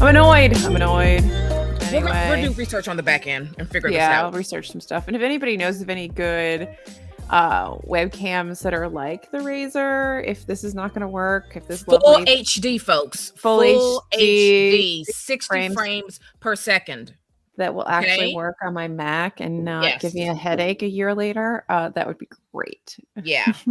I'm 0.00 0.06
annoyed. 0.08 0.56
I'm 0.58 0.76
annoyed. 0.76 1.22
We're, 1.22 2.00
gonna- 2.00 2.04
we're 2.04 2.36
Anyway. 2.36 2.48
do 2.48 2.52
research 2.52 2.88
on 2.88 2.96
the 2.96 3.02
back 3.02 3.26
end 3.26 3.54
and 3.58 3.68
figure 3.68 3.90
yeah, 3.90 4.08
this 4.08 4.16
out. 4.16 4.20
Yeah, 4.20 4.24
I'll 4.26 4.32
research 4.32 4.70
some 4.70 4.80
stuff. 4.80 5.06
And 5.08 5.16
if 5.16 5.22
anybody 5.22 5.56
knows 5.56 5.80
of 5.80 5.90
any 5.90 6.08
good 6.08 6.68
uh 7.30 7.76
webcams 7.78 8.62
that 8.62 8.74
are 8.74 8.88
like 8.88 9.30
the 9.30 9.38
Razer, 9.38 10.24
if 10.26 10.46
this 10.46 10.64
is 10.64 10.74
not 10.74 10.90
going 10.92 11.02
to 11.02 11.08
work, 11.08 11.56
if 11.56 11.66
this 11.66 11.82
Full 11.84 12.00
lovely 12.04 12.26
HD, 12.26 12.80
folks. 12.80 13.30
Full 13.36 13.60
Full, 13.62 14.04
HD, 14.12 15.02
HD, 15.02 15.04
60 15.04 15.46
frames. 15.48 15.74
frames. 15.74 16.20
per 16.40 16.56
second. 16.56 17.14
that 17.56 17.74
will 17.74 17.86
actually 17.88 18.26
Okay. 18.28 18.34
work 18.34 18.56
on 18.62 18.72
my 18.72 18.88
Mac 18.88 19.40
and 19.40 19.64
not 19.64 20.00
give 20.00 20.14
me 20.14 20.26
a 20.28 20.34
headache 20.34 20.82
a 20.82 20.88
year 20.88 21.14
later, 21.14 21.64
uh, 21.68 21.90
that 21.90 22.06
would 22.06 22.16
be 22.18 22.28
great. 22.54 22.96
Yeah. 23.22 23.52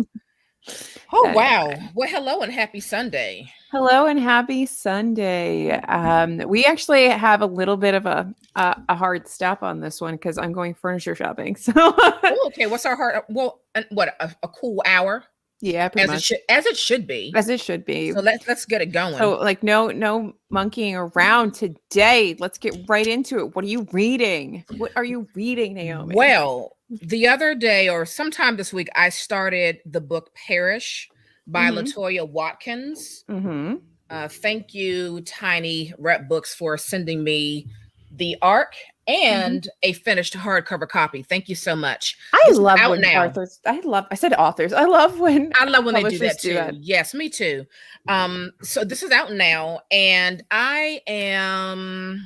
oh, 1.13 1.27
Anyway. 1.27 1.33
wow. 1.35 1.73
Well, 1.95 2.09
hello 2.09 2.41
and 2.41 2.51
happy 2.51 2.79
Sunday. 2.79 3.51
Hello 3.71 4.07
and 4.07 4.19
happy 4.19 4.65
Sunday. 4.65 5.71
Um, 5.71 6.37
we 6.47 6.65
actually 6.65 7.07
have 7.09 7.41
a 7.41 7.45
little 7.45 7.77
bit 7.77 7.93
of 7.93 8.05
a 8.05 8.33
a, 8.55 8.81
a 8.89 8.95
hard 8.95 9.27
stop 9.27 9.61
on 9.61 9.79
this 9.79 10.01
one 10.01 10.15
because 10.15 10.37
I'm 10.37 10.51
going 10.51 10.73
furniture 10.73 11.15
shopping. 11.15 11.55
So 11.59 11.73
Oh, 11.75 12.43
okay. 12.47 12.65
What's 12.67 12.85
our 12.85 12.95
heart? 12.95 13.25
Well, 13.29 13.61
and 13.75 13.85
what 13.91 14.15
a, 14.19 14.35
a 14.43 14.47
cool 14.47 14.81
hour 14.85 15.23
yeah, 15.61 15.89
as 15.97 16.09
it 16.11 16.23
should 16.23 16.37
as 16.49 16.65
it 16.65 16.77
should 16.77 17.05
be. 17.07 17.33
as 17.35 17.49
it 17.49 17.59
should 17.59 17.85
be. 17.85 18.11
So 18.13 18.19
let's 18.21 18.47
let's 18.47 18.65
get 18.65 18.81
it 18.81 18.87
going. 18.87 19.17
So 19.17 19.37
like 19.37 19.61
no 19.63 19.87
no 19.87 20.33
monkeying 20.49 20.95
around 20.95 21.53
today. 21.53 22.35
Let's 22.39 22.57
get 22.57 22.75
right 22.87 23.05
into 23.07 23.39
it. 23.39 23.55
What 23.55 23.65
are 23.65 23.69
you 23.69 23.87
reading? 23.91 24.63
What 24.77 24.91
are 24.95 25.03
you 25.05 25.27
reading, 25.35 25.73
Naomi? 25.73 26.15
Well, 26.15 26.77
the 26.89 27.27
other 27.27 27.55
day 27.55 27.89
or 27.89 28.05
sometime 28.05 28.57
this 28.57 28.71
week, 28.73 28.87
I 28.95 29.09
started 29.09 29.79
the 29.85 30.01
book 30.01 30.31
Perish 30.47 31.09
by 31.47 31.69
Mhm. 31.69 31.77
Latoya 31.93 32.27
Watkins. 32.29 33.23
hmm 33.27 33.75
Uh, 34.09 34.27
thank 34.27 34.73
you, 34.73 35.21
Tiny 35.21 35.93
Rep 35.99 36.27
Books, 36.27 36.55
for 36.55 36.77
sending 36.79 37.23
me 37.23 37.67
the 38.11 38.35
ARC 38.41 38.73
and 39.09 39.67
a 39.81 39.93
finished 39.93 40.35
hardcover 40.35 40.87
copy. 40.87 41.23
Thank 41.23 41.49
you 41.49 41.55
so 41.55 41.75
much. 41.75 42.15
I 42.31 42.45
is 42.49 42.59
love 42.59 42.79
when 42.87 43.01
now. 43.01 43.25
authors. 43.25 43.59
I 43.65 43.79
love. 43.79 44.05
I 44.11 44.15
said 44.15 44.33
authors. 44.33 44.71
I 44.71 44.85
love 44.85 45.19
when. 45.19 45.51
I 45.55 45.65
love 45.65 45.85
when 45.85 45.95
they 45.95 46.03
do 46.03 46.19
that 46.19 46.39
do 46.39 46.49
too. 46.49 46.53
that. 46.53 46.75
Yes, 46.75 47.15
me 47.15 47.27
too. 47.27 47.65
Um, 48.07 48.51
so 48.61 48.83
this 48.83 49.01
is 49.01 49.11
out 49.11 49.33
now, 49.33 49.79
and 49.91 50.43
I 50.51 51.01
am 51.07 52.21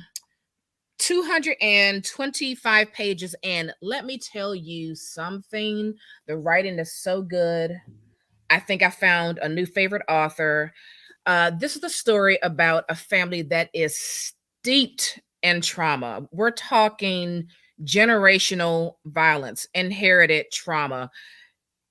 225 0.98 2.92
pages 2.92 3.34
in. 3.42 3.72
Let 3.80 4.04
me 4.04 4.18
tell 4.18 4.54
you 4.54 4.94
something. 4.94 5.94
The 6.26 6.36
writing 6.36 6.78
is 6.78 6.92
so 6.92 7.22
good. 7.22 7.80
I 8.50 8.60
think 8.60 8.82
I 8.82 8.90
found 8.90 9.38
a 9.38 9.48
new 9.48 9.64
favorite 9.64 10.04
author. 10.08 10.72
Uh, 11.24 11.50
this 11.58 11.76
is 11.76 11.82
a 11.82 11.88
story 11.88 12.38
about 12.42 12.84
a 12.90 12.94
family 12.94 13.40
that 13.40 13.70
is 13.72 13.98
steeped 13.98 15.18
in 15.44 15.60
trauma. 15.60 16.26
We're 16.32 16.50
talking 16.50 17.46
generational 17.84 18.94
violence, 19.04 19.68
inherited 19.74 20.46
trauma. 20.52 21.10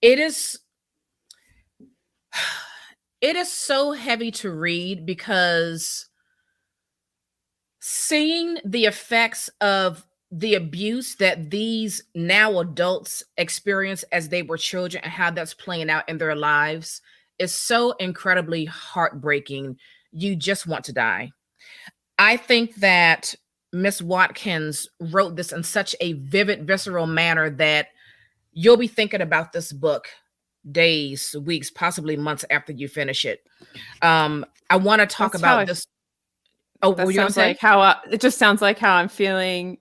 It 0.02 0.20
is 0.20 0.60
it 3.22 3.38
is 3.38 3.50
so 3.50 3.94
heavy 3.94 4.32
to 4.32 4.52
read 4.52 5.06
because 5.06 6.10
seeing 7.80 8.58
the 8.66 8.86
effects 8.86 9.50
of 9.62 10.06
the 10.32 10.56
abuse 10.56 11.16
that 11.16 11.52
these 11.52 12.04
now 12.16 12.60
adults 12.60 13.24
experience 13.38 14.04
as 14.12 14.30
they 14.30 14.42
were 14.42 14.58
children 14.58 15.04
and 15.04 15.14
how 15.14 15.30
that's 15.30 15.54
playing 15.54 15.92
out 15.92 16.10
in 16.10 16.18
their 16.18 16.36
lives 16.36 17.02
is 17.38 17.54
so 17.54 17.92
incredibly 18.00 18.66
heartbreaking. 18.66 19.78
You 20.12 20.36
just 20.36 20.66
want 20.66 20.86
to 20.86 20.94
die. 20.94 21.32
I 22.18 22.38
think 22.38 22.76
that 22.76 23.36
Miss 23.74 24.02
Watkins 24.02 24.88
wrote 25.00 25.36
this 25.36 25.52
in 25.52 25.64
such 25.64 25.96
a 26.00 26.14
vivid, 26.14 26.66
visceral 26.68 27.08
manner 27.08 27.50
that 27.50 27.88
you'll 28.54 28.78
be 28.78 28.88
thinking 28.88 29.22
about 29.22 29.52
this 29.52 29.74
book 29.74 30.08
days, 30.72 31.36
weeks, 31.44 31.70
possibly 31.70 32.16
months 32.16 32.46
after 32.50 32.72
you 32.72 32.88
finish 32.88 33.26
it. 33.26 33.44
Um, 34.02 34.46
I 34.70 34.78
want 34.78 35.02
to 35.02 35.08
talk 35.08 35.32
That's 35.34 35.42
about 35.42 35.60
I- 35.62 35.66
this. 35.66 35.86
Oh, 36.82 36.94
That 36.94 37.08
sounds 37.14 37.38
like 37.38 37.60
how 37.60 37.80
I, 37.80 37.96
it 38.12 38.20
just 38.22 38.38
sounds 38.38 38.62
like 38.62 38.78
how 38.78 38.96
I'm 38.96 39.08
feeling. 39.10 39.78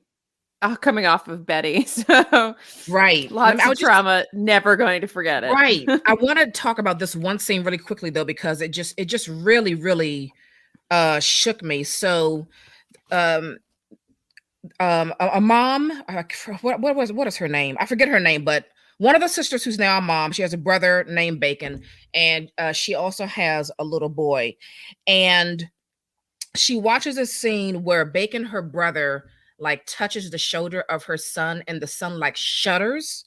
Uh, 0.63 0.77
coming 0.77 1.07
off 1.07 1.27
of 1.27 1.45
Betty, 1.45 1.85
so 1.87 2.55
right. 2.89 3.29
lots 3.33 3.61
I 3.61 3.65
of 3.65 3.71
just- 3.71 3.81
trauma. 3.81 4.25
Never 4.33 4.77
going 4.77 5.01
to 5.01 5.09
forget 5.09 5.43
it. 5.43 5.51
right 5.51 5.85
i 6.07 6.15
want 6.15 6.39
to 6.39 6.49
talk 6.53 6.79
about 6.79 7.01
this 7.01 7.17
one 7.17 7.41
scene 7.41 7.65
really 7.65 7.79
quickly 7.79 8.11
though 8.11 8.25
because 8.25 8.61
it 8.63 8.69
just 8.69 8.95
it 8.97 9.07
just 9.07 9.27
really 9.27 9.75
really 9.75 10.33
uh 10.93 11.19
shook 11.19 11.63
me 11.65 11.83
so 11.83 12.47
um 13.11 13.57
um 14.81 15.13
a, 15.21 15.31
a 15.35 15.41
mom 15.41 15.91
uh, 16.09 16.23
what, 16.61 16.81
what 16.81 16.95
was 16.97 17.13
what 17.13 17.27
is 17.27 17.37
her 17.37 17.49
name? 17.49 17.77
I 17.81 17.87
forget 17.87 18.09
her 18.09 18.21
name 18.21 18.45
but 18.45 18.67
one 18.99 19.17
of 19.17 19.21
the 19.21 19.29
sisters 19.29 19.65
who's 19.65 19.79
now 19.79 19.99
a 19.99 20.01
mom 20.01 20.31
she 20.33 20.43
has 20.43 20.53
a 20.55 20.59
brother 20.59 21.05
named 21.09 21.41
bacon 21.41 21.83
and 22.15 22.53
uh, 22.59 22.73
she 22.73 22.95
also 22.95 23.27
has 23.27 23.71
a 23.79 23.85
little 23.85 24.09
boy. 24.09 24.55
And 25.07 25.69
she 26.55 26.77
watches 26.77 27.17
a 27.19 27.27
scene 27.27 27.83
where 27.83 28.05
bacon 28.05 28.45
her 28.45 28.63
brother 28.63 29.25
like 29.59 29.83
touches 29.87 30.31
the 30.31 30.39
shoulder 30.39 30.83
of 30.89 31.05
her 31.05 31.17
son 31.17 31.63
and 31.67 31.81
the 31.81 31.87
son 31.87 32.19
like 32.21 32.37
shudders. 32.37 33.25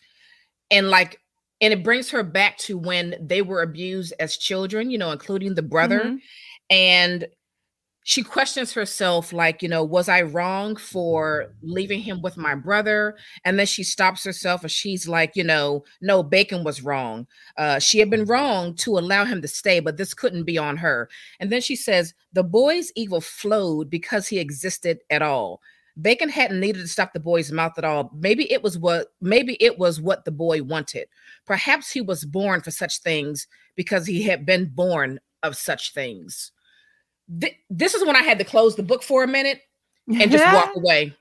And 0.72 0.90
like 0.90 1.20
and 1.62 1.74
it 1.74 1.84
brings 1.84 2.10
her 2.12 2.24
back 2.24 2.58
to 2.60 2.78
when 2.78 3.16
they 3.20 3.42
were 3.42 3.62
abused 3.62 4.14
as 4.20 4.38
children 4.38 4.90
you 4.90 4.98
know 4.98 5.12
including 5.12 5.56
the 5.56 5.62
brother. 5.62 6.00
Mhm. 6.02 6.20
and 6.70 7.28
she 8.08 8.22
questions 8.22 8.72
herself 8.72 9.34
like 9.34 9.64
you 9.64 9.68
know 9.68 9.84
was 9.84 10.08
i 10.08 10.22
wrong 10.22 10.76
for 10.76 11.52
leaving 11.64 12.00
him 12.00 12.22
with 12.22 12.38
my 12.38 12.54
brother? 12.54 13.18
And 13.44 13.58
then 13.58 13.66
she 13.66 13.84
stops 13.84 14.24
herself 14.24 14.62
and 14.62 14.72
she's 14.72 15.08
like 15.08 15.36
you 15.36 15.44
know 15.44 15.84
no 16.02 16.22
bacon 16.22 16.64
was 16.64 16.84
wrong. 16.84 17.26
Uh, 17.58 17.80
she 17.80 17.98
had 17.98 18.12
been 18.12 18.26
wrong 18.26 18.76
to 18.76 19.00
allow 19.00 19.26
him 19.26 19.42
to 19.42 19.48
stay 19.48 19.80
but 19.80 19.98
this 19.98 20.14
couldn't 20.14 20.44
be 20.44 20.58
on 20.58 20.78
her. 20.78 21.10
And 21.40 21.52
then 21.52 21.62
she 21.62 21.76
says 21.76 22.14
the 22.32 22.44
boy's 22.44 22.92
evil 22.96 23.22
flowed 23.22 23.90
because 23.90 24.28
he 24.28 24.38
existed 24.38 25.00
at 25.10 25.24
all. 25.24 25.60
Bacon 26.00 26.30
hadn't 26.30 26.60
needed 26.60 26.82
to 26.82 26.88
stop 26.88 27.12
the 27.14 27.20
boy's 27.20 27.52
mouth 27.52 27.74
at 27.80 27.86
all. 27.86 28.12
Maybe 28.14 28.52
it 28.52 28.62
was 28.62 28.78
what 28.78 29.08
maybe 29.20 29.58
it 29.60 29.80
was 29.80 30.00
what 30.00 30.26
the 30.26 30.32
boy 30.32 30.62
wanted. 30.62 31.08
Perhaps 31.48 31.90
he 31.90 32.02
was 32.02 32.24
born 32.24 32.62
for 32.62 32.70
such 32.70 33.00
things 33.00 33.48
because 33.76 34.06
he 34.06 34.22
had 34.22 34.46
been 34.46 34.66
born 34.66 35.20
of 35.42 35.58
such 35.58 35.92
things 35.92 36.52
Th- 37.40 37.56
this 37.70 37.94
is 37.96 38.06
when 38.06 38.16
I 38.16 38.22
had 38.22 38.38
to 38.40 38.46
close 38.46 38.76
the 38.76 38.84
book 38.84 39.04
for 39.04 39.24
a 39.24 39.28
minute 39.28 39.62
and 40.08 40.32
just 40.32 40.46
walk 40.54 40.76
away. 40.76 41.14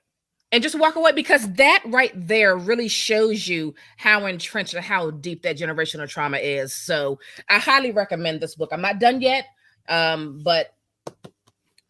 And 0.52 0.62
just 0.62 0.78
walk 0.78 0.94
away 0.94 1.10
because 1.10 1.52
that 1.54 1.82
right 1.86 2.12
there 2.14 2.56
really 2.56 2.86
shows 2.86 3.48
you 3.48 3.74
how 3.96 4.24
entrenched 4.26 4.72
and 4.74 4.84
how 4.84 5.10
deep 5.10 5.42
that 5.42 5.56
generational 5.58 6.08
trauma 6.08 6.36
is. 6.38 6.72
So 6.72 7.18
I 7.48 7.58
highly 7.58 7.90
recommend 7.90 8.40
this 8.40 8.54
book. 8.54 8.68
I'm 8.70 8.80
not 8.80 9.00
done 9.00 9.20
yet, 9.20 9.46
um, 9.88 10.40
but 10.44 10.74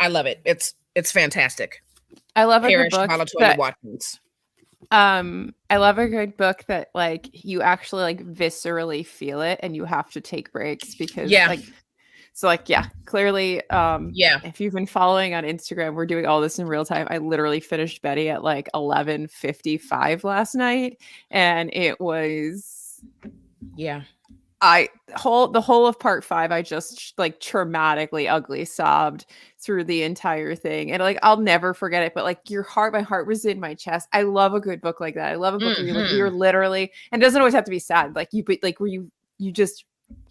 I 0.00 0.08
love 0.08 0.24
it. 0.24 0.40
It's 0.46 0.74
it's 0.94 1.12
fantastic. 1.12 1.82
I 2.36 2.44
love 2.44 2.64
a 2.64 2.68
good 2.68 2.90
book. 2.90 3.10
that- 3.38 3.58
Watkins. 3.58 4.18
um, 4.90 5.54
I 5.68 5.76
love 5.76 5.98
a 5.98 6.08
good 6.08 6.36
book 6.38 6.64
that 6.68 6.88
like 6.94 7.28
you 7.44 7.60
actually 7.60 8.02
like 8.02 8.24
viscerally 8.24 9.04
feel 9.04 9.42
it, 9.42 9.60
and 9.62 9.76
you 9.76 9.84
have 9.84 10.10
to 10.12 10.22
take 10.22 10.52
breaks 10.52 10.94
because 10.94 11.30
Yeah. 11.30 11.48
like 11.48 11.60
so 12.34 12.46
like 12.48 12.68
yeah, 12.68 12.86
clearly 13.06 13.68
um 13.70 14.10
Yeah. 14.12 14.38
if 14.44 14.60
you've 14.60 14.74
been 14.74 14.86
following 14.86 15.34
on 15.34 15.44
Instagram, 15.44 15.94
we're 15.94 16.04
doing 16.06 16.26
all 16.26 16.40
this 16.40 16.58
in 16.58 16.66
real 16.66 16.84
time. 16.84 17.06
I 17.10 17.18
literally 17.18 17.60
finished 17.60 18.02
Betty 18.02 18.28
at 18.28 18.42
like 18.44 18.68
11:55 18.74 20.24
last 20.24 20.54
night 20.54 20.98
and 21.30 21.70
it 21.72 22.00
was 22.00 23.00
Yeah. 23.76 24.02
I 24.60 24.88
whole 25.14 25.48
the 25.48 25.60
whole 25.60 25.86
of 25.86 25.98
part 25.98 26.24
5 26.24 26.50
I 26.50 26.62
just 26.62 27.14
like 27.18 27.38
traumatically 27.38 28.30
ugly 28.30 28.64
sobbed 28.64 29.26
through 29.60 29.84
the 29.84 30.02
entire 30.02 30.54
thing. 30.54 30.90
And 30.90 31.02
like 31.02 31.18
I'll 31.22 31.36
never 31.36 31.74
forget 31.74 32.02
it, 32.02 32.14
but 32.14 32.24
like 32.24 32.48
your 32.50 32.62
heart 32.62 32.92
my 32.94 33.02
heart 33.02 33.26
was 33.26 33.44
in 33.44 33.60
my 33.60 33.74
chest. 33.74 34.08
I 34.12 34.22
love 34.22 34.54
a 34.54 34.60
good 34.60 34.80
book 34.80 35.00
like 35.00 35.14
that. 35.16 35.30
I 35.32 35.34
love 35.36 35.54
a 35.54 35.58
book 35.58 35.76
where 35.76 35.86
you're, 35.86 35.94
like, 36.02 36.12
you're 36.12 36.30
literally 36.30 36.90
and 37.12 37.22
it 37.22 37.24
doesn't 37.24 37.40
always 37.40 37.54
have 37.54 37.64
to 37.64 37.70
be 37.70 37.78
sad. 37.78 38.16
Like 38.16 38.28
you 38.32 38.42
but 38.42 38.58
like 38.62 38.80
where 38.80 38.88
you 38.88 39.10
you 39.38 39.52
just 39.52 39.84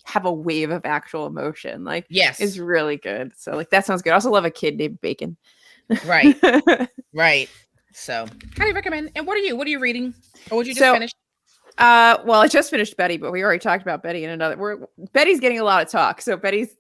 have 0.05 0.25
a 0.25 0.31
wave 0.33 0.69
of 0.69 0.81
actual 0.85 1.25
emotion. 1.25 1.83
Like 1.83 2.05
Yes. 2.09 2.39
is 2.39 2.59
really 2.59 2.97
good. 2.97 3.31
So 3.37 3.55
like 3.55 3.69
that 3.71 3.85
sounds 3.85 4.01
good. 4.01 4.11
I 4.11 4.15
also 4.15 4.31
love 4.31 4.45
a 4.45 4.51
kid 4.51 4.77
named 4.77 5.01
Bacon. 5.01 5.37
right. 6.05 6.35
Right. 7.13 7.47
So 7.93 8.25
highly 8.57 8.73
recommend. 8.73 9.11
And 9.15 9.27
what 9.27 9.37
are 9.37 9.41
you? 9.41 9.55
What 9.55 9.67
are 9.67 9.69
you 9.69 9.79
reading? 9.79 10.15
Or 10.49 10.57
would 10.57 10.65
you 10.67 10.73
just 10.73 10.79
So, 10.83 10.93
finish? 10.93 11.11
uh 11.77 12.17
well, 12.25 12.41
I 12.41 12.47
just 12.47 12.69
finished 12.71 12.97
Betty, 12.97 13.17
but 13.17 13.31
we 13.31 13.43
already 13.43 13.59
talked 13.59 13.83
about 13.83 14.01
Betty 14.01 14.23
in 14.23 14.29
another. 14.31 14.57
We're 14.57 14.79
Betty's 15.13 15.39
getting 15.39 15.59
a 15.59 15.63
lot 15.63 15.83
of 15.85 15.91
talk. 15.91 16.21
So 16.21 16.35
Betty's 16.37 16.75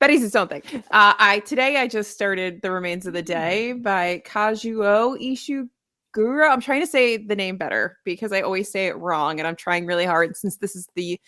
Betty's 0.00 0.22
its 0.22 0.36
own 0.36 0.48
thing. 0.48 0.62
Uh, 0.90 1.14
I 1.18 1.42
today 1.44 1.76
I 1.76 1.88
just 1.88 2.12
started 2.12 2.62
The 2.62 2.70
Remains 2.70 3.06
of 3.06 3.12
the 3.14 3.22
Day 3.22 3.72
by 3.72 4.22
Kazuo 4.24 5.18
Ishiguro. 5.20 6.50
I'm 6.50 6.60
trying 6.60 6.80
to 6.80 6.86
say 6.86 7.16
the 7.16 7.34
name 7.36 7.56
better 7.56 7.98
because 8.04 8.32
I 8.32 8.42
always 8.42 8.70
say 8.70 8.86
it 8.86 8.96
wrong, 8.96 9.38
and 9.40 9.46
I'm 9.46 9.56
trying 9.56 9.86
really 9.86 10.04
hard 10.06 10.36
since 10.36 10.56
this 10.56 10.76
is 10.76 10.88
the 10.94 11.20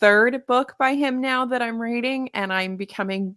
third 0.00 0.46
book 0.46 0.74
by 0.78 0.94
him 0.94 1.20
now 1.20 1.44
that 1.46 1.62
I'm 1.62 1.80
reading, 1.80 2.30
and 2.34 2.52
I'm 2.52 2.76
becoming 2.76 3.36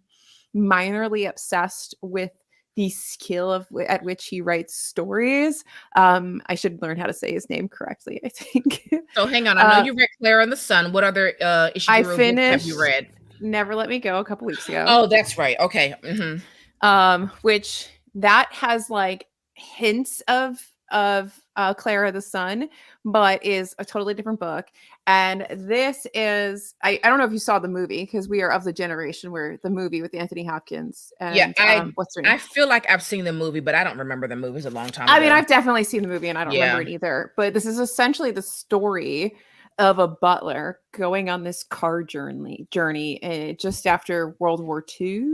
minorly 0.54 1.28
obsessed 1.28 1.94
with 2.02 2.30
the 2.74 2.88
skill 2.88 3.52
of 3.52 3.66
at 3.86 4.02
which 4.02 4.26
he 4.26 4.40
writes 4.40 4.74
stories. 4.74 5.64
Um, 5.94 6.40
I 6.46 6.54
should 6.54 6.80
learn 6.80 6.98
how 6.98 7.06
to 7.06 7.12
say 7.12 7.32
his 7.32 7.48
name 7.50 7.68
correctly. 7.68 8.20
I 8.24 8.28
think. 8.28 8.88
So 9.14 9.26
hang 9.26 9.46
on, 9.48 9.58
I 9.58 9.62
know 9.62 9.80
uh, 9.80 9.84
you 9.84 9.94
read 9.94 10.08
Klara 10.22 10.42
and 10.42 10.52
the 10.52 10.56
Sun. 10.56 10.92
What 10.92 11.04
other 11.04 11.34
uh, 11.40 11.70
I 11.88 12.02
finished, 12.02 12.50
have 12.50 12.62
you 12.62 12.80
read? 12.80 13.08
Never 13.40 13.74
Let 13.74 13.88
Me 13.88 13.98
Go 13.98 14.18
a 14.18 14.24
couple 14.24 14.46
weeks 14.46 14.68
ago. 14.68 14.84
Oh, 14.86 15.06
that's 15.06 15.36
right. 15.36 15.58
Okay. 15.60 15.94
Mm-hmm. 16.02 16.86
Um, 16.86 17.30
which 17.42 17.88
that 18.14 18.48
has 18.52 18.88
like 18.88 19.26
hints 19.54 20.22
of 20.28 20.58
of 20.90 21.38
uh, 21.56 21.74
Klara 21.74 22.12
the 22.12 22.22
Sun, 22.22 22.68
but 23.04 23.44
is 23.44 23.74
a 23.78 23.84
totally 23.84 24.14
different 24.14 24.40
book. 24.40 24.68
And 25.06 25.46
this 25.50 26.06
is 26.14 26.74
I, 26.82 27.00
I 27.02 27.08
don't 27.08 27.18
know 27.18 27.24
if 27.24 27.32
you 27.32 27.38
saw 27.38 27.58
the 27.58 27.68
movie 27.68 28.04
because 28.04 28.28
we 28.28 28.42
are 28.42 28.50
of 28.50 28.64
the 28.64 28.72
generation 28.72 29.32
where 29.32 29.58
the 29.62 29.70
movie 29.70 30.02
with 30.02 30.14
Anthony 30.14 30.44
Hopkins 30.44 31.12
and 31.20 31.34
yeah, 31.36 31.52
I, 31.58 31.76
um, 31.76 31.92
what's 31.94 32.14
her 32.16 32.22
name? 32.22 32.32
I 32.32 32.38
feel 32.38 32.68
like 32.68 32.88
I've 32.88 33.02
seen 33.02 33.24
the 33.24 33.32
movie, 33.32 33.60
but 33.60 33.74
I 33.74 33.84
don't 33.84 33.98
remember 33.98 34.28
the 34.28 34.36
movie. 34.36 34.58
It's 34.58 34.66
a 34.66 34.70
long 34.70 34.88
time. 34.88 35.08
I 35.08 35.16
ago. 35.16 35.26
mean, 35.26 35.32
I've 35.32 35.46
definitely 35.46 35.84
seen 35.84 36.02
the 36.02 36.08
movie 36.08 36.28
and 36.28 36.38
I 36.38 36.44
don't 36.44 36.54
yeah. 36.54 36.72
remember 36.72 36.82
it 36.82 36.88
either. 36.88 37.32
But 37.36 37.54
this 37.54 37.66
is 37.66 37.78
essentially 37.78 38.30
the 38.30 38.42
story 38.42 39.36
of 39.78 39.98
a 39.98 40.06
butler 40.06 40.80
going 40.92 41.30
on 41.30 41.42
this 41.42 41.62
car 41.64 42.02
journey 42.02 42.66
journey 42.70 43.22
uh, 43.22 43.54
just 43.54 43.86
after 43.86 44.36
World 44.38 44.62
War 44.62 44.84
II, 45.00 45.24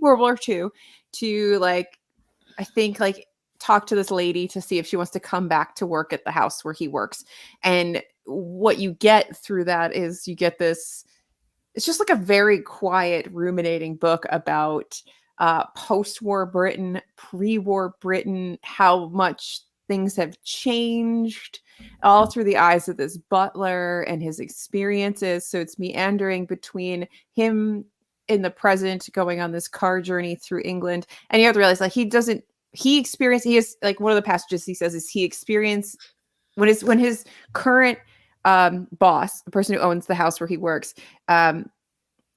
World 0.00 0.20
War 0.20 0.38
II, 0.48 0.68
to 1.12 1.58
like 1.58 1.98
I 2.58 2.64
think 2.64 3.00
like 3.00 3.26
talk 3.58 3.86
to 3.86 3.94
this 3.94 4.10
lady 4.10 4.46
to 4.48 4.60
see 4.60 4.78
if 4.78 4.86
she 4.86 4.96
wants 4.96 5.12
to 5.12 5.20
come 5.20 5.48
back 5.48 5.74
to 5.76 5.86
work 5.86 6.12
at 6.12 6.24
the 6.24 6.30
house 6.30 6.64
where 6.64 6.74
he 6.74 6.88
works. 6.88 7.24
And 7.62 8.02
what 8.24 8.78
you 8.78 8.92
get 8.94 9.36
through 9.36 9.64
that 9.64 9.94
is 9.94 10.26
you 10.26 10.34
get 10.34 10.58
this 10.58 11.04
it's 11.74 11.84
just 11.84 12.00
like 12.00 12.10
a 12.10 12.16
very 12.16 12.60
quiet 12.60 13.28
ruminating 13.30 13.96
book 13.96 14.24
about 14.30 15.00
uh, 15.38 15.66
post-war 15.76 16.46
Britain, 16.46 17.02
pre-war 17.16 17.94
Britain, 18.00 18.58
how 18.62 19.08
much 19.08 19.60
things 19.86 20.16
have 20.16 20.42
changed 20.42 21.60
all 22.02 22.26
through 22.26 22.44
the 22.44 22.56
eyes 22.56 22.88
of 22.88 22.96
this 22.96 23.18
butler 23.18 24.02
and 24.02 24.22
his 24.22 24.40
experiences. 24.40 25.46
So 25.46 25.60
it's 25.60 25.78
meandering 25.78 26.46
between 26.46 27.06
him 27.34 27.84
in 28.28 28.42
the 28.42 28.50
present 28.50 29.08
going 29.12 29.40
on 29.40 29.52
this 29.52 29.68
car 29.68 30.00
journey 30.00 30.34
through 30.34 30.62
England. 30.64 31.06
And 31.30 31.40
you 31.40 31.46
have 31.46 31.54
to 31.54 31.58
realize 31.58 31.80
like 31.80 31.92
he 31.92 32.06
doesn't 32.06 32.42
he 32.76 32.98
experienced 32.98 33.46
he 33.46 33.56
is 33.56 33.76
like 33.82 34.00
one 34.00 34.12
of 34.12 34.16
the 34.16 34.22
passages 34.22 34.64
he 34.64 34.74
says 34.74 34.94
is 34.94 35.08
he 35.08 35.24
experienced 35.24 35.96
when 36.54 36.68
his 36.68 36.84
when 36.84 36.98
his 36.98 37.24
current 37.52 37.98
um 38.44 38.86
boss, 38.98 39.42
the 39.42 39.50
person 39.50 39.74
who 39.74 39.80
owns 39.80 40.06
the 40.06 40.14
house 40.14 40.40
where 40.40 40.46
he 40.46 40.56
works, 40.56 40.94
um 41.28 41.70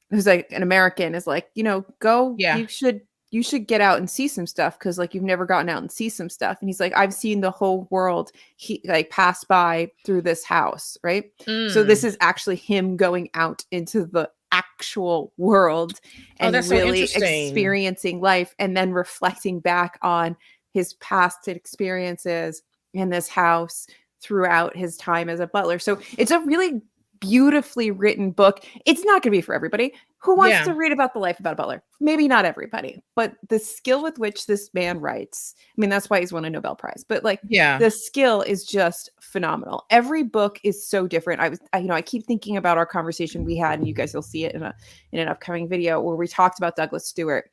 who's 0.10 0.26
like 0.26 0.52
an 0.52 0.64
American 0.64 1.14
is 1.14 1.28
like, 1.28 1.50
you 1.54 1.64
know, 1.64 1.86
go 2.00 2.36
yeah. 2.40 2.58
you 2.58 2.68
should 2.68 3.02
you 3.32 3.44
should 3.44 3.68
get 3.68 3.82
out 3.82 4.00
and 4.00 4.10
see 4.10 4.28
some 4.28 4.48
stuff 4.48 4.78
because 4.80 4.98
like 4.98 5.14
you've 5.14 5.24
never 5.24 5.46
gotten 5.46 5.70
out 5.70 5.82
and 5.82 5.92
see 5.92 6.10
some 6.10 6.30
stuff 6.30 6.58
and 6.62 6.70
he's 6.70 6.80
like 6.80 6.96
i've 6.98 7.14
seen 7.14 7.42
the 7.42 7.52
whole 7.52 7.88
world 7.92 8.32
he 8.56 8.82
like 8.86 9.10
pass 9.10 9.44
by 9.44 9.90
through 10.06 10.22
this 10.22 10.44
house 10.44 10.98
right 11.04 11.26
mm. 11.46 11.70
so 11.72 11.84
this 11.84 12.04
is 12.04 12.18
actually 12.22 12.56
him 12.56 12.98
going 12.98 13.30
out 13.36 13.64
into 13.72 14.06
the 14.06 14.30
actual 14.51 15.34
world 15.38 15.94
oh, 16.04 16.22
and 16.40 16.56
oh, 16.56 16.62
really 16.69 17.06
so 17.06 17.19
experiencing 17.19 18.22
life 18.22 18.56
and 18.60 18.75
then 18.75 18.92
reflecting 18.92 19.60
back 19.60 20.00
on 20.01 20.36
his 20.74 20.94
past 20.96 21.48
experiences 21.48 22.62
in 22.94 23.10
this 23.10 23.28
house 23.28 23.88
throughout 24.22 24.75
his 24.75 24.98
time 24.98 25.30
as 25.30 25.40
a 25.40 25.48
butler. 25.48 25.80
So 25.80 26.00
it's 26.18 26.31
a 26.31 26.40
really 26.40 26.81
beautifully 27.19 27.92
written 27.92 28.31
book. 28.31 28.63
It's 28.86 29.04
not 29.04 29.21
going 29.21 29.31
to 29.31 29.38
be 29.38 29.42
for 29.42 29.54
everybody. 29.54 29.94
Who 30.21 30.36
wants 30.36 30.54
yeah. 30.54 30.63
to 30.66 30.74
read 30.74 30.92
about 30.92 31.13
the 31.13 31.19
life 31.19 31.39
about 31.39 31.54
a 31.54 31.56
butler? 31.56 31.83
Maybe 32.01 32.27
not 32.27 32.44
everybody, 32.44 33.01
but 33.16 33.36
the 33.48 33.57
skill 33.57 34.04
with 34.04 34.19
which 34.19 34.48
this 34.48 34.69
man 34.74 35.00
writes, 35.00 35.56
I 35.57 35.80
mean, 35.80 35.89
that's 35.89 36.10
why 36.10 36.19
he's 36.19 36.33
won 36.33 36.44
a 36.44 36.50
Nobel 36.50 36.75
Prize, 36.75 37.06
but 37.07 37.24
like, 37.24 37.39
yeah, 37.48 37.77
the 37.77 37.89
skill 37.89 38.42
is 38.42 38.66
just 38.66 39.10
phenomenal. 39.21 39.86
Every 39.89 40.24
book 40.24 40.60
is 40.63 40.86
so 40.86 41.07
different. 41.07 41.42
I 41.42 41.50
was, 41.50 41.60
I, 41.71 41.80
you 41.80 41.88
know, 41.88 41.94
I 41.94 42.01
keep 42.01 42.25
thinking 42.25 42.57
about 42.57 42.77
our 42.77 42.86
conversation 42.86 43.45
we 43.45 43.56
had, 43.56 43.80
and 43.80 43.88
you 43.88 43.94
guys 43.94 44.13
will 44.13 44.21
see 44.21 44.44
it 44.44 44.56
in 44.56 44.63
a, 44.63 44.75
in 45.13 45.19
an 45.19 45.30
upcoming 45.30 45.69
video 45.69 46.01
where 46.01 46.16
we 46.16 46.27
talked 46.27 46.60
about 46.60 46.75
Douglas 46.75 47.07
Stuart 47.07 47.50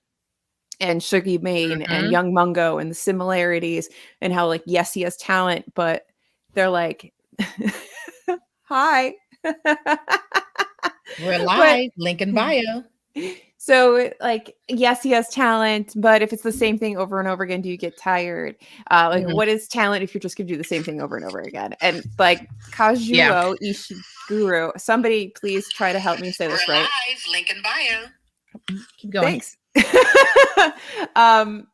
and 0.80 1.00
Shuggie 1.00 1.40
Bain 1.40 1.80
mm-hmm. 1.80 1.92
and 1.92 2.10
Young 2.10 2.34
Mungo 2.34 2.78
and 2.78 2.90
the 2.90 2.94
similarities 2.94 3.88
and 4.20 4.32
how 4.32 4.46
like, 4.46 4.62
yes, 4.66 4.92
he 4.92 5.02
has 5.02 5.16
talent, 5.16 5.72
but 5.74 6.06
they're 6.54 6.70
like, 6.70 7.12
hi, 8.62 9.14
we're 11.22 11.38
live. 11.38 11.90
But, 11.96 12.02
link 12.02 12.20
in 12.20 12.32
bio. 12.34 12.84
So, 13.58 14.12
like, 14.20 14.54
yes, 14.68 15.02
he 15.02 15.10
has 15.10 15.28
talent, 15.28 15.94
but 15.96 16.22
if 16.22 16.32
it's 16.32 16.44
the 16.44 16.52
same 16.52 16.78
thing 16.78 16.96
over 16.96 17.18
and 17.18 17.26
over 17.26 17.42
again, 17.42 17.62
do 17.62 17.68
you 17.68 17.76
get 17.76 17.96
tired? 17.96 18.54
Uh, 18.92 19.08
like, 19.10 19.24
mm-hmm. 19.24 19.34
what 19.34 19.48
is 19.48 19.66
talent 19.66 20.04
if 20.04 20.14
you're 20.14 20.20
just 20.20 20.36
going 20.36 20.46
to 20.46 20.52
do 20.52 20.56
the 20.56 20.62
same 20.62 20.84
thing 20.84 21.00
over 21.00 21.16
and 21.16 21.26
over 21.26 21.40
again? 21.40 21.74
And 21.80 22.04
like, 22.16 22.48
Kazuo 22.70 23.08
yeah. 23.08 23.54
Ishiguro, 23.60 24.78
somebody 24.78 25.32
please 25.34 25.68
try 25.72 25.92
to 25.92 25.98
help 25.98 26.20
me 26.20 26.30
say 26.30 26.46
this 26.46 26.62
We're 26.68 26.74
right. 26.74 26.80
Live. 26.82 27.24
Link 27.32 27.50
in 27.50 27.60
bio. 27.60 28.78
Keep 28.98 29.10
going. 29.10 29.40
Thanks. 29.40 29.56
um, 31.16 31.66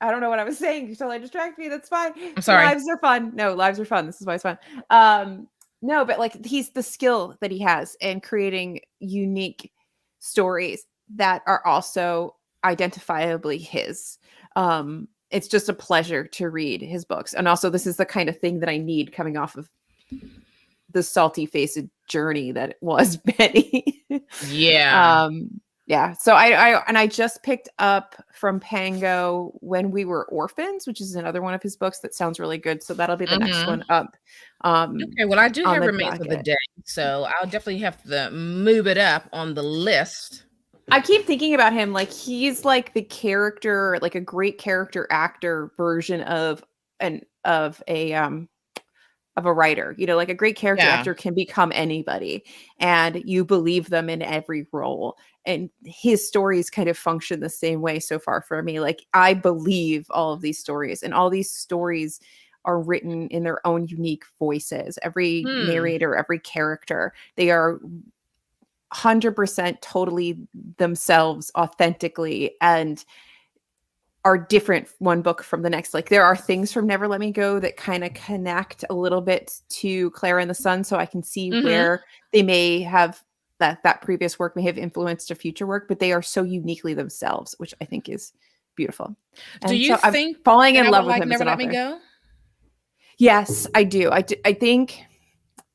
I 0.00 0.10
don't 0.10 0.20
know 0.20 0.30
what 0.30 0.40
I 0.40 0.44
was 0.44 0.58
saying. 0.58 0.88
You 0.88 0.96
totally 0.96 1.20
distract 1.20 1.56
me. 1.58 1.68
That's 1.68 1.88
fine. 1.88 2.12
I'm 2.36 2.42
sorry. 2.42 2.64
Lives 2.64 2.88
are 2.88 2.98
fun. 2.98 3.30
No, 3.34 3.54
lives 3.54 3.78
are 3.78 3.84
fun. 3.84 4.06
This 4.06 4.20
is 4.20 4.26
why 4.26 4.34
it's 4.34 4.42
fun. 4.42 4.58
Um, 4.90 5.46
no, 5.82 6.04
but 6.04 6.18
like 6.18 6.44
he's 6.44 6.70
the 6.70 6.82
skill 6.82 7.36
that 7.40 7.50
he 7.50 7.60
has 7.60 7.96
in 8.00 8.20
creating 8.20 8.80
unique 8.98 9.72
stories 10.18 10.84
that 11.14 11.42
are 11.46 11.64
also 11.66 12.34
identifiably 12.64 13.60
his. 13.60 14.18
Um, 14.56 15.08
it's 15.30 15.48
just 15.48 15.68
a 15.68 15.74
pleasure 15.74 16.26
to 16.26 16.48
read 16.48 16.80
his 16.80 17.04
books. 17.04 17.34
And 17.34 17.46
also, 17.46 17.70
this 17.70 17.86
is 17.86 17.96
the 17.96 18.06
kind 18.06 18.28
of 18.28 18.38
thing 18.38 18.60
that 18.60 18.68
I 18.68 18.78
need 18.78 19.12
coming 19.12 19.36
off 19.36 19.56
of 19.56 19.68
the 20.90 21.02
salty 21.02 21.46
faced 21.46 21.80
journey 22.08 22.52
that 22.52 22.70
it 22.70 22.78
was 22.80 23.16
Betty. 23.38 24.04
yeah. 24.46 25.24
Um, 25.24 25.60
yeah 25.88 26.12
so 26.12 26.34
I, 26.34 26.50
I 26.50 26.84
and 26.86 26.96
i 26.96 27.06
just 27.06 27.42
picked 27.42 27.68
up 27.78 28.14
from 28.32 28.60
pango 28.60 29.52
when 29.60 29.90
we 29.90 30.04
were 30.04 30.26
orphans 30.26 30.86
which 30.86 31.00
is 31.00 31.16
another 31.16 31.42
one 31.42 31.54
of 31.54 31.62
his 31.62 31.76
books 31.76 31.98
that 32.00 32.14
sounds 32.14 32.38
really 32.38 32.58
good 32.58 32.82
so 32.82 32.94
that'll 32.94 33.16
be 33.16 33.24
the 33.24 33.32
mm-hmm. 33.32 33.46
next 33.46 33.66
one 33.66 33.84
up 33.88 34.16
um 34.60 34.96
okay 35.02 35.24
well 35.24 35.38
i 35.38 35.48
do 35.48 35.64
have 35.64 35.82
remains 35.82 36.20
of 36.20 36.28
the 36.28 36.36
day 36.36 36.56
so 36.84 37.26
i'll 37.40 37.46
definitely 37.46 37.78
have 37.78 38.00
to 38.04 38.30
move 38.30 38.86
it 38.86 38.98
up 38.98 39.28
on 39.32 39.54
the 39.54 39.62
list 39.62 40.44
i 40.90 41.00
keep 41.00 41.24
thinking 41.24 41.54
about 41.54 41.72
him 41.72 41.92
like 41.92 42.12
he's 42.12 42.64
like 42.64 42.92
the 42.92 43.02
character 43.02 43.98
like 44.02 44.14
a 44.14 44.20
great 44.20 44.58
character 44.58 45.08
actor 45.10 45.72
version 45.76 46.20
of 46.22 46.62
an 47.00 47.22
of 47.44 47.82
a 47.88 48.12
um 48.12 48.48
of 49.38 49.46
a 49.46 49.52
writer. 49.52 49.94
You 49.96 50.06
know, 50.06 50.16
like 50.16 50.28
a 50.28 50.34
great 50.34 50.56
character 50.56 50.84
yeah. 50.84 50.94
actor 50.94 51.14
can 51.14 51.32
become 51.32 51.70
anybody 51.74 52.44
and 52.80 53.22
you 53.24 53.44
believe 53.44 53.88
them 53.88 54.10
in 54.10 54.20
every 54.20 54.66
role. 54.72 55.16
And 55.46 55.70
his 55.84 56.26
stories 56.26 56.68
kind 56.68 56.88
of 56.88 56.98
function 56.98 57.38
the 57.38 57.48
same 57.48 57.80
way 57.80 58.00
so 58.00 58.18
far 58.18 58.42
for 58.42 58.62
me. 58.62 58.80
Like 58.80 59.06
I 59.14 59.34
believe 59.34 60.06
all 60.10 60.32
of 60.32 60.40
these 60.40 60.58
stories 60.58 61.04
and 61.04 61.14
all 61.14 61.30
these 61.30 61.50
stories 61.50 62.20
are 62.64 62.80
written 62.80 63.28
in 63.28 63.44
their 63.44 63.64
own 63.64 63.86
unique 63.86 64.24
voices. 64.40 64.98
Every 65.02 65.42
hmm. 65.42 65.68
narrator, 65.68 66.16
every 66.16 66.40
character, 66.40 67.14
they 67.36 67.50
are 67.50 67.78
100% 68.92 69.80
totally 69.80 70.36
themselves 70.78 71.52
authentically 71.56 72.56
and 72.60 73.04
are 74.24 74.36
different 74.36 74.88
one 74.98 75.22
book 75.22 75.42
from 75.42 75.62
the 75.62 75.70
next. 75.70 75.94
Like 75.94 76.08
there 76.08 76.24
are 76.24 76.36
things 76.36 76.72
from 76.72 76.86
Never 76.86 77.08
Let 77.08 77.20
Me 77.20 77.30
Go 77.30 77.60
that 77.60 77.76
kind 77.76 78.04
of 78.04 78.12
connect 78.14 78.84
a 78.90 78.94
little 78.94 79.20
bit 79.20 79.60
to 79.70 80.10
Klara 80.10 80.42
and 80.42 80.50
the 80.50 80.54
Sun, 80.54 80.84
so 80.84 80.96
I 80.96 81.06
can 81.06 81.22
see 81.22 81.50
mm-hmm. 81.50 81.64
where 81.64 82.04
they 82.32 82.42
may 82.42 82.82
have 82.82 83.22
that 83.58 83.82
that 83.82 84.02
previous 84.02 84.38
work 84.38 84.56
may 84.56 84.62
have 84.62 84.78
influenced 84.78 85.30
a 85.30 85.34
future 85.34 85.66
work, 85.66 85.88
but 85.88 85.98
they 85.98 86.12
are 86.12 86.22
so 86.22 86.42
uniquely 86.42 86.94
themselves, 86.94 87.54
which 87.58 87.74
I 87.80 87.84
think 87.84 88.08
is 88.08 88.32
beautiful. 88.76 89.16
And 89.62 89.70
do 89.70 89.76
you 89.76 89.96
so 89.96 90.10
think 90.10 90.38
I'm 90.38 90.42
falling 90.44 90.76
in 90.76 90.90
love 90.90 91.04
with 91.04 91.12
like 91.12 91.22
him? 91.22 91.28
Never 91.28 91.44
Let 91.44 91.58
Me 91.58 91.66
Go. 91.66 91.98
Yes, 93.18 93.66
I 93.74 93.84
do. 93.84 94.10
I 94.10 94.22
do, 94.22 94.36
I 94.44 94.52
think 94.52 95.02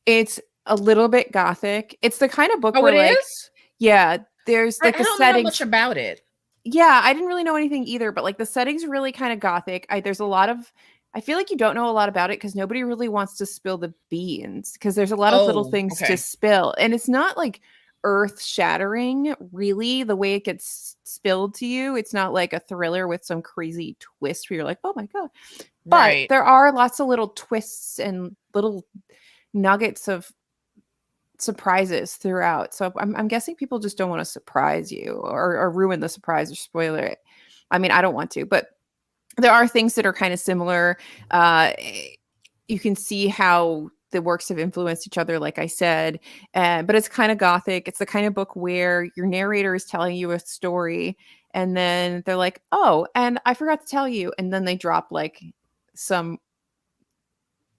it's 0.05 0.39
a 0.65 0.75
little 0.75 1.09
bit 1.09 1.31
gothic. 1.31 1.97
It's 2.01 2.17
the 2.17 2.29
kind 2.29 2.51
of 2.53 2.62
book 2.62 2.75
oh, 2.77 2.81
where 2.81 2.93
it 2.93 2.97
like, 2.97 3.17
is? 3.17 3.50
yeah, 3.79 4.17
there's 4.45 4.79
like 4.81 4.95
I, 4.95 5.00
the 5.00 5.01
I 5.01 5.03
don't 5.03 5.17
settings. 5.17 5.43
know 5.43 5.47
much 5.47 5.62
about 5.62 5.97
it 5.97 6.21
yeah, 6.63 7.01
I 7.03 7.13
didn't 7.13 7.27
really 7.27 7.43
know 7.43 7.55
anything 7.55 7.86
either, 7.86 8.12
but 8.12 8.24
like 8.24 8.38
the 8.38 8.46
setting's 8.46 8.86
really 8.86 9.12
kind 9.12 9.34
of 9.34 9.39
gothic. 9.39 9.86
I, 9.89 10.00
there's 10.00 10.20
a 10.20 10.25
lot 10.25 10.50
of 10.50 10.72
I 11.15 11.22
feel 11.22 11.38
like 11.38 11.51
you 11.51 11.58
don't 11.58 11.75
know 11.75 11.89
a 11.89 11.91
lot 11.91 12.10
about 12.10 12.32
it 12.32 12.38
because 12.38 12.55
nobody 12.55 12.84
really 12.84 13.10
wants 13.10 13.38
to 13.38 13.46
spill 13.46 13.77
the 13.77 13.93
beans 14.10 14.74
because 14.74 14.96
there's 14.96 15.12
a 15.12 15.15
lot 15.15 15.34
of 15.34 15.41
oh, 15.41 15.46
little 15.46 15.70
things 15.70 16.01
okay. 16.01 16.12
to 16.12 16.17
spill. 16.17 16.74
And 16.79 16.93
it's 16.93 17.08
not 17.08 17.38
like 17.38 17.62
earth 18.03 18.41
shattering, 18.41 19.36
really, 19.51 20.03
the 20.03 20.15
way 20.15 20.34
it 20.34 20.43
gets 20.43 20.98
spilled 21.03 21.53
to 21.55 21.67
you. 21.67 21.96
It's 21.96 22.13
not 22.13 22.34
like 22.34 22.51
a 22.51 22.60
thriller 22.60 23.08
with 23.08 23.24
some 23.24 23.43
crazy 23.43 23.96
twist 24.00 24.50
where 24.50 24.58
you're 24.58 24.65
like, 24.65 24.79
oh 24.84 24.93
my 24.96 25.05
God. 25.05 25.29
But 25.86 25.98
right. 25.98 26.29
there 26.29 26.43
are 26.43 26.74
lots 26.74 27.00
of 27.00 27.08
little 27.08 27.29
twists 27.29 28.00
and 28.00 28.36
little 28.55 28.84
nuggets 29.53 30.08
of 30.08 30.32
surprises 31.43 32.13
throughout. 32.15 32.73
So 32.73 32.91
I'm, 32.97 33.15
I'm 33.15 33.27
guessing 33.27 33.55
people 33.55 33.79
just 33.79 33.97
don't 33.97 34.09
want 34.09 34.21
to 34.21 34.25
surprise 34.25 34.91
you 34.91 35.21
or, 35.23 35.57
or 35.57 35.69
ruin 35.71 36.00
the 36.00 36.09
surprise 36.09 36.51
or 36.51 36.55
spoiler 36.55 37.00
it. 37.00 37.19
I 37.71 37.77
mean, 37.77 37.91
I 37.91 38.01
don't 38.01 38.13
want 38.13 38.31
to, 38.31 38.45
but 38.45 38.67
there 39.38 39.51
are 39.51 39.67
things 39.67 39.95
that 39.95 40.05
are 40.05 40.13
kind 40.13 40.33
of 40.33 40.39
similar. 40.39 40.97
Uh, 41.31 41.73
you 42.67 42.79
can 42.79 42.95
see 42.95 43.27
how 43.27 43.89
the 44.12 44.21
works 44.21 44.47
have 44.50 44.59
influenced 44.59 45.07
each 45.07 45.17
other, 45.17 45.39
like 45.39 45.59
I 45.59 45.65
said, 45.65 46.19
uh, 46.53 46.83
but 46.83 46.95
it's 46.95 47.09
kind 47.09 47.31
of 47.31 47.38
gothic. 47.38 47.88
It's 47.88 48.00
the 48.00 48.05
kind 48.05 48.25
of 48.25 48.33
book 48.33 48.55
where 48.55 49.09
your 49.17 49.25
narrator 49.25 49.75
is 49.75 49.85
telling 49.85 50.15
you 50.15 50.31
a 50.31 50.39
story, 50.39 51.17
and 51.51 51.75
then 51.75 52.23
they're 52.25 52.38
like, 52.38 52.62
"Oh, 52.71 53.07
and 53.15 53.39
I 53.45 53.53
forgot 53.55 53.81
to 53.81 53.88
tell 53.88 54.07
you," 54.07 54.31
and 54.38 54.53
then 54.53 54.65
they 54.65 54.75
drop 54.75 55.07
like 55.12 55.41
some 55.95 56.38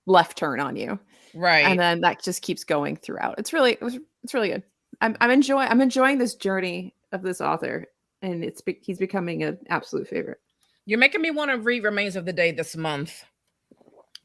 left 0.06 0.36
turn 0.36 0.60
on 0.60 0.76
you, 0.76 0.98
right, 1.34 1.66
and 1.66 1.78
then 1.78 2.00
that 2.00 2.22
just 2.22 2.42
keeps 2.42 2.64
going 2.64 2.96
throughout. 2.96 3.36
It's 3.38 3.52
really, 3.52 3.72
it 3.72 3.82
was, 3.82 3.98
it's 4.22 4.34
really 4.34 4.50
good. 4.50 4.62
I'm, 5.00 5.16
I'm 5.20 5.30
enjoying, 5.30 5.68
I'm 5.68 5.80
enjoying 5.80 6.18
this 6.18 6.34
journey 6.34 6.94
of 7.12 7.22
this 7.22 7.40
author, 7.40 7.86
and 8.22 8.44
it's 8.44 8.62
he's 8.82 8.98
becoming 8.98 9.42
an 9.42 9.58
absolute 9.68 10.08
favorite. 10.08 10.40
You're 10.86 10.98
making 10.98 11.22
me 11.22 11.30
want 11.30 11.50
to 11.50 11.58
read 11.58 11.84
Remains 11.84 12.16
of 12.16 12.26
the 12.26 12.32
Day 12.32 12.52
this 12.52 12.76
month. 12.76 13.24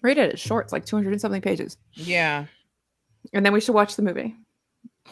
Read 0.01 0.17
it. 0.17 0.31
It's 0.33 0.41
short. 0.41 0.65
It's 0.65 0.73
like 0.73 0.85
200 0.85 1.11
and 1.11 1.21
something 1.21 1.41
pages. 1.41 1.77
Yeah. 1.93 2.45
And 3.33 3.45
then 3.45 3.53
we 3.53 3.61
should 3.61 3.75
watch 3.75 3.95
the 3.95 4.01
movie. 4.01 4.35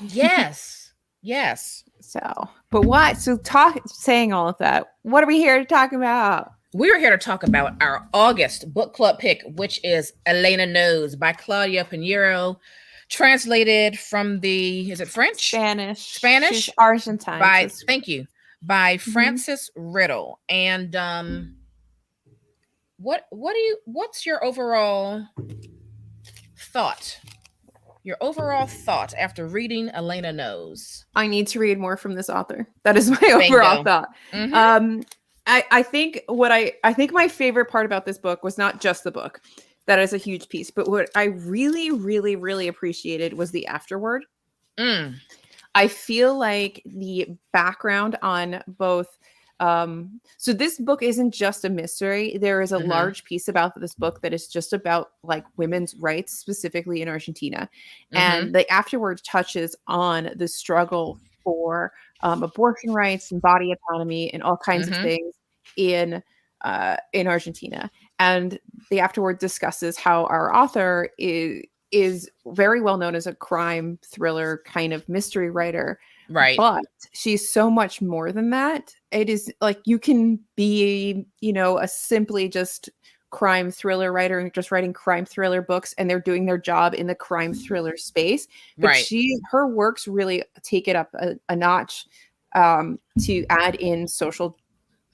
Yes. 0.02 0.94
yes. 1.22 1.84
So, 2.02 2.50
but 2.70 2.84
what? 2.84 3.18
So, 3.18 3.38
talk, 3.38 3.80
saying 3.88 4.34
all 4.34 4.50
of 4.50 4.58
that, 4.60 4.88
what 5.04 5.24
are 5.24 5.28
we 5.28 5.38
here 5.38 5.60
to 5.60 5.66
talk 5.66 5.94
about? 5.94 6.52
We're 6.74 7.00
here 7.00 7.12
to 7.12 7.18
talk 7.18 7.44
about 7.44 7.82
our 7.82 8.08
August 8.14 8.74
book 8.74 8.94
club 8.94 9.20
pick, 9.20 9.42
which 9.56 9.80
is 9.84 10.14
Elena 10.26 10.66
Knows 10.66 11.16
by 11.16 11.34
Claudia 11.34 11.86
Piñeiro, 11.86 12.58
translated 13.10 13.98
from 13.98 14.42
the, 14.42 14.92
is 14.92 15.00
it 15.00 15.08
French? 15.08 15.48
Spanish. 15.48 16.16
Spanish? 16.16 16.64
She's 16.64 16.74
Argentine. 16.78 17.40
By, 17.40 17.70
thank 17.88 18.08
you, 18.08 18.28
by 18.62 18.96
mm-hmm. 18.96 19.12
Frances 19.12 19.72
Riddle. 19.76 20.40
And, 20.50 20.96
um, 20.96 21.58
what 22.98 23.28
what 23.30 23.54
do 23.54 23.60
you 23.60 23.78
what's 23.86 24.26
your 24.26 24.44
overall 24.44 25.24
thought 26.58 27.20
your 28.04 28.18
overall 28.22 28.66
thought 28.66 29.14
after 29.18 29.48
reading 29.48 29.90
elena 29.90 30.34
knows 30.34 31.06
i 31.16 31.28
need 31.28 31.46
to 31.48 31.60
read 31.60 31.78
more 31.78 31.96
from 31.96 32.16
this 32.16 32.30
author 32.30 32.68
that 32.84 32.98
is 32.98 33.12
my 33.12 33.18
Bingo. 33.20 33.46
overall 33.46 33.84
thought 33.84 34.10
mm-hmm. 34.32 34.54
um 34.54 35.04
i 35.48 35.64
i 35.72 35.82
think 35.82 36.22
what 36.28 36.52
i 36.52 36.72
i 36.84 36.94
think 36.94 37.12
my 37.12 37.28
favorite 37.28 37.70
part 37.70 37.86
about 37.86 38.06
this 38.06 38.18
book 38.18 38.44
was 38.44 38.58
not 38.58 38.80
just 38.80 39.04
the 39.04 39.12
book 39.12 39.42
that 39.86 40.00
is 40.00 40.14
a 40.14 40.18
huge 40.18 40.48
piece 40.50 40.70
but 40.70 40.88
what 40.90 41.10
i 41.16 41.26
really 41.26 41.90
really 41.92 42.36
really 42.36 42.68
appreciated 42.68 43.34
was 43.34 43.52
the 43.52 43.66
afterword 43.68 44.26
mm. 44.78 45.16
i 45.74 45.88
feel 45.88 46.38
like 46.38 46.84
the 46.86 47.28
background 47.52 48.18
on 48.22 48.62
both 48.68 49.18
um 49.60 50.20
so 50.38 50.54
this 50.54 50.78
book 50.78 51.02
isn't 51.02 51.32
just 51.32 51.66
a 51.66 51.70
mystery 51.70 52.38
there 52.40 52.62
is 52.62 52.72
a 52.72 52.78
mm-hmm. 52.78 52.90
large 52.90 53.24
piece 53.24 53.48
about 53.48 53.80
this 53.80 53.96
book 53.96 54.22
that 54.22 54.34
is 54.34 54.48
just 54.48 54.72
about 54.72 55.14
like 55.24 55.44
women's 55.58 55.96
rights 55.96 56.38
specifically 56.38 57.02
in 57.02 57.08
argentina 57.08 57.68
mm-hmm. 58.14 58.18
and 58.18 58.54
the 58.54 58.70
afterward 58.72 59.20
touches 59.24 59.76
on 59.88 60.30
the 60.36 60.48
struggle 60.48 61.20
for 61.44 61.92
um, 62.22 62.44
abortion 62.44 62.92
rights 62.92 63.32
and 63.32 63.42
body 63.42 63.72
autonomy 63.72 64.34
and 64.34 64.44
all 64.44 64.58
kinds 64.58 64.88
mm-hmm. 64.88 64.96
of 64.96 65.02
things 65.02 65.36
in 65.76 66.24
uh 66.62 66.96
in 67.14 67.28
argentina 67.28 67.92
and 68.20 68.60
the 68.90 69.00
afterward 69.00 69.38
discusses 69.38 69.98
how 69.98 70.26
our 70.26 70.56
author 70.56 71.10
is 71.18 71.64
is 71.92 72.30
very 72.48 72.82
well 72.82 72.98
known 72.98 73.16
as 73.16 73.28
a 73.28 73.36
crime 73.36 73.98
thriller 74.04 74.62
kind 74.66 74.92
of 74.92 75.08
mystery 75.08 75.50
writer 75.50 76.00
Right. 76.30 76.58
But 76.58 76.86
she's 77.14 77.50
so 77.50 77.70
much 77.70 78.02
more 78.02 78.32
than 78.32 78.50
that. 78.50 78.94
It 79.12 79.30
is 79.30 79.52
like 79.62 79.80
you 79.86 80.00
can 80.00 80.40
be, 80.56 81.26
you 81.40 81.54
know, 81.54 81.78
a 81.78 81.88
simply 81.88 82.50
just 82.50 82.90
crime 83.30 83.72
thriller 83.72 84.14
writer 84.14 84.40
and 84.40 84.54
just 84.54 84.72
writing 84.72 84.94
crime 84.94 85.26
thriller 85.26 85.62
books 85.62 85.94
and 85.98 86.10
they're 86.10 86.20
doing 86.20 86.46
their 86.46 86.58
job 86.58 86.94
in 86.94 87.08
the 87.08 87.16
crime 87.16 87.54
thriller 87.54 87.98
space. 87.98 88.48
But 88.78 88.88
right. 88.88 89.06
she 89.06 89.38
her 89.52 89.68
works 89.68 90.08
really 90.08 90.44
take 90.64 90.88
it 90.88 90.96
up 90.96 91.10
a, 91.16 91.36
a 91.50 91.56
notch 91.56 92.06
um 92.56 93.00
to 93.24 93.46
add 93.50 93.76
in 93.76 94.08
social 94.08 94.58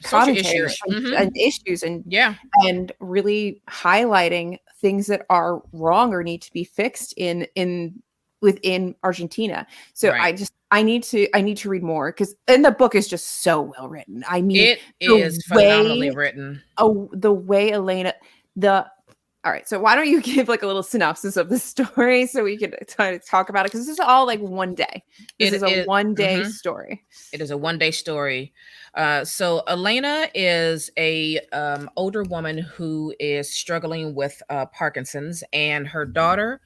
social 0.01 0.35
issues 0.35 0.77
and, 0.85 0.95
mm-hmm. 0.95 1.21
and, 1.21 1.31
issues 1.37 1.81
and 1.81 2.03
yeah 2.05 2.35
and 2.65 2.91
really 2.99 3.61
highlighting 3.69 4.57
things 4.79 5.07
that 5.07 5.25
are 5.29 5.61
wrong 5.71 6.13
or 6.13 6.23
need 6.23 6.41
to 6.41 6.51
be 6.51 6.63
fixed 6.63 7.13
in 7.17 7.47
in 7.55 8.01
within 8.43 8.93
Argentina. 9.03 9.65
So 9.93 10.09
right. 10.09 10.21
I 10.21 10.31
just 10.33 10.53
I 10.73 10.81
need 10.81 11.03
to 11.03 11.27
I 11.37 11.41
need 11.41 11.57
to 11.57 11.69
read 11.69 11.83
more 11.83 12.11
because 12.11 12.35
and 12.47 12.65
the 12.65 12.71
book 12.71 12.95
is 12.95 13.07
just 13.07 13.43
so 13.43 13.61
well 13.61 13.87
written. 13.87 14.25
I 14.27 14.41
mean 14.41 14.57
it 14.57 14.79
is 14.99 15.47
way, 15.51 15.65
phenomenally 15.65 16.09
written. 16.09 16.63
Oh, 16.79 17.11
the 17.13 17.31
way 17.31 17.71
Elena 17.71 18.15
the 18.55 18.87
all 19.45 19.51
right, 19.51 19.69
so 19.69 19.79
why 19.79 19.95
don't 19.95 20.07
you 20.07 20.19
give 20.33 20.47
like 20.47 20.63
a 20.63 20.67
little 20.67 20.81
synopsis 20.81 21.37
of 21.37 21.49
the 21.49 21.59
story 21.59 22.25
so 22.25 22.43
we 22.43 22.57
can 22.57 22.73
kind 22.87 23.15
of 23.15 23.23
talk 23.23 23.49
about 23.49 23.67
it 23.67 23.71
because 23.71 23.85
this 23.85 23.93
is 23.93 23.99
all 23.99 24.25
like 24.25 24.39
one 24.39 24.73
day. 24.73 25.03
This 25.37 25.53
it, 25.53 25.57
is 25.57 25.61
a 25.61 25.81
it, 25.81 25.87
one 25.87 26.15
day 26.15 26.39
mm-hmm. 26.39 26.49
story. 26.49 27.03
It 27.31 27.39
is 27.39 27.51
a 27.51 27.57
one 27.57 27.77
day 27.77 27.91
story. 27.91 28.51
Uh, 28.95 29.23
so 29.25 29.61
Elena 29.67 30.27
is 30.33 30.89
a 30.97 31.39
um, 31.51 31.87
older 31.95 32.23
woman 32.23 32.57
who 32.57 33.13
is 33.19 33.53
struggling 33.53 34.15
with 34.15 34.41
uh, 34.49 34.65
Parkinson's, 34.67 35.43
and 35.53 35.87
her 35.87 36.03
daughter 36.03 36.61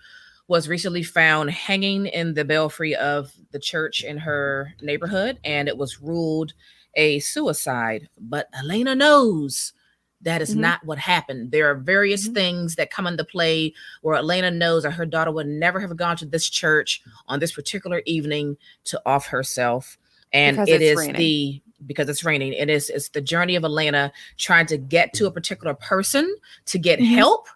was 0.47 0.69
recently 0.69 1.03
found 1.03 1.51
hanging 1.51 2.05
in 2.07 2.33
the 2.33 2.45
belfry 2.45 2.95
of 2.95 3.31
the 3.51 3.59
church 3.59 4.03
in 4.03 4.17
her 4.17 4.73
neighborhood, 4.81 5.39
and 5.43 5.67
it 5.67 5.77
was 5.77 6.01
ruled 6.01 6.53
a 6.95 7.19
suicide. 7.19 8.07
But 8.17 8.47
Elena 8.57 8.95
knows 8.95 9.73
that 10.21 10.41
is 10.41 10.51
mm-hmm. 10.51 10.61
not 10.61 10.85
what 10.85 10.97
happened. 10.97 11.51
There 11.51 11.69
are 11.69 11.75
various 11.75 12.25
mm-hmm. 12.25 12.33
things 12.33 12.75
that 12.75 12.89
come 12.89 13.07
into 13.07 13.23
play 13.23 13.73
where 14.01 14.15
Elena 14.15 14.49
knows 14.49 14.83
that 14.83 14.91
her 14.91 15.05
daughter 15.05 15.31
would 15.31 15.47
never 15.47 15.79
have 15.79 15.95
gone 15.95 16.17
to 16.17 16.25
this 16.25 16.49
church 16.49 17.01
on 17.27 17.39
this 17.39 17.51
particular 17.51 18.01
evening 18.05 18.57
to 18.85 19.01
off 19.05 19.27
herself. 19.27 19.97
And 20.33 20.57
because 20.57 20.69
it 20.69 20.81
is 20.81 20.97
raining. 20.97 21.15
the 21.15 21.61
because 21.85 22.09
it's 22.09 22.23
raining. 22.23 22.53
It 22.53 22.69
is 22.69 22.89
it's 22.89 23.09
the 23.09 23.21
journey 23.21 23.55
of 23.55 23.63
Elena 23.63 24.11
trying 24.37 24.65
to 24.67 24.77
get 24.77 25.13
to 25.13 25.27
a 25.27 25.31
particular 25.31 25.75
person 25.75 26.35
to 26.65 26.79
get 26.79 26.99
mm-hmm. 26.99 27.13
help 27.13 27.47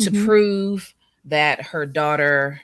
to 0.00 0.10
mm-hmm. 0.10 0.24
prove 0.24 0.94
that 1.24 1.62
her 1.62 1.86
daughter 1.86 2.60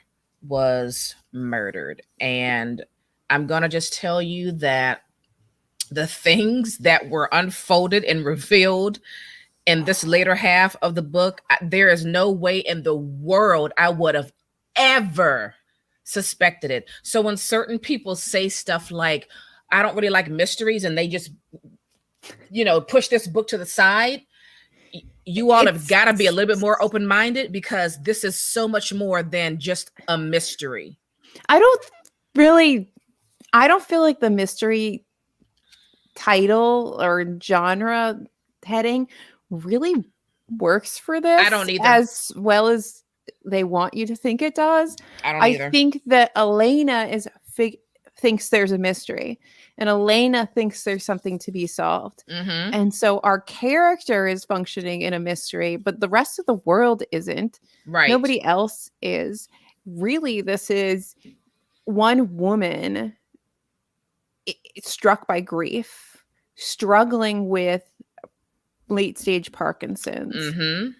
was 0.47 1.15
murdered. 1.31 2.01
And 2.19 2.83
I'm 3.29 3.47
going 3.47 3.63
to 3.63 3.69
just 3.69 3.93
tell 3.93 4.21
you 4.21 4.51
that 4.53 5.01
the 5.91 6.07
things 6.07 6.79
that 6.79 7.09
were 7.09 7.29
unfolded 7.31 8.03
and 8.03 8.25
revealed 8.25 8.99
in 9.65 9.83
this 9.85 10.03
later 10.03 10.35
half 10.35 10.75
of 10.81 10.95
the 10.95 11.01
book, 11.01 11.41
there 11.61 11.89
is 11.89 12.05
no 12.05 12.31
way 12.31 12.59
in 12.59 12.83
the 12.83 12.95
world 12.95 13.71
I 13.77 13.89
would 13.89 14.15
have 14.15 14.31
ever 14.75 15.55
suspected 16.03 16.69
it. 16.69 16.87
So 17.01 17.21
when 17.21 17.37
certain 17.37 17.79
people 17.79 18.15
say 18.15 18.49
stuff 18.49 18.91
like, 18.91 19.27
I 19.71 19.81
don't 19.81 19.95
really 19.95 20.09
like 20.09 20.29
mysteries, 20.29 20.83
and 20.83 20.95
they 20.95 21.07
just, 21.07 21.31
you 22.51 22.63
know, 22.63 22.79
push 22.79 23.07
this 23.07 23.25
book 23.25 23.47
to 23.47 23.57
the 23.57 23.65
side, 23.65 24.21
you 25.25 25.51
all 25.51 25.65
have 25.65 25.87
got 25.87 26.05
to 26.05 26.13
be 26.13 26.27
a 26.27 26.31
little 26.31 26.53
bit 26.53 26.61
more 26.61 26.81
open 26.81 27.05
minded 27.05 27.51
because 27.51 28.01
this 28.03 28.23
is 28.23 28.39
so 28.39 28.67
much 28.67 28.93
more 28.93 29.23
than 29.23 29.59
just 29.59 29.91
a 30.07 30.17
mystery. 30.17 30.97
I 31.49 31.59
don't 31.59 31.85
really, 32.35 32.91
I 33.53 33.67
don't 33.67 33.83
feel 33.83 34.01
like 34.01 34.19
the 34.19 34.29
mystery 34.29 35.05
title 36.15 36.97
or 37.01 37.37
genre 37.41 38.19
heading 38.63 39.07
really 39.49 39.95
works 40.57 40.97
for 40.97 41.19
this. 41.19 41.45
I 41.45 41.49
don't 41.49 41.69
either. 41.69 41.85
As 41.85 42.31
well 42.35 42.67
as 42.67 43.03
they 43.43 43.63
want 43.63 43.93
you 43.93 44.05
to 44.07 44.15
think 44.15 44.41
it 44.41 44.55
does. 44.55 44.95
I 45.23 45.31
don't 45.31 45.43
either. 45.43 45.65
I 45.65 45.69
think 45.71 46.01
that 46.05 46.31
Elena 46.35 47.05
is 47.05 47.27
fig- 47.51 47.79
thinks 48.17 48.49
there's 48.49 48.71
a 48.71 48.77
mystery 48.77 49.39
and 49.77 49.89
Elena 49.89 50.49
thinks 50.53 50.83
there's 50.83 51.03
something 51.03 51.37
to 51.39 51.51
be 51.51 51.67
solved. 51.67 52.23
Mm-hmm. 52.29 52.73
And 52.73 52.93
so 52.93 53.19
our 53.19 53.41
character 53.41 54.27
is 54.27 54.45
functioning 54.45 55.01
in 55.01 55.13
a 55.13 55.19
mystery, 55.19 55.75
but 55.75 55.99
the 55.99 56.09
rest 56.09 56.39
of 56.39 56.45
the 56.45 56.61
world 56.65 57.03
isn't. 57.11 57.59
Right. 57.85 58.09
Nobody 58.09 58.41
else 58.43 58.89
is. 59.01 59.49
Really, 59.85 60.41
this 60.41 60.69
is 60.69 61.15
one 61.83 62.35
woman 62.37 63.15
struck 64.83 65.27
by 65.27 65.41
grief, 65.41 66.23
struggling 66.55 67.49
with 67.49 67.83
late 68.87 69.17
stage 69.17 69.51
Parkinson's, 69.51 70.35
mm-hmm. 70.35 70.91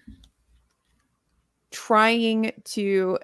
trying 1.70 2.52
to 2.64 3.18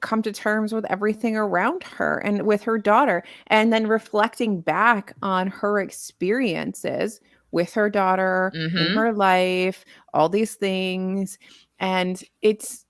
come 0.00 0.22
to 0.22 0.32
terms 0.32 0.72
with 0.72 0.84
everything 0.90 1.36
around 1.36 1.82
her 1.82 2.18
and 2.24 2.42
with 2.46 2.62
her 2.62 2.78
daughter 2.78 3.22
and 3.48 3.72
then 3.72 3.86
reflecting 3.86 4.60
back 4.60 5.14
on 5.22 5.48
her 5.48 5.78
experiences 5.78 7.20
with 7.50 7.74
her 7.74 7.90
daughter 7.90 8.50
in 8.54 8.70
Mhm. 8.70 8.94
her 8.94 9.12
life 9.12 9.84
all 10.14 10.28
these 10.30 10.54
things 10.54 11.38
and 11.78 12.24
it's 12.40 12.86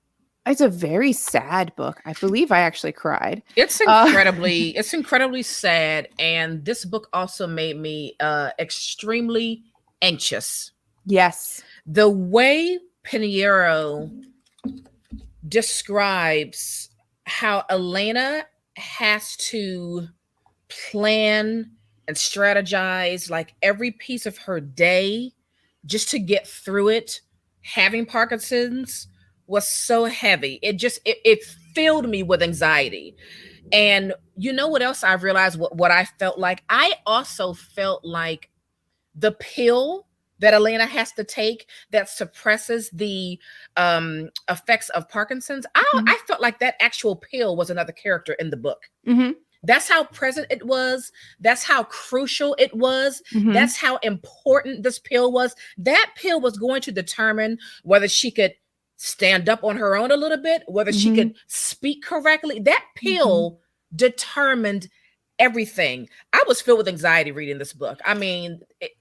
it's 0.47 0.61
a 0.61 0.69
very 0.69 1.13
sad 1.13 1.75
book 1.77 2.01
i 2.05 2.13
believe 2.21 2.53
i 2.53 2.61
actually 2.61 2.93
cried 2.93 3.43
It's 3.57 3.81
Uh, 3.81 4.05
incredibly, 4.07 4.71
it's 4.77 4.95
incredibly 4.95 5.43
sad, 5.43 6.09
and 6.19 6.65
this 6.65 6.85
book 6.85 7.09
also 7.13 7.47
made 7.49 7.77
me 7.77 8.15
uh, 8.21 8.51
extremely 8.61 9.65
anxious. 10.01 10.71
yes 11.05 11.63
The 11.87 12.09
way 12.09 12.79
Piñeiro 13.05 14.11
describes 15.49 16.89
how 17.27 17.65
Elena 17.71 18.45
has 18.77 19.37
to 19.37 20.09
plan 20.69 21.71
and 22.09 22.17
strategize 22.17 23.31
like 23.31 23.55
every 23.63 23.91
piece 23.91 24.27
of 24.27 24.39
her 24.39 24.61
day 24.61 25.33
just 25.87 26.09
to 26.11 26.19
get 26.19 26.47
through 26.47 26.89
it. 26.89 27.21
Having 27.63 28.07
parkinson's 28.07 29.09
was 29.47 29.67
so 29.69 30.05
heavy. 30.05 30.59
It 30.63 30.75
just 30.75 31.01
it, 31.05 31.19
it 31.25 31.45
filled 31.75 32.09
me 32.09 32.23
with 32.23 32.43
anxiety. 32.43 33.17
And 33.71 34.15
you 34.37 34.53
know 34.53 34.69
what 34.69 34.83
else 34.83 35.05
i 35.05 35.13
realized? 35.15 35.59
What, 35.59 35.77
what 35.77 35.91
i 35.91 36.05
felt 36.05 36.39
like? 36.39 36.63
I 36.69 36.95
also 37.07 37.53
felt 37.53 38.05
like 38.05 38.51
the 39.15 39.33
pill 39.33 40.07
that 40.43 40.53
elena 40.55 40.85
has 40.87 41.13
to 41.13 41.25
take 41.25 41.69
that 41.91 42.09
suppresses 42.09 42.91
the 42.91 43.39
um 43.77 44.29
effects 44.51 44.91
of 44.91 45.09
parkinson's 45.09 45.67
i 45.75 45.85
Mhm. 45.95 46.05
i 46.09 46.19
felt 46.27 46.41
like 46.43 46.59
that 46.61 46.75
actual 46.81 47.17
pill 47.17 47.57
was 47.57 47.71
another 47.71 47.93
character 47.93 48.35
in 48.35 48.51
the 48.51 48.57
book 48.57 48.83
Mhm, 49.09 49.35
that's 49.65 49.89
how 49.89 50.03
present 50.05 50.49
it 50.51 50.67
was. 50.67 51.13
That's 51.39 51.63
how 51.63 51.85
crucial 51.85 52.57
it 52.59 52.75
was. 52.75 53.23
mhm. 53.33 53.53
That's 53.53 53.77
how 53.77 53.99
important 53.99 54.83
this 54.83 54.99
pill 54.99 55.31
was. 55.31 55.55
That 55.79 56.11
pill 56.17 56.41
was 56.41 56.59
going 56.59 56.83
to 56.83 56.91
determine 56.93 57.59
whether 57.85 58.09
she 58.09 58.31
could 58.33 58.55
stand 58.97 59.49
up 59.49 59.63
on 59.63 59.77
her 59.77 59.97
own 59.97 60.11
a 60.11 60.17
little 60.17 60.39
bit, 60.43 60.65
whether 60.67 60.91
Mhm. 60.91 61.01
she 61.03 61.15
could 61.15 61.37
speak 61.47 62.03
correctly. 62.05 62.59
That 62.61 62.85
pill 62.97 63.61
determined 63.95 64.89
everything. 65.39 66.09
I 66.33 66.43
was 66.49 66.61
filled 66.61 66.79
with 66.79 66.89
anxiety 66.89 67.31
reading 67.33 67.59
this 67.59 67.73
book. 67.73 68.01
I 68.05 68.15
mean, 68.15 68.61
it, 68.81 68.93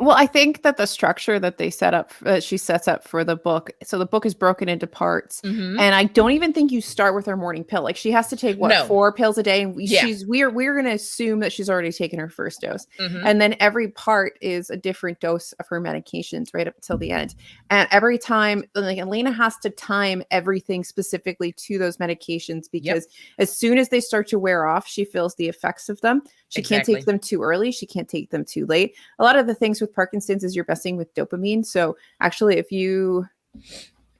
Well, 0.00 0.16
I 0.16 0.24
think 0.26 0.62
that 0.62 0.78
the 0.78 0.86
structure 0.86 1.38
that 1.38 1.58
they 1.58 1.68
set 1.68 1.92
up, 1.92 2.12
that 2.22 2.42
she 2.42 2.56
sets 2.56 2.88
up 2.88 3.06
for 3.06 3.22
the 3.22 3.36
book, 3.36 3.70
so 3.82 3.98
the 3.98 4.06
book 4.06 4.24
is 4.24 4.34
broken 4.34 4.66
into 4.66 4.86
parts, 4.86 5.42
mhm. 5.42 5.78
and 5.78 5.94
I 5.94 6.04
don't 6.04 6.30
even 6.30 6.54
think 6.54 6.72
you 6.72 6.80
start 6.80 7.14
with 7.14 7.26
her 7.26 7.36
morning 7.36 7.64
pill. 7.64 7.82
Like 7.82 7.96
she 7.96 8.10
has 8.10 8.28
to 8.28 8.36
take 8.36 8.56
what 8.56 8.68
No. 8.70 8.86
four 8.86 9.12
pills 9.12 9.36
a 9.36 9.42
day, 9.42 9.60
and 9.62 9.76
we, 9.76 9.84
Yeah. 9.84 10.00
she's 10.00 10.26
we're 10.26 10.48
we're 10.48 10.74
gonna 10.74 10.94
assume 10.94 11.40
that 11.40 11.52
she's 11.52 11.68
already 11.68 11.92
taken 11.92 12.18
her 12.18 12.30
first 12.30 12.62
dose, 12.62 12.86
Mhm. 12.98 13.22
and 13.26 13.42
then 13.42 13.56
every 13.60 13.88
part 13.88 14.38
is 14.40 14.70
a 14.70 14.76
different 14.76 15.20
dose 15.20 15.52
of 15.60 15.68
her 15.68 15.82
medications 15.82 16.48
right 16.54 16.66
up 16.66 16.76
until 16.76 16.96
the 16.96 17.10
end. 17.10 17.34
And 17.68 17.86
every 17.90 18.16
time, 18.16 18.64
like 18.74 18.96
Elena 18.96 19.30
has 19.32 19.58
to 19.58 19.68
time 19.68 20.22
everything 20.30 20.82
specifically 20.82 21.52
to 21.52 21.76
those 21.76 21.98
medications 21.98 22.70
because 22.72 23.06
as 23.38 23.54
soon 23.54 23.76
as 23.76 23.90
they 23.90 24.00
start 24.00 24.28
to 24.28 24.38
wear 24.38 24.66
off, 24.66 24.88
she 24.88 25.04
feels 25.04 25.34
the 25.34 25.48
effects 25.48 25.90
of 25.90 26.00
them. 26.00 26.22
She 26.48 26.62
can't 26.62 26.84
take 26.86 27.04
them 27.04 27.18
too 27.18 27.42
early. 27.42 27.70
She 27.70 27.86
can't 27.86 28.08
take 28.08 28.30
them 28.30 28.46
too 28.46 28.64
late. 28.66 28.96
A 29.18 29.22
lot 29.24 29.36
of 29.38 29.46
the 29.46 29.54
things 29.54 29.80
with 29.80 29.89
Parkinson's 29.94 30.44
is 30.44 30.54
you're 30.56 30.64
messing 30.68 30.96
with 30.96 31.14
dopamine. 31.14 31.64
So 31.64 31.96
actually, 32.20 32.56
if 32.58 32.70
you, 32.72 33.26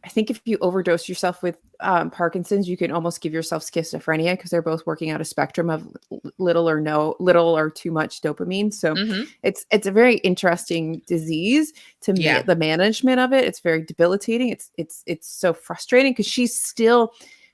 I 0.05 0.09
think 0.09 0.31
if 0.31 0.41
you 0.45 0.57
overdose 0.61 1.09
yourself 1.09 1.43
with 1.43 1.59
um, 1.81 2.11
Parkinson's, 2.11 2.69
you 2.69 2.77
can 2.77 2.91
almost 2.91 3.21
give 3.21 3.33
yourself 3.33 3.63
schizophrenia 3.63 4.33
because 4.33 4.51
they're 4.51 4.63
both 4.63 4.87
working 4.87 5.11
out 5.11 5.21
a 5.21 5.25
spectrum 5.25 5.71
of 5.71 5.87
little 6.39 6.69
or 6.69 6.81
no, 6.81 7.17
little 7.21 7.57
or 7.57 7.71
too 7.71 7.91
much 7.91 8.21
dopamine. 8.21 8.73
So 8.73 8.95
Mhm. 8.95 9.27
it's 9.43 9.65
it's 9.71 9.87
a 9.87 9.93
very 9.93 10.17
interesting 10.17 11.03
disease 11.07 11.73
to 12.03 12.13
ma- 12.13 12.43
the 12.43 12.57
management 12.57 13.21
of 13.21 13.33
it. 13.33 13.45
It's 13.45 13.61
very 13.61 13.83
debilitating. 13.83 14.49
It's 14.51 14.71
it's 14.77 15.03
it's 15.07 15.29
so 15.29 15.53
frustrating 15.53 16.13
because 16.13 16.27
she's 16.27 16.59
still 16.59 17.13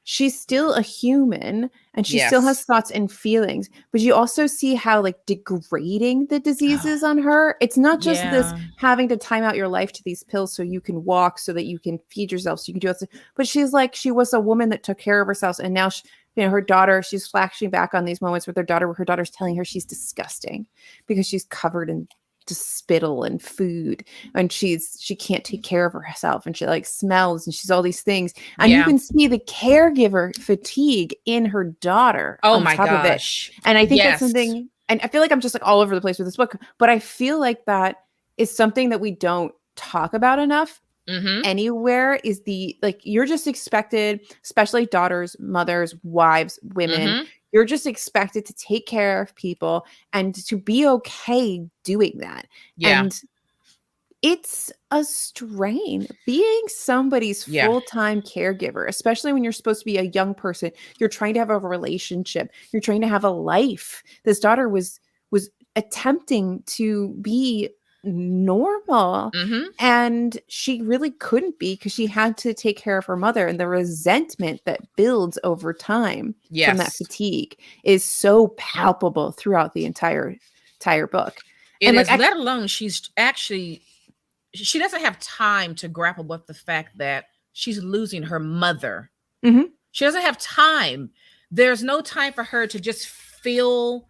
she's 0.08 0.40
still 0.40 0.72
a 0.74 0.82
human 0.82 1.68
and 1.94 2.06
she 2.06 2.20
still 2.20 2.40
has 2.40 2.62
thoughts 2.62 2.92
and 2.92 3.10
feelings 3.10 3.68
but 3.90 4.00
you 4.00 4.14
also 4.14 4.46
see 4.46 4.76
how 4.76 5.02
like 5.02 5.26
degrading 5.26 6.26
the 6.26 6.38
disease 6.38 6.82
ah. 6.84 6.88
is 6.88 7.02
on 7.02 7.18
her. 7.18 7.56
It's 7.60 7.76
not 7.76 8.00
just 8.00 8.22
this 8.30 8.52
having 8.76 9.08
to 9.08 9.16
time 9.16 9.42
out 9.42 9.56
your 9.56 9.66
life 9.66 9.92
to 9.94 10.04
these 10.04 10.22
pills 10.22 10.54
so 10.54 10.62
you 10.62 10.80
can 10.80 11.04
walk 11.04 11.40
so 11.40 11.52
that 11.52 11.64
you 11.64 11.80
can 11.80 11.98
feed 12.08 12.30
yourself 12.30 12.60
so 12.60 12.70
you 12.70 12.74
can 12.74 12.80
do 12.80 12.88
it 12.88 13.10
but 13.34 13.48
she's 13.48 13.72
like 13.72 13.96
she 13.96 14.12
was 14.12 14.32
a 14.32 14.38
woman 14.38 14.68
that 14.68 14.84
took 14.84 14.98
care 14.98 15.20
of 15.20 15.26
herself 15.26 15.58
and 15.58 15.74
now 15.74 15.88
she, 15.88 16.04
you 16.36 16.44
know 16.44 16.50
her 16.50 16.60
daughter 16.60 17.02
she's 17.02 17.26
flashing 17.26 17.68
back 17.68 17.92
on 17.92 18.04
these 18.04 18.20
moments 18.20 18.46
with 18.46 18.56
her 18.56 18.62
daughter 18.62 18.86
where 18.86 18.94
her 18.94 19.04
daughter's 19.04 19.30
telling 19.30 19.56
her 19.56 19.64
she's 19.64 19.84
disgusting 19.84 20.66
because 21.06 21.26
she's 21.26 21.44
covered 21.46 21.90
in 21.90 22.06
just 22.46 22.76
spittle 22.78 23.22
and 23.24 23.42
food 23.42 24.04
and 24.34 24.52
she's 24.52 24.96
she 25.00 25.16
can't 25.16 25.44
take 25.44 25.62
care 25.62 25.84
of 25.86 25.92
herself 25.92 26.46
and 26.46 26.56
she 26.56 26.64
like 26.66 26.86
smells 26.86 27.46
and 27.46 27.54
she's 27.54 27.70
all 27.70 27.82
these 27.82 28.02
things 28.02 28.32
and 28.58 28.70
you 28.78 28.84
can 28.84 28.98
see 28.98 29.26
the 29.26 29.38
caregiver 29.40 30.34
fatigue 30.40 31.14
in 31.24 31.44
her 31.44 31.64
daughter 31.64 32.38
Oh 32.42 32.60
my 32.60 32.76
gosh. 32.76 33.50
and 33.64 33.76
I 33.78 33.86
think 33.86 33.98
Yes. 33.98 34.20
that's 34.20 34.32
something, 34.32 34.68
and 34.88 35.00
I 35.02 35.08
feel 35.08 35.20
like 35.20 35.32
I'm 35.32 35.40
just 35.40 35.54
like 35.54 35.66
all 35.66 35.80
over 35.80 35.94
the 35.94 36.00
place 36.00 36.18
with 36.18 36.26
this 36.28 36.36
book, 36.36 36.54
but 36.78 36.88
I 36.88 36.98
feel 36.98 37.40
like 37.40 37.64
that 37.66 37.96
is 38.36 38.54
something 38.54 38.90
that 38.90 39.00
we 39.00 39.10
don't 39.10 39.52
talk 39.74 40.14
about 40.14 40.38
enough 40.38 40.80
Mhm. 41.08 41.42
anywhere 41.44 42.20
is 42.24 42.42
the 42.42 42.76
like 42.82 43.00
you're 43.04 43.26
just 43.26 43.46
expected, 43.46 44.20
especially 44.44 44.86
daughters, 44.86 45.36
mothers, 45.40 45.94
wives, 46.02 46.58
women, 46.74 47.08
Mhm. 47.08 47.26
You're 47.56 47.64
just 47.64 47.86
expected 47.86 48.44
to 48.44 48.52
take 48.52 48.86
care 48.86 49.22
of 49.22 49.34
people 49.34 49.86
and 50.12 50.34
to 50.34 50.58
be 50.58 50.86
okay 50.86 51.66
doing 51.84 52.12
that. 52.18 52.46
Yeah. 52.76 53.00
And 53.00 53.18
it's 54.20 54.70
a 54.90 55.02
strain 55.04 56.06
being 56.26 56.62
somebody's 56.66 57.48
Yeah. 57.48 57.66
full-time 57.66 58.20
caregiver, 58.20 58.86
especially 58.86 59.32
when 59.32 59.42
you're 59.42 59.54
supposed 59.54 59.80
to 59.80 59.86
be 59.86 59.96
a 59.96 60.10
young 60.12 60.34
person. 60.34 60.70
You're 60.98 61.08
trying 61.08 61.32
to 61.32 61.40
have 61.40 61.48
a 61.48 61.58
relationship. 61.58 62.50
You're 62.72 62.82
trying 62.82 63.00
to 63.00 63.08
have 63.08 63.24
a 63.24 63.30
life. 63.30 64.02
This 64.24 64.38
daughter 64.38 64.68
was 64.68 65.00
was 65.30 65.48
attempting 65.76 66.62
to 66.66 67.14
be 67.22 67.70
normal 68.06 69.30
Mhm. 69.34 69.66
and 69.78 70.38
she 70.48 70.80
really 70.82 71.10
couldn't 71.10 71.58
be 71.58 71.74
because 71.74 71.92
she 71.92 72.06
had 72.06 72.36
to 72.38 72.54
take 72.54 72.76
care 72.78 72.98
of 72.98 73.04
her 73.06 73.16
mother 73.16 73.46
and 73.46 73.58
the 73.60 73.66
resentment 73.68 74.60
that 74.64 74.80
builds 74.96 75.38
over 75.44 75.72
time 75.74 76.34
from 76.68 76.78
that 76.78 76.92
fatigue 76.92 77.58
is 77.84 78.02
so 78.04 78.48
palpable 78.56 79.32
throughout 79.32 79.74
the 79.74 79.84
entire 79.84 80.36
entire 80.74 81.06
book 81.06 81.36
It 81.80 81.88
And, 81.88 81.96
is, 81.98 82.08
like, 82.08 82.20
I- 82.20 82.22
let 82.22 82.36
alone 82.36 82.66
she's 82.68 83.10
actually 83.16 83.82
she 84.54 84.78
doesn't 84.78 85.02
have 85.02 85.18
time 85.20 85.74
to 85.74 85.88
grapple 85.88 86.24
with 86.24 86.46
the 86.46 86.54
fact 86.54 86.96
that 86.96 87.26
she's 87.52 87.82
losing 87.82 88.22
her 88.22 88.38
mother. 88.38 89.10
Mhm. 89.44 89.70
She 89.90 90.04
doesn't 90.06 90.22
have 90.22 90.38
time. 90.38 91.10
There's 91.50 91.82
no 91.82 92.00
time 92.00 92.32
for 92.32 92.42
her 92.44 92.66
to 92.66 92.80
just 92.80 93.06
feel 93.08 94.08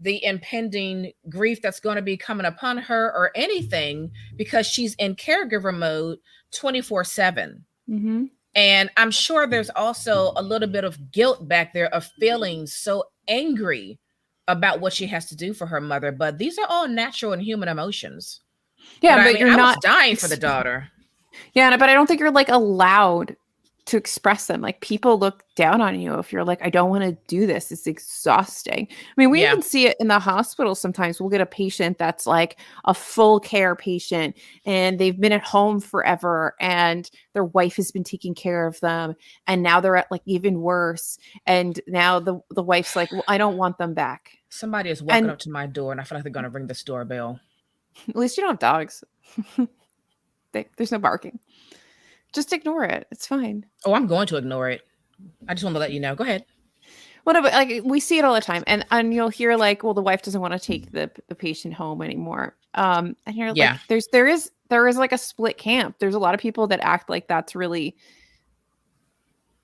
the 0.00 0.22
impending 0.24 1.12
grief 1.28 1.60
that's 1.62 1.80
going 1.80 1.96
to 1.96 2.02
be 2.02 2.16
coming 2.16 2.46
upon 2.46 2.76
her 2.78 3.06
or 3.14 3.30
anything 3.34 4.10
because 4.36 4.66
she's 4.66 4.94
in 4.96 5.14
caregiver 5.16 5.74
mode 5.76 6.18
24 6.52 7.04
7. 7.04 7.64
Mhm. 7.88 8.30
And 8.54 8.90
I'm 8.96 9.10
sure 9.10 9.46
there's 9.46 9.70
also 9.70 10.32
a 10.36 10.42
little 10.42 10.68
bit 10.68 10.84
of 10.84 11.12
guilt 11.12 11.46
back 11.48 11.72
there 11.74 11.92
of 11.94 12.06
feeling 12.18 12.66
so 12.66 13.04
angry 13.28 13.98
about 14.48 14.80
what 14.80 14.92
she 14.92 15.06
has 15.06 15.26
to 15.26 15.36
do 15.36 15.52
for 15.52 15.66
her 15.66 15.80
mother. 15.80 16.12
But 16.12 16.38
these 16.38 16.58
are 16.58 16.66
all 16.68 16.86
natural 16.88 17.32
and 17.32 17.42
human 17.42 17.68
emotions. 17.68 18.40
yeah 19.02 19.16
But 19.16 19.22
but, 19.22 19.28
I 19.28 19.32
mean, 19.32 19.40
you're 19.40 19.50
I 19.50 19.56
not 19.56 19.82
dying 19.82 20.16
for 20.16 20.28
the 20.28 20.36
daughter. 20.36 20.88
yeah 21.54 21.76
but 21.76 21.88
i 21.90 21.94
don't 21.94 22.06
think 22.06 22.18
you're 22.20 22.30
like 22.30 22.48
allowed 22.48 23.36
to 23.86 23.96
express 23.96 24.46
them 24.48 24.60
like 24.60 24.80
people 24.80 25.16
look 25.18 25.44
down 25.54 25.80
on 25.80 25.98
you 25.98 26.14
if 26.18 26.32
you're 26.32 26.44
like 26.44 26.60
i 26.60 26.68
don't 26.68 26.90
want 26.90 27.04
to 27.04 27.16
do 27.28 27.46
this 27.46 27.70
it's 27.70 27.86
exhausting 27.86 28.86
i 28.90 29.12
mean 29.16 29.30
we 29.30 29.42
Yeah. 29.42 29.52
even 29.52 29.62
see 29.62 29.86
it 29.86 29.96
in 30.00 30.08
the 30.08 30.18
hospital 30.18 30.74
sometimes 30.74 31.20
we'll 31.20 31.30
get 31.30 31.40
a 31.40 31.46
patient 31.46 31.96
that's 31.96 32.26
like 32.26 32.58
a 32.84 32.92
full 32.92 33.38
care 33.40 33.76
patient 33.76 34.36
and 34.64 34.98
they've 34.98 35.18
been 35.18 35.32
at 35.32 35.44
home 35.44 35.80
forever 35.80 36.54
and 36.60 37.08
their 37.32 37.44
wife 37.44 37.76
has 37.76 37.92
been 37.92 38.04
taking 38.04 38.34
care 38.34 38.66
of 38.66 38.78
them 38.80 39.14
and 39.46 39.62
now 39.62 39.80
they're 39.80 39.96
at 39.96 40.10
like 40.10 40.22
even 40.26 40.60
worse 40.60 41.16
and 41.46 41.80
now 41.86 42.18
the 42.18 42.40
the 42.50 42.62
wife's 42.62 42.96
like 42.96 43.10
well, 43.12 43.24
i 43.28 43.38
don't 43.38 43.56
want 43.56 43.78
them 43.78 43.94
back 43.94 44.32
Somebody 44.48 44.90
is 44.90 45.02
walking 45.02 45.24
And- 45.24 45.30
up 45.32 45.38
to 45.40 45.50
my 45.50 45.66
door, 45.66 45.92
and 45.92 46.00
I 46.00 46.04
feel 46.04 46.16
like 46.16 46.22
they're 46.22 46.32
going 46.32 46.44
to 46.44 46.50
ring 46.50 46.66
this 46.66 46.82
doorbell. 46.82 47.38
at 48.08 48.16
least 48.16 48.36
you 48.38 48.42
don't 48.42 48.52
have 48.52 48.58
dogs 48.58 49.04
they, 50.52 50.66
there's 50.76 50.92
no 50.92 50.98
barking 50.98 51.38
just 52.32 52.52
ignore 52.52 52.84
it 52.84 53.06
it's 53.10 53.26
fine 53.26 53.64
Oh, 53.84 53.94
I'm 53.94 54.06
going 54.06 54.26
to 54.28 54.36
ignore 54.36 54.68
it. 54.68 54.82
I 55.48 55.54
just 55.54 55.62
want 55.64 55.74
to 55.76 55.80
let 55.80 55.92
you 55.92 56.00
know. 56.00 56.14
Go 56.14 56.24
ahead. 56.24 56.44
Well, 57.24 57.40
but 57.40 57.52
like 57.52 57.82
we 57.84 58.00
see 58.00 58.18
it 58.18 58.24
all 58.24 58.34
the 58.34 58.40
time, 58.40 58.64
and 58.66 58.84
and 58.90 59.14
you'll 59.14 59.28
hear 59.28 59.56
like, 59.56 59.82
well, 59.82 59.94
the 59.94 60.02
wife 60.02 60.22
doesn't 60.22 60.40
want 60.40 60.52
to 60.52 60.58
take 60.58 60.92
the 60.92 61.10
the 61.28 61.34
patient 61.34 61.72
home 61.74 62.02
anymore. 62.02 62.56
Um, 62.74 63.16
and 63.26 63.36
you're 63.36 63.52
Yeah. 63.54 63.72
like, 63.72 63.80
there's 63.88 64.08
there 64.12 64.26
is 64.26 64.50
there 64.70 64.86
is 64.88 64.96
like 64.96 65.12
a 65.12 65.18
split 65.18 65.56
camp. 65.56 65.96
There's 65.98 66.14
a 66.14 66.18
lot 66.18 66.34
of 66.34 66.40
people 66.40 66.66
that 66.68 66.80
act 66.82 67.08
like 67.08 67.28
that's 67.28 67.54
really 67.54 67.96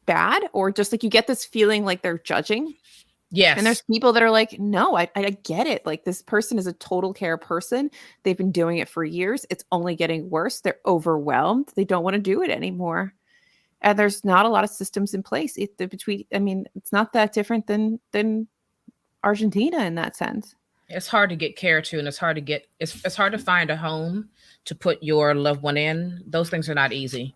bad 0.07 0.43
or 0.53 0.71
just 0.73 0.93
like 0.93 1.03
you 1.03 1.11
get 1.11 1.27
this 1.27 1.45
feeling 1.45 1.85
like 1.85 2.03
they're 2.03 2.19
judging 2.19 2.75
Yes. 3.35 3.57
and 3.57 3.67
there's 3.67 3.83
people 3.91 4.13
that 4.13 4.23
are 4.23 4.31
like 4.31 4.59
no 4.59 4.97
I, 4.97 5.09
I 5.17 5.31
get 5.31 5.67
it 5.67 5.87
like 5.87 6.05
this 6.05 6.21
person 6.21 6.59
is 6.59 6.67
a 6.67 6.75
total 6.75 7.15
care 7.15 7.39
person. 7.39 7.91
They've 8.23 8.37
been 8.37 8.53
doing 8.53 8.77
it 8.77 8.91
for 8.91 9.05
years. 9.05 9.47
It's 9.49 9.65
only 9.73 9.97
getting 9.97 10.29
worse. 10.29 10.61
They're 10.61 10.81
overwhelmed. 10.85 11.71
They 11.75 11.85
don't 11.85 12.05
want 12.05 12.15
to 12.15 12.21
do 12.21 12.43
it 12.43 12.51
anymore. 12.51 13.15
And 13.81 13.99
there's 13.99 14.23
not 14.23 14.45
a 14.45 14.51
lot 14.51 14.65
of 14.65 14.71
systems 14.71 15.15
in 15.15 15.23
place. 15.23 15.57
It, 15.57 15.79
the 15.79 15.89
between 15.89 16.25
i 16.35 16.39
mean 16.39 16.67
it's 16.75 16.93
not 16.93 17.15
that 17.15 17.33
different 17.33 17.67
than 17.67 17.99
than 18.13 18.47
argentina 19.25 19.83
in 19.85 19.95
that 19.95 20.15
sense. 20.15 20.55
It's 20.89 21.09
hard 21.09 21.31
to 21.31 21.37
get 21.37 21.57
care 21.57 21.81
to 21.81 21.99
and 21.99 22.07
it's 22.07 22.19
hard 22.19 22.37
to 22.37 22.43
get 22.43 22.67
it's, 22.81 23.03
it's 23.03 23.17
hard 23.17 23.33
to 23.33 23.39
find 23.39 23.71
a 23.71 23.77
home 23.77 24.29
to 24.67 24.75
put 24.75 25.03
your 25.03 25.35
loved 25.35 25.63
one 25.63 25.79
in. 25.79 26.23
Those 26.27 26.51
things 26.51 26.69
are 26.69 26.75
not 26.75 26.93
easy. 26.93 27.35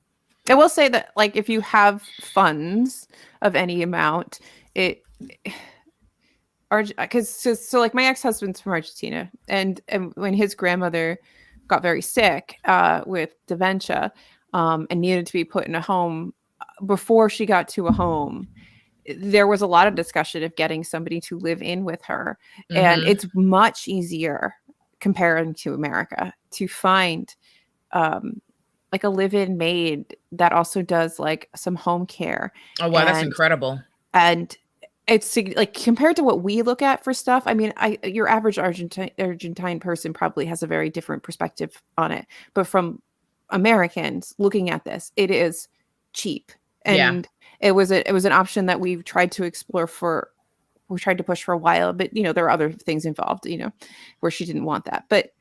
I 0.51 0.55
will 0.55 0.69
say 0.69 0.89
that 0.91 1.13
like 1.17 1.37
if 1.37 1.49
you 1.49 1.63
have 1.63 2.03
funds 2.21 3.09
of 3.41 3.57
any 3.57 3.83
amount, 3.83 4.41
it 4.75 5.03
because 6.71 7.29
so, 7.29 7.55
so 7.55 7.79
like 7.79 7.95
my 7.95 8.05
ex-husband's 8.05 8.61
from 8.61 8.73
Argentina 8.73 9.31
and 9.49 9.81
and 9.89 10.13
when 10.17 10.35
his 10.35 10.55
grandmother 10.55 11.19
got 11.69 11.83
very 11.83 12.03
sick 12.03 12.57
uh 12.65 13.03
with 13.07 13.31
dementia 13.47 14.13
um 14.53 14.87
and 14.91 15.01
needed 15.01 15.27
to 15.27 15.33
be 15.33 15.45
put 15.45 15.67
in 15.67 15.75
a 15.75 15.81
home 15.81 16.35
uh, 16.61 16.85
before 16.85 17.31
she 17.31 17.47
got 17.47 17.69
to 17.69 17.87
a 17.87 17.93
home 17.93 18.49
there 19.21 19.47
was 19.47 19.63
a 19.63 19.67
lot 19.67 19.87
of 19.87 19.95
discussion 19.95 20.43
of 20.43 20.57
getting 20.57 20.83
somebody 20.83 21.21
to 21.21 21.39
live 21.39 21.63
in 21.63 21.85
with 21.85 22.03
her 22.03 22.39
and 22.71 23.03
Mhm. 23.03 23.09
it's 23.09 23.27
much 23.35 23.87
easier 23.87 24.55
comparing 24.99 25.55
to 25.55 25.75
America 25.75 26.33
to 26.51 26.67
find 26.67 27.35
um 27.93 28.41
like 28.93 29.05
a 29.05 29.09
live-in 29.09 29.57
maid 29.57 30.17
that 30.33 30.53
also 30.53 30.83
does 30.83 31.19
like 31.19 31.49
some 31.55 31.77
home 31.77 32.07
care 32.07 32.53
oh 32.81 32.89
wow 32.89 33.05
that's 33.05 33.23
incredible 33.23 33.81
and 34.15 34.57
it's 35.09 35.37
like 35.57 35.73
compared 35.73 36.17
to 36.17 36.25
what 36.25 36.43
we 36.43 36.63
look 36.63 36.83
at 36.83 37.05
for 37.05 37.15
stuff 37.15 37.45
i 37.47 37.55
mean 37.55 37.73
i 37.77 37.99
your 38.03 38.29
average 38.29 38.59
argentine 38.59 39.11
argentine 39.19 39.79
person 39.79 40.13
probably 40.13 40.45
has 40.47 40.63
a 40.63 40.67
very 40.67 40.91
different 40.91 41.23
perspective 41.23 41.83
on 41.97 42.11
it 42.11 42.27
but 42.55 42.67
from 42.67 43.01
americans 43.51 44.35
looking 44.39 44.71
at 44.71 44.85
this 44.85 45.13
it 45.17 45.31
is 45.31 45.69
cheap 46.13 46.51
Yeah. 46.85 47.09
and 47.11 47.29
it 47.61 47.73
was 47.73 47.93
a 47.93 48.09
it 48.09 48.13
was 48.13 48.25
an 48.25 48.33
option 48.33 48.67
that 48.67 48.81
we've 48.81 49.05
tried 49.05 49.31
to 49.33 49.45
explore 49.45 49.87
for 49.87 50.31
we 50.89 50.99
tried 50.99 51.19
to 51.19 51.25
push 51.25 51.43
for 51.43 51.53
a 51.53 51.59
while 51.59 51.93
but 51.93 52.15
you 52.17 52.23
know 52.23 52.33
there 52.33 52.45
are 52.47 52.51
other 52.51 52.73
things 52.73 53.05
involved 53.05 53.47
you 53.47 53.59
know 53.59 53.73
where 54.21 54.31
she 54.31 54.45
didn't 54.45 54.65
want 54.65 54.85
that 54.87 55.05
but 55.09 55.33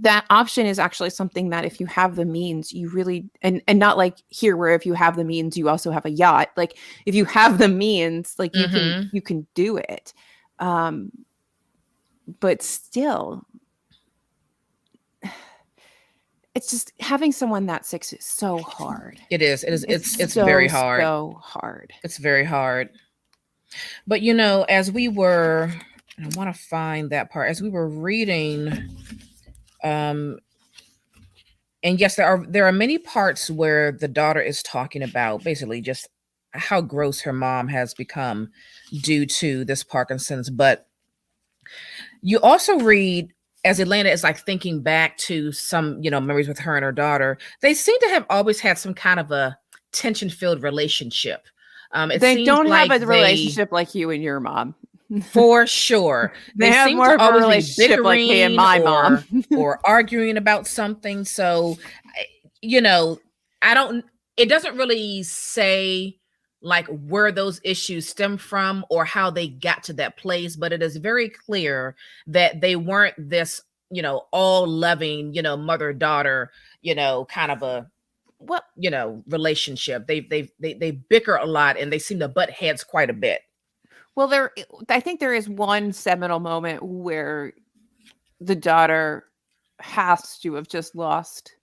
that 0.00 0.26
option 0.30 0.66
is 0.66 0.78
actually 0.78 1.10
something 1.10 1.50
that 1.50 1.64
if 1.64 1.80
you 1.80 1.86
have 1.86 2.16
the 2.16 2.24
means 2.24 2.72
you 2.72 2.88
really 2.90 3.28
and 3.42 3.62
and 3.66 3.78
not 3.78 3.96
like 3.96 4.18
here 4.28 4.56
where 4.56 4.74
if 4.74 4.84
you 4.84 4.94
have 4.94 5.16
the 5.16 5.24
means 5.24 5.56
you 5.56 5.68
also 5.68 5.90
have 5.90 6.04
a 6.04 6.10
yacht. 6.10 6.50
Like 6.56 6.78
if 7.06 7.14
you 7.14 7.24
have 7.24 7.58
the 7.58 7.68
means 7.68 8.34
like 8.38 8.54
you 8.54 8.68
can 8.68 9.10
you 9.12 9.22
can 9.22 9.46
do 9.54 9.76
it. 9.76 10.12
Um 10.58 11.10
but 12.40 12.62
still 12.62 13.46
it's 16.54 16.70
just 16.70 16.92
having 17.00 17.32
someone 17.32 17.66
that 17.66 17.84
sick 17.84 18.02
is 18.12 18.16
so 18.20 18.58
hard. 18.58 19.20
It 19.30 19.42
is. 19.42 19.62
It 19.62 19.74
is. 19.74 19.84
It's 19.84 20.18
it's, 20.18 20.34
very 20.34 20.70
so, 20.70 20.76
hard. 20.76 21.02
so 21.02 21.38
hard. 21.42 21.92
It's 22.02 22.16
very 22.16 22.44
hard. 22.44 22.90
But 24.06 24.22
you 24.22 24.32
know 24.32 24.64
as 24.68 24.90
we 24.90 25.08
were 25.08 25.72
i 26.18 26.28
want 26.34 26.54
to 26.54 26.58
find 26.58 27.10
that 27.10 27.30
part 27.30 27.50
as 27.50 27.60
we 27.60 27.68
were 27.68 27.88
reading 27.88 28.88
um 29.86 30.38
and 31.82 32.00
yes 32.00 32.16
there 32.16 32.26
are 32.26 32.44
there 32.48 32.66
are 32.66 32.72
many 32.72 32.98
parts 32.98 33.50
where 33.50 33.92
the 33.92 34.08
daughter 34.08 34.40
is 34.40 34.62
talking 34.62 35.02
about 35.02 35.44
basically 35.44 35.80
just 35.80 36.08
how 36.52 36.80
gross 36.80 37.20
her 37.20 37.32
mom 37.32 37.68
has 37.68 37.94
become 37.94 38.50
due 39.02 39.26
to 39.26 39.64
this 39.64 39.84
parkinson's 39.84 40.50
but 40.50 40.86
you 42.22 42.40
also 42.40 42.78
read 42.80 43.32
as 43.64 43.80
Atlanta 43.80 44.10
is 44.10 44.22
like 44.22 44.38
thinking 44.38 44.80
back 44.80 45.16
to 45.18 45.50
some, 45.50 46.00
you 46.00 46.08
know, 46.10 46.20
memories 46.20 46.46
with 46.46 46.58
her 46.60 46.76
and 46.76 46.84
her 46.84 46.92
daughter, 46.92 47.36
they 47.62 47.74
seem 47.74 47.98
to 48.00 48.08
have 48.10 48.24
always 48.30 48.60
had 48.60 48.78
some 48.78 48.94
kind 48.94 49.18
of 49.18 49.32
a 49.32 49.58
tension-filled 49.92 50.62
relationship. 50.62 51.46
Um, 51.92 52.12
it 52.12 52.20
they 52.20 52.44
don't 52.44 52.68
like 52.68 52.90
have 52.90 53.02
a 53.02 53.04
they- 53.04 53.10
relationship 53.10 53.72
like 53.72 53.94
you 53.94 54.10
and 54.10 54.22
your 54.22 54.38
mom 54.38 54.74
for 55.24 55.66
sure. 55.66 56.32
they, 56.56 56.70
have 56.70 56.88
seem 56.88 56.96
more 56.96 57.16
to 57.16 57.22
of 57.22 57.34
a 57.34 57.38
relationship 57.38 58.00
like 58.02 58.18
me 58.18 58.42
and 58.42 58.56
my 58.56 58.78
bickering 58.78 58.84
mom 58.84 59.44
or 59.56 59.80
arguing 59.84 60.36
about 60.36 60.66
something. 60.66 61.24
So, 61.24 61.78
you 62.60 62.80
know, 62.80 63.18
I 63.62 63.74
don't. 63.74 64.04
It 64.36 64.48
doesn't 64.48 64.76
really 64.76 65.22
say 65.22 66.18
like 66.62 66.86
where 66.88 67.30
those 67.30 67.60
issues 67.64 68.08
stem 68.08 68.36
from 68.36 68.84
or 68.90 69.04
how 69.04 69.30
they 69.30 69.48
got 69.48 69.82
to 69.84 69.92
that 69.94 70.16
place, 70.16 70.56
but 70.56 70.72
it 70.72 70.82
is 70.82 70.96
very 70.96 71.28
clear 71.28 71.94
that 72.26 72.60
they 72.60 72.76
weren't 72.76 73.14
this, 73.16 73.62
you 73.90 74.02
know, 74.02 74.26
all 74.32 74.66
loving, 74.66 75.32
you 75.32 75.42
know, 75.42 75.56
mother 75.56 75.92
daughter, 75.92 76.50
you 76.82 76.94
know, 76.94 77.26
kind 77.30 77.52
of 77.52 77.62
a 77.62 77.86
well 78.38 78.62
you 78.76 78.90
know 78.90 79.22
relationship. 79.28 80.06
They 80.06 80.20
they 80.20 80.50
they 80.58 80.74
they 80.74 80.90
bicker 80.90 81.36
a 81.36 81.46
lot 81.46 81.78
and 81.78 81.92
they 81.92 81.98
seem 81.98 82.18
to 82.20 82.28
butt 82.28 82.50
heads 82.50 82.84
quite 82.84 83.10
a 83.10 83.14
bit. 83.14 83.42
Well, 84.16 84.28
there, 84.28 84.52
I 84.88 85.00
think 85.00 85.20
there 85.20 85.34
is 85.34 85.48
one 85.48 85.92
seminal 85.92 86.40
moment 86.40 86.82
where 86.82 87.52
the 88.40 88.56
daughter 88.56 89.24
has 89.78 90.38
to 90.38 90.54
have 90.54 90.68
just 90.68 90.96
lost 90.96 91.54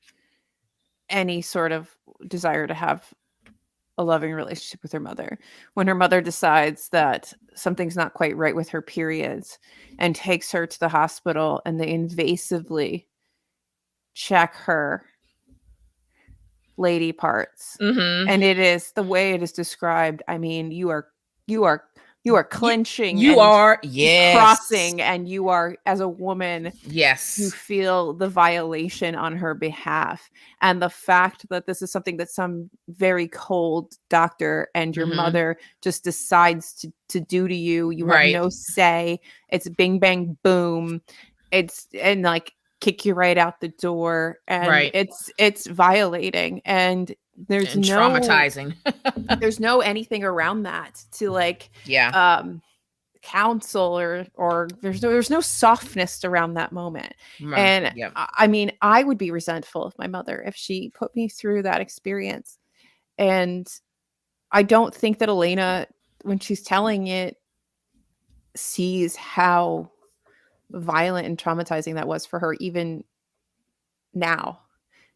any 1.10 1.42
sort 1.42 1.72
of 1.72 1.90
desire 2.28 2.68
to 2.68 2.74
have 2.74 3.12
a 3.98 4.04
loving 4.04 4.34
relationship 4.34 4.82
with 4.82 4.92
her 4.92 5.00
mother 5.00 5.38
when 5.76 5.86
her 5.88 5.94
mother 5.94 6.20
decides 6.22 6.90
that 6.90 7.32
something's 7.54 7.96
not 7.96 8.16
quite 8.16 8.36
right 8.36 8.56
with 8.56 8.70
her 8.70 8.82
periods 8.82 9.60
and 10.00 10.16
takes 10.16 10.52
her 10.52 10.66
to 10.66 10.80
the 10.80 10.90
hospital 10.90 11.62
and 11.66 11.80
they 11.80 11.94
invasively 11.94 13.06
check 14.16 14.56
her 14.56 15.06
lady 16.78 17.12
parts 17.12 17.78
Mm-hmm. 17.80 18.30
and 18.30 18.44
it 18.44 18.58
is 18.58 18.94
the 18.94 19.04
way 19.04 19.34
it 19.34 19.44
is 19.44 19.52
described 19.52 20.24
i 20.28 20.40
mean 20.40 20.72
you 20.72 20.90
are 20.90 21.08
you 21.46 21.64
are 21.64 21.84
you 22.24 22.36
are 22.36 22.44
clenching 22.44 23.18
You 23.18 23.32
and 23.32 23.40
are 23.42 23.80
yes. 23.84 24.36
crossing 24.36 25.02
and 25.02 25.28
you 25.28 25.50
are 25.50 25.76
as 25.86 26.00
a 26.00 26.08
woman 26.08 26.72
Yes, 26.86 27.38
you 27.38 27.50
feel 27.50 28.14
the 28.14 28.30
violation 28.30 29.16
on 29.16 29.36
her 29.36 29.54
behalf. 29.54 30.30
And 30.62 30.82
the 30.82 30.90
fact 30.90 31.48
that 31.50 31.66
this 31.66 31.82
is 31.82 31.92
something 31.92 32.18
that 32.18 32.30
some 32.30 32.70
very 32.88 33.28
cold 33.28 33.94
doctor 34.10 34.70
and 34.76 34.96
your 34.96 35.08
Mhm. 35.08 35.16
mother 35.16 35.58
just 35.82 36.04
decides 36.04 36.74
to, 36.76 36.94
to 37.10 37.20
do 37.20 37.48
to 37.48 37.56
you 37.56 37.90
you 37.92 38.06
Right. 38.06 38.34
have 38.34 38.44
no 38.44 38.50
say. 38.50 39.20
It's 39.50 39.68
bing 39.70 40.00
bang 40.00 40.38
boom. 40.44 41.02
It's 41.52 41.88
and 42.02 42.22
like 42.24 42.54
kick 42.84 43.06
you 43.06 43.14
right 43.14 43.38
out 43.38 43.62
the 43.62 43.70
door 43.70 44.40
and 44.48 44.68
Right. 44.68 44.92
it's 44.94 45.32
it's 45.38 45.68
violating 45.68 46.62
and 46.66 47.16
there's 47.48 47.76
and 47.76 47.88
no 47.88 47.98
traumatizing. 47.98 48.76
there's 49.40 49.58
no 49.60 49.80
anything 49.94 50.24
around 50.24 50.64
that 50.64 51.02
to 51.14 51.32
like 51.32 51.70
yeah. 51.86 52.10
um 52.10 52.62
counsel 53.22 53.98
or 53.98 54.28
or 54.36 54.68
there's 54.82 55.02
no 55.02 55.10
there's 55.10 55.30
no 55.30 55.40
softness 55.40 56.26
around 56.26 56.56
that 56.56 56.74
moment 56.74 57.14
Right, 57.42 57.58
and 57.58 57.98
yeah. 57.98 58.10
I, 58.18 58.28
I 58.40 58.48
mean 58.48 58.74
i 58.82 59.02
would 59.02 59.18
be 59.18 59.32
resentful 59.32 59.82
of 59.86 59.98
my 59.98 60.08
mother 60.08 60.44
if 60.46 60.54
she 60.58 60.90
put 60.94 61.16
me 61.16 61.30
through 61.30 61.64
that 61.64 61.80
experience 61.80 62.60
and 63.18 63.66
i 64.52 64.62
don't 64.62 64.94
think 64.94 65.20
that 65.20 65.30
elena 65.30 65.88
when 66.24 66.38
she's 66.38 66.62
telling 66.64 67.08
it 67.08 67.38
sees 68.58 69.16
how 69.16 69.90
violent 70.72 71.28
and 71.28 71.38
traumatizing 71.38 71.96
that 71.96 72.08
was 72.08 72.26
for 72.26 72.40
her 72.40 72.54
even 72.60 73.04
now 74.14 74.60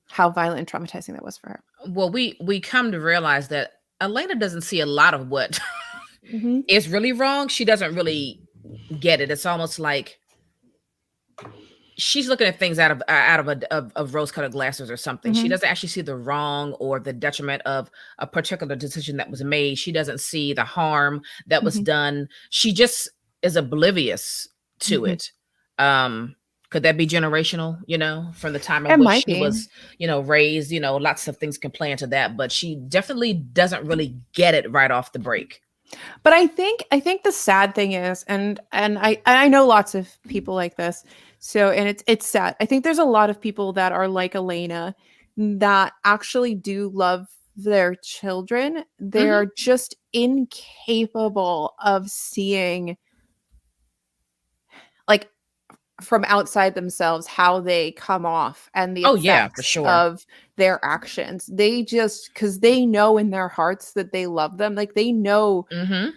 how 0.09 0.29
violent 0.29 0.59
and 0.59 0.67
traumatizing 0.67 1.13
that 1.13 1.23
was 1.23 1.37
for 1.37 1.49
her 1.49 1.63
Well, 1.89 2.09
we 2.09 2.37
we 2.41 2.59
come 2.59 2.91
to 2.91 2.99
realize 2.99 3.47
that 3.49 3.73
Elena 3.99 4.35
doesn't 4.35 4.61
see 4.61 4.79
a 4.79 4.85
lot 4.85 5.13
of 5.13 5.29
what 5.29 5.59
Mhm. 6.31 6.63
is 6.67 6.87
really 6.89 7.11
wrong. 7.11 7.47
She 7.47 7.65
doesn't 7.65 7.95
really 7.95 8.41
get 8.99 9.21
it. 9.21 9.31
It's 9.31 9.45
almost 9.45 9.79
like 9.79 10.19
she's 11.97 12.27
looking 12.27 12.47
at 12.47 12.59
things 12.59 12.77
out 12.79 12.91
of 12.91 13.01
uh, 13.07 13.11
out 13.11 13.39
of 13.39 13.47
a 13.47 13.73
of, 13.73 13.91
of 13.95 14.13
rose-colored 14.13 14.51
glasses 14.51 14.91
or 14.91 14.97
something. 14.97 15.33
She 15.33 15.45
Mhm. 15.45 15.49
doesn't 15.49 15.69
actually 15.69 15.89
see 15.89 16.01
the 16.01 16.15
wrong 16.15 16.73
or 16.73 16.99
the 16.99 17.13
detriment 17.13 17.61
of 17.63 17.89
a 18.19 18.27
particular 18.27 18.75
decision 18.75 19.17
that 19.17 19.29
was 19.31 19.43
made. 19.43 19.77
She 19.77 19.91
doesn't 19.91 20.19
see 20.19 20.53
the 20.53 20.63
harm 20.63 21.21
that 21.47 21.63
was 21.63 21.79
Mhm. 21.79 21.83
done. 21.85 22.29
She 22.49 22.71
just 22.73 23.09
is 23.41 23.55
oblivious 23.55 24.47
to 24.81 25.01
Mhm. 25.01 25.09
it. 25.13 25.31
Um 25.79 26.35
could 26.69 26.83
that 26.83 26.97
be 26.97 27.07
generational, 27.07 27.79
you 27.87 27.97
know, 27.97 28.29
from 28.35 28.51
the 28.51 28.59
time 28.59 28.85
in 28.85 28.97
which 28.99 29.11
she 29.11 29.31
be. 29.31 29.39
was, 29.39 29.69
you 29.99 30.05
know, 30.07 30.19
raised, 30.19 30.69
you 30.69 30.81
know, 30.81 30.97
lots 30.97 31.27
of 31.29 31.37
things 31.37 31.57
can 31.57 31.71
play 31.71 31.91
into 31.91 32.05
that, 32.07 32.35
but 32.35 32.51
she 32.51 32.75
definitely 32.89 33.33
doesn't 33.35 33.85
really 33.87 34.17
get 34.33 34.53
it 34.53 34.69
right 34.69 34.91
off 34.91 35.13
the 35.13 35.19
break. 35.19 35.61
but 36.23 36.33
i 36.33 36.45
think 36.47 36.83
i 36.91 36.99
think 36.99 37.23
the 37.23 37.31
sad 37.31 37.73
thing 37.75 37.93
is 37.93 38.23
and 38.27 38.59
and 38.71 38.97
i 38.99 39.09
and 39.25 39.37
i 39.37 39.47
know 39.47 39.65
lots 39.65 39.95
of 39.95 40.17
people 40.27 40.53
like 40.53 40.75
this 40.75 41.03
so 41.39 41.69
and 41.71 41.87
it's 41.87 42.03
it's 42.07 42.27
sad 42.27 42.55
i 42.59 42.65
think 42.65 42.83
there's 42.83 42.97
a 42.99 43.03
lot 43.05 43.29
of 43.29 43.39
people 43.39 43.71
that 43.73 43.91
are 43.91 44.07
like 44.07 44.35
elena 44.35 44.93
that 45.37 45.93
actually 46.03 46.55
do 46.55 46.89
love 46.93 47.27
their 47.55 47.95
children, 48.03 48.83
they 48.99 49.25
Mhm. 49.25 49.31
are 49.31 49.45
just 49.55 49.95
incapable 50.13 51.73
of 51.83 52.09
seeing 52.09 52.97
from 56.01 56.23
outside 56.27 56.75
themselves 56.75 57.25
how 57.25 57.59
they 57.59 57.91
come 57.93 58.25
off 58.25 58.69
and 58.75 58.95
the 58.95 59.05
Oh, 59.05 59.15
yeah, 59.15 59.47
for 59.49 59.63
sure. 59.63 59.87
of 59.87 60.25
their 60.55 60.79
actions. 60.85 61.47
They 61.51 61.83
just 61.83 62.33
because 62.33 62.59
they 62.59 62.85
know 62.85 63.17
in 63.17 63.31
their 63.31 63.47
hearts 63.47 63.93
that 63.93 64.11
they 64.11 64.27
love 64.27 64.57
them, 64.57 64.75
like 64.75 64.93
they 64.93 65.11
know 65.11 65.65
Mm-hmm. 65.71 66.09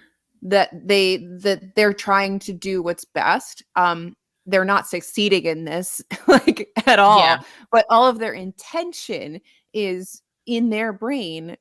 that 0.43 0.71
they 0.87 1.19
that 1.43 1.75
they're 1.75 1.95
trying 1.95 2.39
to 2.41 2.53
do 2.53 2.83
what's 2.83 3.05
best. 3.05 3.63
Um, 3.77 4.17
they're 4.47 4.65
not 4.65 4.87
succeeding 4.89 5.45
in 5.45 5.65
this 5.65 6.03
like 6.27 6.71
at 6.87 6.99
all, 6.99 7.19
Yeah. 7.19 7.41
but 7.71 7.87
all 7.91 8.07
of 8.09 8.19
their 8.19 8.33
intention 8.33 9.41
is 9.73 10.23
in 10.47 10.71
their 10.71 10.93
brain 10.93 11.57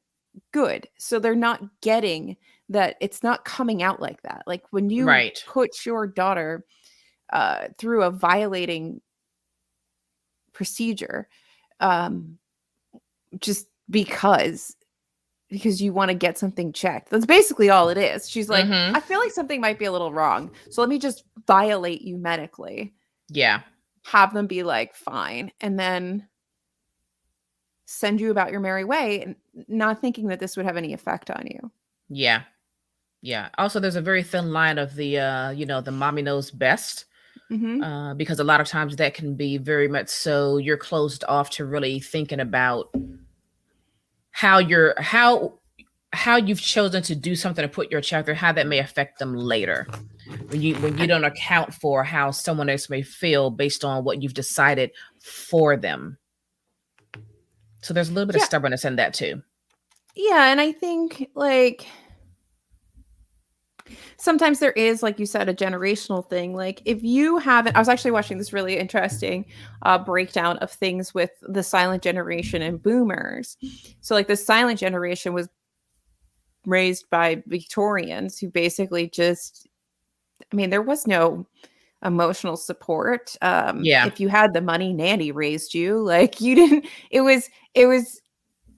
good. 0.51 0.87
So 0.97 1.19
they're 1.19 1.35
not 1.35 1.61
getting 1.81 2.37
that 2.69 2.95
it's 3.01 3.23
not 3.23 3.45
coming 3.45 3.81
out 3.83 4.01
like 4.01 4.21
that. 4.23 4.43
Like 4.45 4.63
when 4.71 4.89
you 4.89 5.05
Right. 5.05 5.43
put 5.47 5.85
your 5.85 6.05
daughter 6.07 6.65
uh, 7.31 7.67
through 7.77 8.03
a 8.03 8.11
violating 8.11 9.01
procedure, 10.53 11.27
um, 11.79 12.37
just 13.39 13.67
because 13.89 14.75
because 15.49 15.81
you 15.81 15.91
want 15.91 16.09
to 16.09 16.15
get 16.15 16.37
something 16.37 16.71
checked. 16.71 17.09
That's 17.09 17.25
basically 17.25 17.71
all 17.71 17.89
it 17.89 17.97
is. 17.97 18.29
She's 18.29 18.49
like, 18.49 18.65
Mhm. 18.65 18.95
I 18.95 18.99
feel 18.99 19.19
like 19.19 19.31
something 19.31 19.59
might 19.59 19.79
be 19.79 19.85
a 19.85 19.91
little 19.91 20.13
wrong. 20.13 20.51
So 20.69 20.81
let 20.81 20.89
me 20.89 20.99
just 20.99 21.23
violate 21.47 22.01
you 22.03 22.17
medically. 22.17 22.93
Yeah. 23.29 23.61
Have 24.03 24.33
them 24.33 24.45
be 24.45 24.61
like, 24.61 24.93
fine. 24.93 25.51
And 25.59 25.79
then 25.79 26.27
send 27.85 28.21
you 28.21 28.29
about 28.29 28.51
your 28.51 28.59
merry 28.59 28.83
way 28.83 29.23
and 29.23 29.35
not 29.67 29.99
thinking 29.99 30.27
that 30.27 30.39
this 30.39 30.55
would 30.55 30.67
have 30.67 30.77
any 30.77 30.93
effect 30.93 31.31
on 31.31 31.47
you. 31.47 31.71
Yeah. 32.09 32.43
Yeah. 33.21 33.49
Also, 33.57 33.79
there's 33.79 33.95
a 33.95 34.01
very 34.01 34.21
thin 34.21 34.53
line 34.53 34.77
of 34.77 34.93
the, 34.93 35.17
uh, 35.17 35.49
you 35.49 35.65
know, 35.65 35.81
the 35.81 35.91
mommy 35.91 36.21
knows 36.21 36.51
best, 36.51 37.05
Mhm. 37.51 37.83
uh, 37.83 38.13
because 38.13 38.39
a 38.39 38.43
lot 38.43 38.61
of 38.61 38.67
times 38.67 38.95
that 38.97 39.13
can 39.13 39.35
be 39.35 39.57
very 39.57 39.87
much 39.87 40.09
so 40.09 40.57
you're 40.57 40.77
closed 40.77 41.23
off 41.27 41.49
to 41.51 41.65
really 41.65 41.99
thinking 41.99 42.39
about 42.39 42.89
how 44.31 44.59
you're, 44.59 44.93
how, 45.01 45.59
how 46.13 46.37
you've 46.37 46.61
chosen 46.61 47.01
to 47.03 47.15
do 47.15 47.35
something 47.35 47.61
to 47.63 47.67
put 47.69 47.91
your 47.91 48.01
child 48.01 48.25
through, 48.25 48.35
how 48.35 48.51
that 48.51 48.67
may 48.67 48.79
affect 48.79 49.19
them 49.19 49.35
later. 49.35 49.87
When 50.49 50.61
you 50.61 50.75
when 50.75 50.97
you 50.97 51.07
don't 51.07 51.23
account 51.23 51.73
for 51.73 52.03
how 52.03 52.31
someone 52.31 52.69
else 52.69 52.89
may 52.89 53.01
feel 53.01 53.49
based 53.49 53.83
on 53.83 54.03
what 54.03 54.21
you've 54.21 54.33
decided 54.35 54.91
for 55.19 55.75
them. 55.75 56.17
So 57.81 57.93
there's 57.93 58.09
a 58.09 58.13
little 58.13 58.27
bit 58.27 58.35
Yeah. 58.35 58.41
of 58.43 58.45
stubbornness 58.45 58.85
in 58.85 58.95
that 58.97 59.13
too. 59.13 59.41
Yeah, 60.15 60.51
and 60.51 60.59
I 60.61 60.71
think 60.71 61.29
like 61.35 61.87
sometimes 64.17 64.59
there 64.59 64.71
is, 64.71 65.03
like 65.03 65.19
you 65.19 65.25
said, 65.25 65.49
a 65.49 65.53
generational 65.53 66.27
thing. 66.27 66.55
Like 66.55 66.81
if 66.85 67.03
you 67.03 67.37
haven't, 67.37 67.75
I 67.75 67.79
was 67.79 67.89
actually 67.89 68.11
watching 68.11 68.37
this 68.37 68.53
really 68.53 68.77
interesting 68.77 69.45
uh, 69.83 69.97
breakdown 69.97 70.57
of 70.57 70.71
things 70.71 71.13
with 71.13 71.31
the 71.41 71.63
silent 71.63 72.03
generation 72.03 72.61
and 72.61 72.81
boomers. 72.81 73.57
So 74.01 74.15
like 74.15 74.27
the 74.27 74.35
silent 74.35 74.79
generation 74.79 75.33
was 75.33 75.49
raised 76.65 77.09
by 77.09 77.43
Victorians 77.47 78.37
who 78.37 78.49
basically 78.49 79.09
just, 79.09 79.67
I 80.51 80.55
mean, 80.55 80.69
there 80.69 80.81
was 80.81 81.07
no 81.07 81.47
emotional 82.03 82.55
support. 82.55 83.35
Um, 83.41 83.83
Yeah. 83.83 84.05
If 84.05 84.19
you 84.19 84.29
had 84.29 84.53
the 84.53 84.61
money, 84.61 84.93
nanny 84.93 85.31
raised 85.31 85.73
you. 85.73 85.99
Like 85.99 86.41
you 86.41 86.55
didn't. 86.55 86.85
It 87.11 87.21
was. 87.21 87.49
It 87.75 87.85
was 87.87 88.21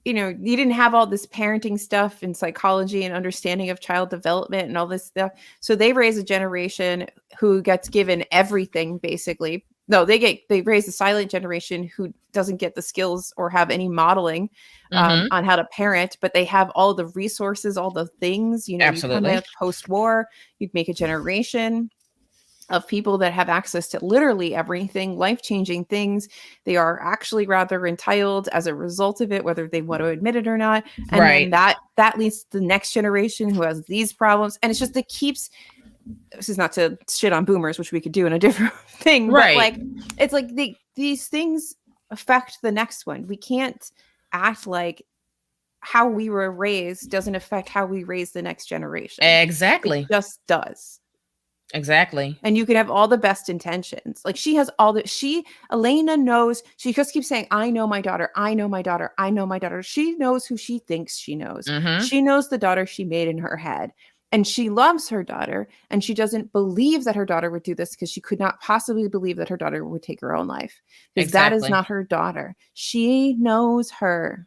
you 0.04 0.14
know, 0.14 0.28
you 0.28 0.56
didn't 0.56 0.72
have 0.72 0.94
all 0.94 1.06
this 1.06 1.26
parenting 1.26 1.78
stuff 1.78 2.22
and 2.22 2.36
psychology 2.36 3.04
and 3.04 3.14
understanding 3.14 3.70
of 3.70 3.80
child 3.80 4.10
development 4.10 4.68
and 4.68 4.76
all 4.76 4.86
this 4.86 5.04
stuff. 5.04 5.32
So 5.60 5.76
they 5.76 5.92
raise 5.92 6.18
a 6.18 6.24
generation 6.24 7.06
who 7.38 7.62
gets 7.62 7.88
given 7.88 8.24
everything 8.32 8.98
basically. 8.98 9.64
No, 9.88 10.04
they 10.04 10.18
get 10.18 10.48
they 10.48 10.62
raise 10.62 10.88
a 10.88 10.92
silent 10.92 11.30
generation 11.30 11.84
who 11.96 12.12
doesn't 12.32 12.56
get 12.56 12.74
the 12.74 12.82
skills 12.82 13.32
or 13.36 13.50
have 13.50 13.70
any 13.70 13.88
modeling 13.88 14.48
um, 14.92 15.28
on 15.30 15.44
how 15.44 15.56
to 15.56 15.64
parent, 15.66 16.16
but 16.20 16.32
they 16.32 16.44
have 16.44 16.70
all 16.74 16.94
the 16.94 17.06
resources, 17.08 17.76
all 17.76 17.90
the 17.90 18.06
things. 18.20 18.68
You 18.68 18.78
know, 18.78 18.86
Absolutely. 18.86 19.30
you 19.30 19.36
come 19.36 19.44
post 19.58 19.88
war, 19.88 20.28
you'd 20.58 20.72
make 20.72 20.88
a 20.88 20.94
generation 20.94 21.90
of 22.70 22.86
people 22.86 23.18
that 23.18 23.32
have 23.32 23.48
access 23.48 23.88
to 23.88 24.04
literally 24.04 24.54
everything, 24.54 25.16
life 25.16 25.42
changing 25.42 25.84
things. 25.86 26.28
They 26.64 26.76
are 26.76 27.00
actually 27.02 27.46
rather 27.46 27.86
entitled 27.86 28.48
as 28.52 28.66
a 28.66 28.74
result 28.74 29.20
of 29.20 29.32
it, 29.32 29.44
whether 29.44 29.68
they 29.68 29.82
want 29.82 30.00
to 30.00 30.06
admit 30.06 30.36
it 30.36 30.46
or 30.46 30.56
not. 30.58 30.84
And 31.10 31.20
Right. 31.20 31.50
that 31.50 31.78
that 31.96 32.18
leads 32.18 32.44
to 32.44 32.58
the 32.58 32.64
next 32.64 32.92
generation 32.92 33.50
who 33.54 33.62
has 33.62 33.82
these 33.86 34.12
problems. 34.12 34.58
And 34.62 34.70
it's 34.70 34.80
just 34.80 34.96
it 34.96 35.08
keeps 35.08 35.50
this 36.34 36.48
is 36.48 36.58
not 36.58 36.72
to 36.72 36.98
shit 37.08 37.32
on 37.32 37.44
boomers, 37.44 37.78
which 37.78 37.92
we 37.92 38.00
could 38.00 38.12
do 38.12 38.26
in 38.26 38.32
a 38.32 38.38
different 38.38 38.72
thing. 38.88 39.30
Right. 39.30 39.54
But 39.54 39.56
like 39.56 39.80
it's 40.18 40.32
like 40.32 40.54
the, 40.54 40.74
these 40.94 41.28
things 41.28 41.74
affect 42.10 42.58
the 42.62 42.72
next 42.72 43.06
one. 43.06 43.26
We 43.26 43.36
can't 43.36 43.90
act 44.32 44.66
like 44.66 45.04
how 45.80 46.08
we 46.08 46.30
were 46.30 46.50
raised 46.50 47.10
doesn't 47.10 47.34
affect 47.34 47.68
how 47.68 47.86
we 47.86 48.04
raise 48.04 48.32
the 48.32 48.42
next 48.42 48.66
generation. 48.66 49.24
Exactly. 49.24 50.02
It 50.02 50.08
just 50.08 50.40
does 50.46 51.00
Exactly. 51.72 52.38
and 52.42 52.56
you 52.56 52.66
can 52.66 52.76
have 52.76 52.90
all 52.90 53.08
the 53.08 53.18
best 53.18 53.48
intentions. 53.48 54.22
Like 54.24 54.36
she 54.36 54.54
has 54.56 54.70
all 54.78 54.92
the 54.92 55.06
she 55.06 55.44
elena 55.70 56.16
knows 56.16 56.62
she 56.76 56.92
just 56.92 57.12
keeps 57.12 57.28
saying 57.28 57.46
i 57.50 57.70
know 57.70 57.86
my 57.86 58.00
daughter 58.00 58.30
i 58.36 58.54
know 58.54 58.68
my 58.68 58.82
daughter 58.82 59.12
i 59.18 59.30
know 59.30 59.46
my 59.46 59.58
daughter. 59.58 59.82
She 59.82 60.12
knows 60.16 60.46
who 60.46 60.56
she 60.56 60.78
thinks 60.80 61.16
she 61.16 61.34
knows. 61.34 61.66
Mhm. 61.66 62.00
she 62.02 62.20
knows 62.22 62.48
the 62.48 62.58
daughter 62.58 62.86
she 62.86 63.04
made 63.04 63.28
in 63.28 63.38
her 63.38 63.56
head. 63.56 63.92
And 64.34 64.46
she 64.46 64.70
loves 64.70 65.10
her 65.10 65.22
daughter 65.22 65.68
and 65.90 66.02
she 66.02 66.14
doesn't 66.14 66.52
believe 66.52 67.04
that 67.04 67.16
her 67.16 67.26
daughter 67.26 67.50
would 67.50 67.62
do 67.64 67.74
this 67.74 67.90
because 67.90 68.10
she 68.10 68.22
could 68.22 68.38
not 68.38 68.62
possibly 68.62 69.06
believe 69.06 69.36
that 69.36 69.50
her 69.50 69.58
daughter 69.58 69.84
would 69.84 70.02
take 70.02 70.22
her 70.22 70.34
own 70.34 70.46
life 70.46 70.80
because 71.14 71.32
that 71.32 71.52
is 71.52 71.68
not 71.68 71.86
her 71.88 72.02
daughter. 72.02 72.56
She 72.72 73.34
knows 73.34 73.90
her 73.90 74.46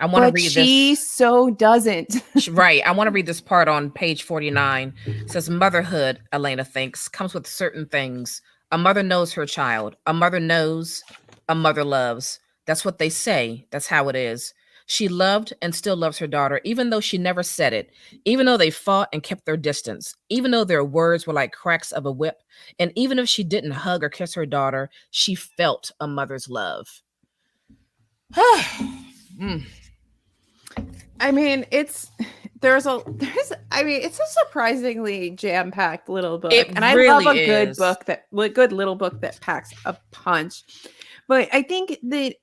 I 0.00 0.06
want 0.06 0.26
to 0.26 0.32
read 0.32 0.50
she 0.50 0.94
so 0.94 1.50
doesn't. 1.50 2.22
Right. 2.50 2.82
I 2.84 2.92
want 2.92 3.06
to 3.08 3.12
read 3.12 3.26
this 3.26 3.40
part 3.40 3.68
on 3.68 3.90
page 3.90 4.22
49. 4.24 4.92
It 5.06 5.30
says 5.30 5.48
motherhood, 5.48 6.20
Elena 6.32 6.64
thinks, 6.64 7.08
comes 7.08 7.34
with 7.34 7.46
certain 7.46 7.86
things. 7.86 8.42
A 8.72 8.78
mother 8.78 9.02
knows 9.02 9.32
her 9.32 9.46
child. 9.46 9.96
A 10.06 10.12
mother 10.12 10.40
knows, 10.40 11.02
a 11.48 11.54
mother 11.54 11.84
loves. 11.84 12.40
That's 12.66 12.84
what 12.84 12.98
they 12.98 13.08
say. 13.08 13.66
That's 13.70 13.86
how 13.86 14.08
it 14.08 14.16
is. 14.16 14.52
She 14.86 15.08
loved 15.08 15.54
and 15.62 15.74
still 15.74 15.96
loves 15.96 16.18
her 16.18 16.26
daughter, 16.26 16.60
even 16.64 16.90
though 16.90 17.00
she 17.00 17.16
never 17.16 17.42
said 17.42 17.72
it, 17.72 17.90
even 18.26 18.44
though 18.44 18.58
they 18.58 18.70
fought 18.70 19.08
and 19.12 19.22
kept 19.22 19.46
their 19.46 19.56
distance, 19.56 20.14
even 20.28 20.50
though 20.50 20.64
their 20.64 20.84
words 20.84 21.26
were 21.26 21.32
like 21.32 21.52
cracks 21.52 21.90
of 21.90 22.04
a 22.04 22.12
whip, 22.12 22.42
and 22.78 22.92
even 22.94 23.18
if 23.18 23.26
she 23.28 23.44
didn't 23.44 23.70
hug 23.70 24.04
or 24.04 24.10
kiss 24.10 24.34
her 24.34 24.44
daughter, 24.44 24.90
she 25.10 25.34
felt 25.34 25.90
a 26.00 26.06
mother's 26.06 26.50
love. 26.50 27.02
Mm. 29.40 29.64
I 31.20 31.30
mean, 31.32 31.66
it's 31.70 32.10
there's 32.60 32.86
a 32.86 33.02
there's 33.06 33.52
I 33.70 33.82
mean, 33.82 34.02
it's 34.02 34.18
a 34.18 34.26
surprisingly 34.44 35.30
jam-packed 35.30 36.08
little 36.08 36.38
book. 36.38 36.52
It 36.52 36.68
and 36.68 36.84
I 36.84 36.94
love 36.94 37.26
a 37.26 37.46
good 37.46 37.68
is. 37.70 37.78
book 37.78 38.04
that 38.06 38.26
li- 38.32 38.48
good 38.48 38.72
little 38.72 38.96
book 38.96 39.20
that 39.20 39.40
packs 39.40 39.72
a 39.84 39.96
punch. 40.10 40.64
But 41.28 41.48
I 41.52 41.62
think 41.62 41.98
that 42.02 42.34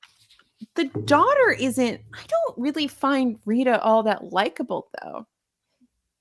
the 0.75 0.85
daughter 0.85 1.51
isn't 1.51 2.01
I 2.13 2.19
don't 2.27 2.57
really 2.57 2.87
find 2.87 3.37
Rita 3.45 3.81
all 3.81 4.03
that 4.03 4.31
likable 4.31 4.89
though. 5.01 5.25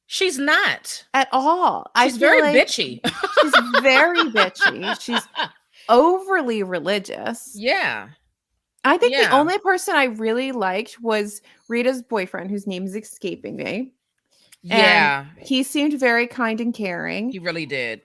She's 0.07 0.39
not. 0.39 1.05
At 1.15 1.29
all. 1.31 1.87
She's 2.03 2.17
very 2.17 2.43
like 2.43 2.57
bitchy. 2.57 3.01
She's 3.43 3.83
very 3.83 4.19
bitchy. 4.33 5.01
She's 5.01 5.23
overly 5.89 6.63
religious. 6.65 7.53
yeah. 7.55 8.09
I 8.85 8.97
think 8.97 9.15
the 9.17 9.31
only 9.31 9.59
person 9.59 9.95
I 9.95 10.05
really 10.05 10.53
liked 10.53 11.01
was 11.01 11.43
Rita's 11.69 12.03
boyfriend, 12.03 12.51
whose 12.51 12.67
name 12.67 12.85
is 12.85 12.97
escaping 12.97 13.57
me. 13.57 13.93
Yeah. 14.63 15.27
He 15.39 15.63
seemed 15.63 15.99
very 15.99 16.27
kind 16.27 16.61
and 16.61 16.73
caring. 16.75 17.31
He 17.31 17.39
really 17.39 17.67
did. 17.67 18.03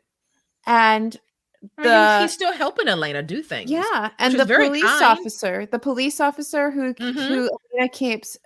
and 0.67 1.15
I 1.77 1.81
mean, 1.81 1.91
The- 1.91 2.21
he's 2.21 2.33
still 2.33 2.53
helping 2.53 2.87
Elena 2.87 3.23
do 3.23 3.41
things. 3.41 3.71
yeah, 3.71 4.09
and 4.19 4.33
the 4.39 4.45
police 4.45 4.83
kind. 4.83 5.03
officer, 5.03 5.65
the 5.65 5.79
police 5.79 6.19
officer 6.19 6.69
who 6.71 6.93
Mhm. 6.93 7.13
who 7.27 7.49
Elena 7.73 7.89
keeps 7.89 8.37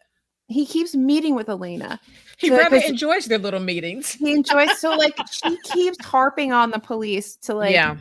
he 0.47 0.65
keeps 0.65 0.95
meeting 0.95 1.35
with 1.35 1.47
Elena. 1.49 1.99
He 2.39 2.47
So, 2.47 2.57
rather 2.57 2.77
enjoys 2.77 3.25
their 3.25 3.37
little 3.37 3.59
meetings. 3.59 4.11
He 4.13 4.33
enjoys 4.33 4.79
so 4.79 4.95
like 4.95 5.15
she 5.31 5.57
keeps 5.63 6.03
harping 6.03 6.51
on 6.53 6.71
the 6.71 6.79
police 6.79 7.35
to 7.37 7.53
like 7.53 7.73
yeah. 7.73 7.97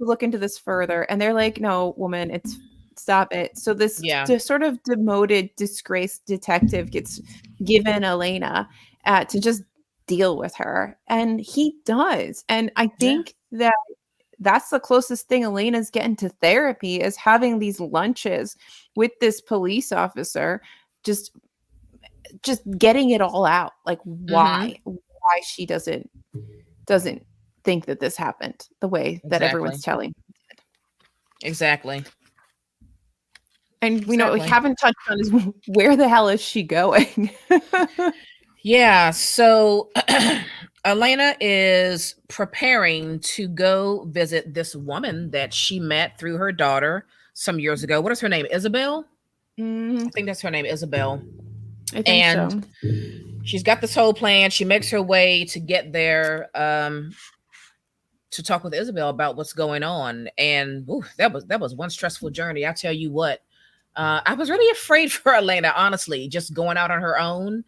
look 0.00 0.22
into 0.24 0.38
this 0.38 0.58
further 0.58 1.02
and 1.02 1.20
they're 1.22 1.34
like 1.34 1.60
no 1.60 1.94
woman 1.96 2.30
it's 2.32 2.56
stop 2.98 3.32
it. 3.32 3.56
So 3.56 3.74
this 3.74 4.00
Yeah. 4.02 4.24
sort 4.38 4.62
of 4.62 4.82
demoted 4.84 5.50
disgraced 5.56 6.24
detective 6.26 6.90
gets 6.90 7.20
given 7.64 8.04
elena 8.04 8.68
uh, 9.06 9.24
to 9.24 9.40
just 9.40 9.62
deal 10.06 10.36
with 10.36 10.54
her 10.56 10.98
and 11.08 11.40
he 11.40 11.74
does. 11.84 12.44
And 12.48 12.70
i 12.76 12.86
think 12.86 13.34
that 13.52 13.74
that's 14.40 14.70
the 14.70 14.80
closest 14.80 15.28
thing 15.28 15.44
elena's 15.44 15.90
getting 15.90 16.16
to 16.16 16.28
therapy 16.28 17.00
is 17.00 17.16
having 17.16 17.58
these 17.58 17.80
lunches 17.80 18.56
with 18.96 19.12
this 19.20 19.40
police 19.40 19.92
officer 19.92 20.60
just 21.04 21.30
just 22.42 22.62
getting 22.76 23.10
it 23.10 23.20
all 23.20 23.46
out 23.46 23.72
like 23.86 24.00
why 24.02 24.74
why 24.84 25.40
she 25.46 25.64
doesn't 25.64 26.10
doesn't 26.86 27.24
think 27.62 27.86
that 27.86 28.00
this 28.00 28.16
happened 28.16 28.68
the 28.80 28.88
way 28.88 29.20
that 29.24 29.40
everyone's 29.40 29.82
telling 29.82 30.12
Exactly. 31.44 32.02
And 33.84 34.04
we 34.06 34.16
know 34.16 34.30
what 34.30 34.40
we 34.40 34.40
haven't 34.40 34.76
touched 34.76 34.96
on 35.08 35.20
is 35.20 35.30
where 35.68 35.96
the 35.96 36.08
hell 36.08 36.28
is 36.28 36.40
she 36.40 36.62
going 36.62 37.30
Yeah. 38.64 39.10
So 39.10 39.90
Elena 40.84 41.36
is 41.38 42.16
preparing 42.28 43.20
to 43.20 43.46
go 43.46 44.06
visit 44.08 44.54
this 44.54 44.74
woman 44.74 45.30
that 45.30 45.54
she 45.54 45.78
met 45.78 46.18
through 46.18 46.38
her 46.38 46.50
daughter 46.50 47.06
some 47.34 47.60
years 47.60 47.84
ago. 47.84 48.00
What 48.00 48.10
is 48.10 48.20
her 48.20 48.28
name? 48.28 48.46
Isabel? 48.50 49.06
Mm, 49.60 50.06
I 50.06 50.08
think 50.08 50.26
that's 50.26 50.40
her 50.40 50.50
name, 50.50 50.64
Isabel. 50.64 51.22
I 51.92 52.02
think 52.02 52.08
And- 52.08 52.66
so. 52.82 52.90
She's 53.44 53.62
got 53.62 53.82
this 53.82 53.94
whole 53.94 54.14
plan. 54.14 54.50
She 54.50 54.64
makes 54.64 54.88
her 54.88 55.02
way 55.02 55.44
to 55.50 55.60
get 55.60 55.92
there 55.92 56.48
um, 56.54 57.14
to 58.30 58.42
talk 58.42 58.64
with 58.64 58.72
Isabel 58.72 59.10
about 59.10 59.36
what's 59.36 59.52
going 59.52 59.82
on. 59.82 60.30
And 60.38 60.88
ooh, 60.88 61.04
that 61.18 61.30
was 61.30 61.44
that 61.48 61.60
was 61.60 61.74
one 61.74 61.90
stressful 61.90 62.30
journey. 62.30 62.66
I 62.66 62.72
tell 62.72 62.94
you 62.94 63.12
what. 63.12 63.42
Uh, 63.96 64.20
I 64.26 64.34
was 64.34 64.50
really 64.50 64.70
afraid 64.70 65.12
for 65.12 65.34
Elena, 65.34 65.72
honestly, 65.76 66.28
just 66.28 66.54
going 66.54 66.76
out 66.76 66.90
on 66.90 67.00
her 67.00 67.18
own. 67.18 67.64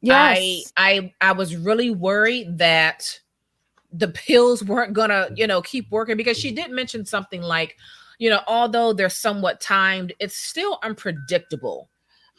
yes 0.00 0.38
I 0.38 0.62
I 0.76 1.14
I 1.20 1.32
was 1.32 1.56
really 1.56 1.90
worried 1.90 2.58
that 2.58 3.18
the 3.92 4.08
pills 4.08 4.62
weren't 4.64 4.92
gonna, 4.92 5.28
you 5.34 5.46
know, 5.46 5.62
keep 5.62 5.90
working 5.90 6.16
because 6.16 6.38
she 6.38 6.50
did 6.52 6.70
mention 6.70 7.04
something 7.04 7.42
like, 7.42 7.76
you 8.18 8.28
know, 8.28 8.40
although 8.46 8.92
they're 8.92 9.08
somewhat 9.08 9.60
timed, 9.60 10.12
it's 10.18 10.36
still 10.36 10.78
unpredictable. 10.82 11.88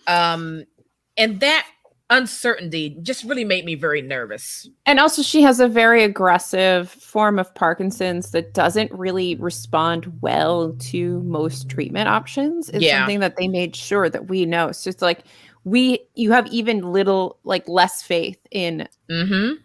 Um, 0.08 0.66
and 1.18 1.40
that 1.40 1.68
uncertainty 2.10 2.98
just 3.02 3.24
really 3.24 3.44
made 3.44 3.66
me 3.66 3.76
very 3.76 4.02
nervous. 4.02 4.68
And 4.86 5.00
also, 5.00 5.22
she 5.22 5.42
has 5.44 5.60
a 5.60 5.68
very 5.68 6.04
aggressive 6.04 6.90
form 6.90 7.38
of 7.40 7.54
Parkinson's 7.56 8.32
that 8.32 8.54
doesn't 8.54 8.92
really 8.92 9.36
respond 9.36 10.12
well 10.22 10.74
to 10.80 11.22
most 11.24 11.70
treatment 11.70 12.08
options. 12.10 12.70
Is 12.70 12.84
Yeah. 12.84 13.00
something 13.00 13.20
that 13.20 13.36
they 13.38 13.48
made 13.48 13.76
sure 13.76 14.10
that 14.10 14.28
we 14.28 14.46
know. 14.46 14.72
So 14.72 14.90
it's 14.90 15.02
like 15.02 15.20
we, 15.64 16.00
you 16.16 16.32
have 16.32 16.48
even 16.48 16.82
little, 16.82 17.38
like 17.44 17.68
less 17.68 18.02
faith 18.02 18.40
in 18.52 18.88
Mm-hmm. 19.10 19.56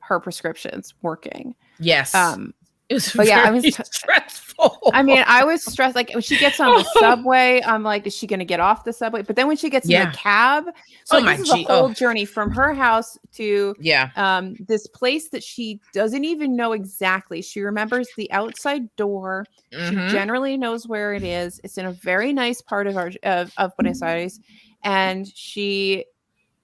her 0.00 0.20
prescriptions 0.20 0.94
working. 1.02 1.54
Yes. 1.78 2.14
Um, 2.14 2.52
it 2.90 2.94
was 2.94 3.12
but 3.12 3.26
yeah, 3.28 3.44
I 3.46 3.50
was 3.52 3.64
stressful. 3.92 4.90
I 4.92 5.02
mean, 5.02 5.22
I 5.26 5.44
was 5.44 5.64
stressed. 5.64 5.94
Like 5.94 6.10
when 6.12 6.22
she 6.22 6.36
gets 6.36 6.58
on 6.58 6.76
the 6.76 6.84
subway, 6.98 7.62
I'm 7.64 7.84
like, 7.84 8.04
is 8.06 8.14
she 8.14 8.26
going 8.26 8.40
to 8.40 8.44
get 8.44 8.58
off 8.58 8.84
the 8.84 8.92
subway? 8.92 9.22
But 9.22 9.36
then 9.36 9.46
when 9.46 9.56
she 9.56 9.70
gets 9.70 9.88
in 9.88 9.98
the 9.98 10.16
cab, 10.16 10.64
so 11.04 11.16
Oh 11.16 11.20
like, 11.20 11.24
my 11.24 11.36
this 11.36 11.46
is 11.46 11.54
a 11.54 11.62
whole 11.62 11.84
oh. 11.86 11.92
journey 11.94 12.24
from 12.24 12.50
her 12.50 12.74
house 12.74 13.16
to 13.34 13.74
yeah. 13.78 14.10
um 14.16 14.56
this 14.66 14.86
place 14.88 15.28
that 15.30 15.42
she 15.42 15.80
doesn't 15.92 16.24
even 16.24 16.56
know 16.56 16.72
exactly 16.72 17.40
she 17.42 17.60
remembers 17.60 18.08
the 18.16 18.30
outside 18.32 18.94
door 18.96 19.46
Mhm. 19.72 20.08
she 20.08 20.12
generally 20.12 20.56
knows 20.56 20.88
where 20.88 21.14
it 21.14 21.22
is 21.22 21.60
it's 21.62 21.78
in 21.78 21.86
a 21.86 21.92
very 21.92 22.32
nice 22.32 22.60
part 22.60 22.88
of 22.88 22.96
our 22.96 23.12
of, 23.22 23.52
of 23.56 23.72
buenos 23.76 24.02
aires 24.02 24.40
and 24.82 25.28
she 25.28 26.04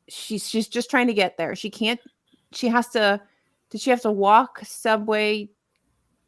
she's 0.09 0.49
she's 0.49 0.67
just 0.67 0.91
trying 0.91 1.07
to 1.07 1.15
get 1.15 1.37
there 1.37 1.55
she 1.55 1.71
can't 1.71 2.01
she 2.53 2.67
has 2.69 2.89
to 2.89 3.21
did 3.71 3.81
she 3.81 3.91
have 3.91 4.01
to 4.03 4.11
walk 4.11 4.61
subway 4.65 5.49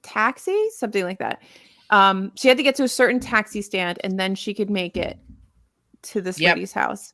taxi 0.03 0.69
something 0.77 1.05
like 1.05 1.19
that 1.19 1.43
um 1.91 2.31
she 2.37 2.49
had 2.49 2.57
to 2.57 2.63
get 2.63 2.75
to 2.75 2.83
a 2.85 2.89
certain 2.89 3.19
taxi 3.21 3.61
stand 3.63 3.99
and 4.05 4.19
then 4.19 4.35
she 4.35 4.55
could 4.55 4.71
make 4.71 4.97
it 4.97 5.19
to 6.03 6.21
this 6.21 6.39
Yep. 6.41 6.55
lady's 6.57 6.73
house 6.73 7.13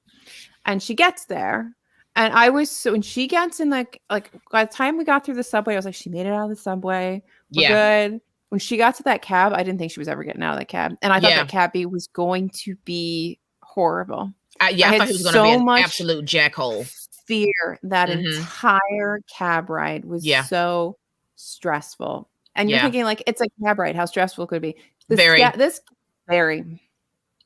and 0.66 0.82
she 0.82 0.94
gets 0.94 1.24
there 1.26 1.72
and 2.16 2.32
i 2.34 2.48
was 2.50 2.70
so 2.70 2.92
when 2.92 3.02
she 3.02 3.26
gets 3.26 3.60
in 3.60 3.70
like 3.70 4.00
like 4.10 4.30
by 4.50 4.64
the 4.64 4.72
time 4.72 4.98
we 4.98 5.04
got 5.04 5.24
through 5.24 5.34
the 5.34 5.42
subway 5.44 5.74
i 5.74 5.76
was 5.76 5.84
like 5.84 5.94
she 5.94 6.10
made 6.10 6.26
it 6.26 6.32
out 6.32 6.44
of 6.44 6.50
the 6.50 6.56
subway 6.56 7.22
we're 7.54 7.62
yeah. 7.62 8.08
good 8.08 8.20
when 8.50 8.58
she 8.58 8.76
got 8.76 8.94
to 8.96 9.02
that 9.04 9.22
cab 9.22 9.52
i 9.54 9.62
didn't 9.62 9.78
think 9.78 9.90
she 9.90 10.00
was 10.00 10.08
ever 10.08 10.22
getting 10.24 10.42
out 10.42 10.52
of 10.54 10.58
that 10.58 10.68
cab 10.68 10.92
and 11.02 11.12
i 11.12 11.20
thought 11.20 11.30
Yeah. 11.30 11.38
that 11.42 11.48
cabbie 11.48 11.86
was 11.86 12.06
going 12.08 12.50
to 12.64 12.76
be 12.84 13.38
horrible 13.62 14.32
I, 14.60 14.68
yeah, 14.70 14.90
I 14.90 14.94
I, 14.94 14.98
thought 14.98 15.06
he 15.08 15.12
was 15.14 15.22
going 15.24 15.32
so 15.32 15.42
to 15.42 15.48
be 15.50 15.54
an 15.54 15.64
much- 15.64 15.82
absolute 15.82 16.24
jackhole. 16.26 16.86
fear 17.26 17.78
that 17.82 18.08
Mhm. 18.08 18.36
entire 18.38 19.20
cab 19.28 19.68
ride 19.68 20.04
was 20.04 20.24
Yeah. 20.24 20.44
so 20.44 20.96
stressful 21.34 22.28
and 22.56 22.68
you're 22.70 22.78
Yeah. 22.78 22.82
thinking 22.84 23.04
like 23.04 23.22
it's 23.26 23.40
a 23.40 23.46
cab 23.62 23.78
ride 23.78 23.96
how 23.96 24.04
stressful 24.06 24.46
could 24.46 24.56
it 24.56 24.60
be 24.62 24.76
this 25.08 25.16
Very. 25.18 25.38
ga- 25.38 25.52
this 25.56 25.80
very 26.28 26.80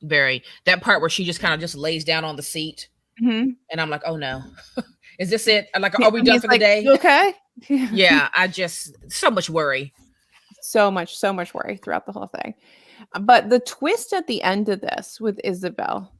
Very. 0.01 0.43
That 0.65 0.81
part 0.81 1.01
where 1.01 1.09
she 1.09 1.25
just 1.25 1.41
kind 1.41 1.53
of 1.53 1.59
just 1.59 1.75
lays 1.75 2.05
down 2.05 2.23
on 2.23 2.37
the 2.37 2.41
seat, 2.43 2.87
Mhm. 3.21 3.57
and 3.69 3.81
I'm 3.81 3.89
like, 3.89 4.01
oh 4.05 4.15
no, 4.15 4.41
is 5.19 5.29
this 5.29 5.45
it? 5.47 5.67
Like, 5.77 5.99
are 5.99 6.09
we 6.09 6.21
done 6.21 6.39
for 6.39 6.47
the 6.47 6.57
day? 6.57 6.87
Okay 6.87 7.33
yeah, 7.67 8.29
I 8.33 8.47
just 8.47 8.95
so 9.11 9.29
much 9.29 9.49
worry. 9.49 9.93
so 10.61 10.89
much 10.89 11.17
so 11.17 11.33
much 11.33 11.53
worry 11.53 11.75
throughout 11.77 12.05
the 12.05 12.11
whole 12.13 12.27
thing 12.27 12.53
but 13.21 13.49
the 13.49 13.59
twist 13.61 14.11
at 14.13 14.27
the 14.27 14.41
end 14.43 14.67
of 14.69 14.79
this 14.81 15.19
with 15.19 15.39
isabel 15.43 16.11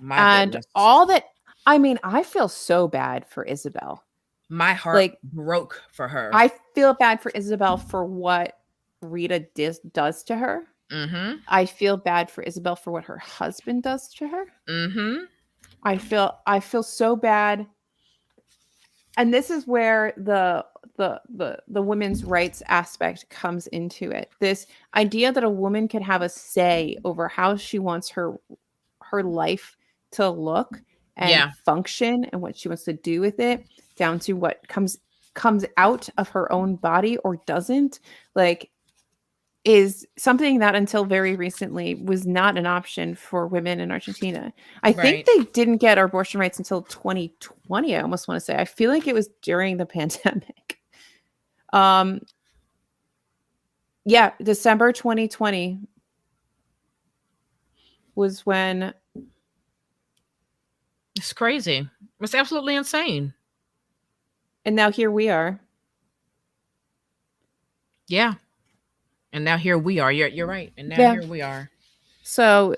My 0.00 0.42
and 0.42 0.52
goodness. 0.52 0.66
all 0.74 1.06
that 1.06 1.24
i 1.66 1.78
mean 1.78 1.98
i 2.04 2.22
feel 2.22 2.48
so 2.48 2.86
bad 2.88 3.26
for 3.26 3.44
isabel 3.44 4.04
my 4.48 4.72
heart 4.72 4.96
like, 4.96 5.18
broke 5.22 5.82
for 5.92 6.08
her. 6.08 6.30
i 6.32 6.50
feel 6.74 6.94
bad 6.94 7.20
for 7.20 7.30
isabel 7.34 7.76
for 7.76 8.04
what 8.04 8.58
rita 9.02 9.40
dis- 9.54 9.80
does 9.92 10.22
to 10.24 10.36
her 10.36 10.64
mm-hmm. 10.90 11.36
i 11.48 11.64
feel 11.66 11.96
bad 11.96 12.30
for 12.30 12.42
isabel 12.42 12.74
for 12.76 12.90
what 12.90 13.04
her 13.04 13.18
husband 13.18 13.82
does 13.82 14.08
to 14.08 14.26
her 14.28 14.44
Mm-hmm. 14.68 15.24
i 15.82 15.96
feel 15.98 16.38
i 16.46 16.60
feel 16.60 16.82
so 16.82 17.14
bad 17.16 17.66
and 19.16 19.32
this 19.34 19.50
is 19.50 19.66
where 19.66 20.12
the 20.16 20.64
the 20.96 21.20
the 21.36 21.58
the 21.68 21.82
women's 21.82 22.24
rights 22.24 22.62
aspect 22.68 23.28
comes 23.30 23.66
into 23.68 24.10
it 24.10 24.30
this 24.40 24.66
idea 24.94 25.30
that 25.32 25.44
a 25.44 25.50
woman 25.50 25.88
can 25.88 26.02
have 26.02 26.22
a 26.22 26.28
say 26.28 26.96
over 27.04 27.28
how 27.28 27.56
she 27.56 27.78
wants 27.78 28.08
her 28.08 28.34
her 29.02 29.22
life 29.22 29.76
to 30.10 30.28
look 30.28 30.80
and 31.16 31.30
Yeah. 31.30 31.50
function 31.64 32.24
and 32.26 32.40
what 32.40 32.56
she 32.56 32.68
wants 32.68 32.84
to 32.84 32.92
do 32.92 33.20
with 33.20 33.40
it 33.40 33.64
down 33.98 34.18
to 34.20 34.32
what 34.34 34.66
comes 34.68 34.98
comes 35.34 35.64
out 35.76 36.08
of 36.18 36.30
her 36.30 36.50
own 36.50 36.76
body 36.76 37.16
or 37.18 37.36
doesn't 37.46 38.00
like 38.34 38.70
is 39.64 40.06
something 40.16 40.60
that 40.60 40.74
until 40.74 41.04
very 41.04 41.36
recently 41.36 41.94
was 41.94 42.26
not 42.26 42.56
an 42.56 42.66
option 42.66 43.14
for 43.14 43.46
women 43.46 43.80
in 43.80 43.90
Argentina. 43.90 44.52
I 44.82 44.92
think 44.92 45.26
they 45.26 45.44
didn't 45.52 45.76
get 45.76 45.98
abortion 45.98 46.40
rights 46.40 46.58
until 46.58 46.82
2020. 46.82 47.94
I 47.94 48.00
almost 48.00 48.28
want 48.28 48.36
to 48.36 48.44
say. 48.44 48.56
I 48.56 48.64
feel 48.64 48.90
like 48.90 49.06
it 49.06 49.14
was 49.14 49.28
during 49.42 49.76
the 49.76 49.86
pandemic. 49.98 50.78
Um 51.72 52.20
yeah, 54.04 54.32
December 54.42 54.90
2020 54.92 55.80
was 58.14 58.46
when 58.46 58.94
It's 61.14 61.32
crazy. 61.34 61.88
It's 62.20 62.34
absolutely 62.34 62.74
insane. 62.74 63.34
And 64.68 64.76
now 64.76 64.90
here 64.90 65.10
we 65.10 65.30
are. 65.30 65.58
Yeah. 68.06 68.34
And 69.32 69.42
now 69.42 69.56
here 69.56 69.78
we 69.78 69.98
are. 69.98 70.12
You're 70.12 70.28
you're 70.28 70.46
right. 70.46 70.70
And 70.76 70.90
now 70.90 70.96
Yeah. 70.98 71.12
here 71.14 71.26
we 71.26 71.40
are. 71.40 71.70
So 72.22 72.76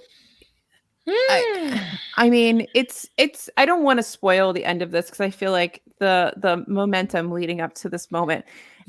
I 2.16 2.30
mean, 2.30 2.68
it's 2.76 3.08
it's 3.16 3.50
I 3.56 3.64
don't 3.66 3.82
want 3.82 3.98
to 3.98 4.04
spoil 4.04 4.52
the 4.52 4.64
end 4.64 4.82
of 4.82 4.92
this 4.92 5.06
because 5.06 5.20
I 5.20 5.30
feel 5.30 5.50
like 5.50 5.82
the 5.98 6.32
the 6.36 6.64
momentum 6.68 7.32
leading 7.32 7.60
up 7.60 7.74
to 7.74 7.88
this 7.88 8.12
moment. 8.12 8.44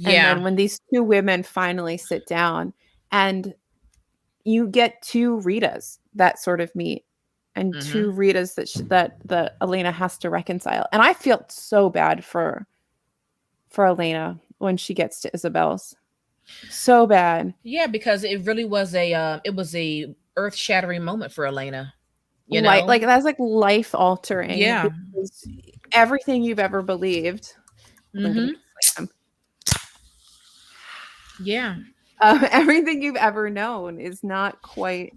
And 0.05 0.13
yeah. 0.13 0.31
then 0.33 0.43
when 0.43 0.55
these 0.55 0.79
two 0.93 1.01
women 1.01 1.41
finally 1.41 1.97
sit 1.97 2.27
down 2.27 2.71
and 3.11 3.55
you 4.43 4.67
get 4.67 5.01
two 5.01 5.37
Ritas 5.37 5.97
that 6.13 6.37
sort 6.37 6.61
of 6.61 6.73
meet 6.75 7.03
and 7.55 7.73
Mm-hmm. 7.73 7.91
two 7.91 8.11
Ritas 8.11 8.53
that 8.55 8.69
sh- 8.69 8.85
that 8.89 9.17
that 9.25 9.57
Elena 9.59 9.91
has 9.91 10.19
to 10.19 10.29
reconcile. 10.29 10.85
And 10.91 11.01
I 11.01 11.13
feel 11.13 11.43
so 11.49 11.89
bad 11.89 12.23
for 12.23 12.67
for 13.71 13.85
Elena 13.85 14.39
when 14.59 14.77
she 14.77 14.93
gets 14.93 15.21
to 15.21 15.33
Isabel's. 15.33 15.95
So 16.69 17.07
bad. 17.07 17.53
Yeah, 17.63 17.87
because 17.87 18.23
it 18.23 18.45
really 18.45 18.65
was 18.65 18.93
a 18.93 19.13
uh, 19.13 19.39
it 19.43 19.55
was 19.55 19.75
a 19.75 20.13
earth 20.37 20.55
shattering 20.55 21.03
moment 21.03 21.31
for 21.31 21.45
Elena. 21.45 21.93
You 22.47 22.61
know, 22.61 22.67
like 22.67 22.85
like 22.85 23.01
that's 23.01 23.25
like 23.25 23.39
life 23.39 23.95
altering. 23.95 24.57
Yeah. 24.57 24.89
Everything 25.93 26.43
you've 26.43 26.59
ever 26.59 26.81
believed. 26.81 27.53
Mhm. 28.13 28.51
yeah, 31.41 31.77
Um, 32.21 32.45
everything 32.51 33.01
you've 33.01 33.15
ever 33.15 33.49
known 33.49 33.99
is 33.99 34.23
not 34.23 34.61
quite 34.61 35.13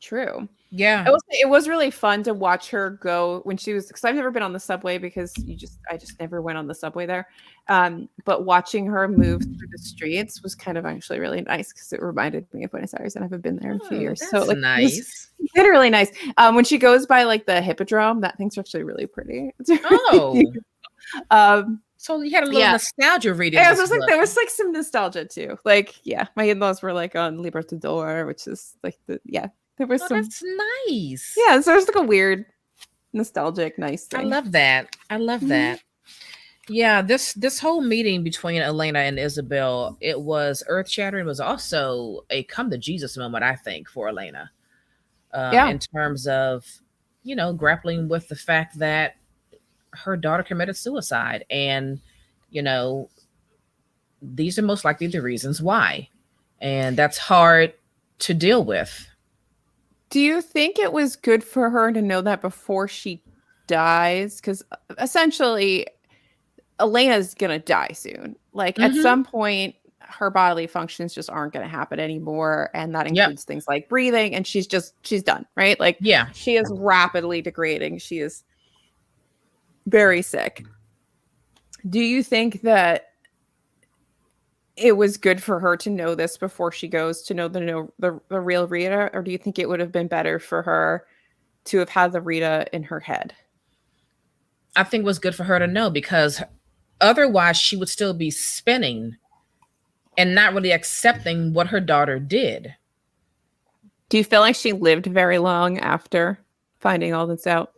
true. 0.00 0.46
Yeah. 0.74 1.06
It 1.06 1.10
was, 1.10 1.20
it 1.28 1.48
was 1.50 1.68
really 1.68 1.90
fun 1.90 2.22
to 2.22 2.32
watch 2.32 2.70
her 2.70 2.98
go 3.02 3.42
when 3.44 3.58
she 3.58 3.74
was 3.74 3.88
because 3.88 4.04
I've 4.04 4.14
never 4.14 4.30
been 4.30 4.42
on 4.42 4.54
the 4.54 4.58
subway 4.58 4.96
because 4.96 5.34
you 5.44 5.54
just 5.54 5.78
I 5.90 5.98
just 5.98 6.18
never 6.18 6.40
went 6.40 6.56
on 6.56 6.66
the 6.66 6.74
subway 6.74 7.04
there. 7.04 7.28
Um, 7.68 8.08
but 8.24 8.46
watching 8.46 8.86
her 8.86 9.06
move 9.06 9.42
through 9.42 9.68
the 9.70 9.76
streets 9.78 10.42
was 10.42 10.54
kind 10.54 10.78
of 10.78 10.86
actually 10.86 11.20
really 11.20 11.42
nice 11.42 11.74
because 11.74 11.92
it 11.92 12.00
reminded 12.00 12.46
me 12.54 12.64
of 12.64 12.70
Buenos 12.70 12.94
Aires 12.94 13.16
and 13.16 13.22
I 13.22 13.26
haven't 13.26 13.42
been 13.42 13.56
there 13.56 13.72
in 13.72 13.80
a 13.82 13.88
few 13.88 13.98
Oh, 13.98 14.00
years. 14.00 14.26
So 14.30 14.44
like, 14.44 14.56
nice. 14.56 15.30
literally 15.54 15.90
nice. 15.90 16.10
Um, 16.38 16.54
when 16.54 16.64
she 16.64 16.78
goes 16.78 17.04
by 17.06 17.24
like 17.24 17.44
the 17.44 17.60
hippodrome, 17.60 18.22
that 18.22 18.38
thing's 18.38 18.56
actually 18.56 18.84
really 18.84 19.06
pretty. 19.06 19.50
Oh, 19.92 20.42
um, 21.30 21.82
so 21.96 22.20
you 22.22 22.30
had 22.32 22.44
a 22.44 22.46
little 22.46 22.60
Yeah. 22.60 22.72
nostalgia 22.72 23.34
reading. 23.34 23.60
yeah, 23.60 23.72
it 23.72 23.78
was 23.78 23.90
like 23.90 24.00
there 24.06 24.18
was 24.18 24.36
like 24.36 24.50
some 24.50 24.72
nostalgia 24.72 25.24
too. 25.24 25.58
Like, 25.64 25.94
yeah, 26.04 26.26
my 26.36 26.44
in-laws 26.44 26.82
were 26.82 26.92
like 26.92 27.14
on 27.14 27.38
Libertador, 27.38 28.26
which 28.26 28.46
is 28.46 28.76
like 28.82 28.98
the 29.06 29.20
yeah, 29.24 29.48
there 29.82 29.88
was 29.88 30.02
Oh, 30.02 30.06
some 30.08 30.22
that's 30.22 30.42
nice. 30.88 31.34
yeah, 31.36 31.60
so 31.60 31.72
there's 31.72 31.88
like 31.88 31.96
a 31.96 32.06
weird 32.06 32.46
nostalgic 33.12 33.78
nice 33.78 34.04
thing. 34.06 34.20
I 34.20 34.22
love 34.22 34.52
that. 34.52 34.94
I 35.10 35.16
love 35.16 35.40
Mhm. 35.40 35.48
that. 35.48 35.80
Yeah, 36.68 37.02
this 37.02 37.32
this 37.32 37.58
whole 37.58 37.80
meeting 37.80 38.22
between 38.22 38.62
Elena 38.62 39.00
and 39.00 39.18
Isabel, 39.18 39.96
it 40.00 40.20
was 40.20 40.62
earth 40.68 40.88
shattering. 40.88 41.24
It 41.24 41.28
was 41.28 41.40
also 41.40 42.24
a 42.30 42.44
come 42.44 42.70
to 42.70 42.78
Jesus 42.78 43.16
moment, 43.16 43.42
I 43.42 43.56
think, 43.56 43.88
for 43.88 44.08
Elena. 44.08 44.52
Um, 45.32 45.52
Yeah. 45.52 45.68
In 45.68 45.80
terms 45.80 46.28
of, 46.28 46.64
you 47.24 47.34
know, 47.34 47.52
grappling 47.52 48.08
with 48.08 48.28
the 48.28 48.36
fact 48.36 48.78
that 48.78 49.16
her 49.94 50.16
daughter 50.16 50.44
committed 50.44 50.76
suicide, 50.76 51.44
and 51.50 52.00
you 52.50 52.62
know, 52.62 53.08
these 54.22 54.58
are 54.58 54.62
most 54.62 54.84
likely 54.84 55.08
the 55.08 55.20
reasons 55.20 55.60
why, 55.60 56.08
and 56.60 56.96
that's 56.96 57.18
hard 57.18 57.74
to 58.20 58.34
deal 58.34 58.64
with. 58.64 59.08
Do 60.12 60.20
you 60.20 60.42
think 60.42 60.78
it 60.78 60.92
was 60.92 61.16
good 61.16 61.42
for 61.42 61.70
her 61.70 61.90
to 61.90 62.02
know 62.02 62.20
that 62.20 62.42
before 62.42 62.86
she 62.86 63.22
dies? 63.66 64.42
Because 64.42 64.62
essentially, 65.00 65.86
Elena's 66.78 67.32
gonna 67.32 67.58
die 67.58 67.88
soon. 67.94 68.36
Like 68.52 68.78
at 68.78 68.90
Mhm. 68.90 69.00
some 69.02 69.24
point, 69.24 69.74
her 70.00 70.28
bodily 70.28 70.66
functions 70.66 71.14
just 71.14 71.30
aren't 71.30 71.54
gonna 71.54 71.66
happen 71.66 71.98
anymore, 71.98 72.68
and 72.74 72.94
that 72.94 73.06
Yep. 73.06 73.24
includes 73.24 73.44
things 73.44 73.64
like 73.66 73.88
breathing. 73.88 74.34
And 74.34 74.46
she's 74.46 74.66
just 74.66 74.92
she's 75.02 75.22
done, 75.22 75.46
right? 75.56 75.80
Like 75.80 75.96
Yeah. 75.98 76.30
she 76.32 76.56
is 76.56 76.70
rapidly 76.74 77.40
degrading. 77.40 77.96
She 77.96 78.18
is 78.18 78.44
very 79.86 80.20
sick. 80.20 80.62
Do 81.88 82.00
you 82.00 82.22
think 82.22 82.60
that 82.60 83.11
it 84.82 84.96
was 84.96 85.16
good 85.16 85.42
for 85.42 85.60
her 85.60 85.76
to 85.76 85.90
know 85.90 86.14
this 86.14 86.36
before 86.36 86.72
she 86.72 86.88
goes 86.88 87.22
to 87.22 87.34
know 87.34 87.48
the 87.48 87.60
know 87.60 87.92
the, 87.98 88.20
the 88.28 88.40
real 88.40 88.66
Rita, 88.66 89.10
or 89.12 89.22
do 89.22 89.30
you 89.30 89.38
think 89.38 89.58
it 89.58 89.68
would 89.68 89.80
have 89.80 89.92
been 89.92 90.08
better 90.08 90.38
for 90.38 90.62
her 90.62 91.06
to 91.66 91.78
have 91.78 91.88
had 91.88 92.12
the 92.12 92.20
Rita 92.20 92.66
in 92.72 92.82
her 92.82 93.00
head? 93.00 93.32
I 94.74 94.82
think 94.82 95.02
it 95.02 95.06
was 95.06 95.18
good 95.18 95.34
for 95.34 95.44
her 95.44 95.58
to 95.58 95.66
know 95.66 95.88
because 95.88 96.42
otherwise 97.00 97.56
she 97.56 97.76
would 97.76 97.88
still 97.88 98.14
be 98.14 98.30
spinning 98.30 99.16
and 100.18 100.34
not 100.34 100.52
really 100.52 100.72
accepting 100.72 101.52
what 101.52 101.68
her 101.68 101.80
daughter 101.80 102.18
did. 102.18 102.74
Do 104.08 104.18
you 104.18 104.24
feel 104.24 104.40
like 104.40 104.56
she 104.56 104.72
lived 104.72 105.06
very 105.06 105.38
long 105.38 105.78
after 105.78 106.38
finding 106.80 107.14
all 107.14 107.26
this 107.26 107.46
out? 107.46 107.72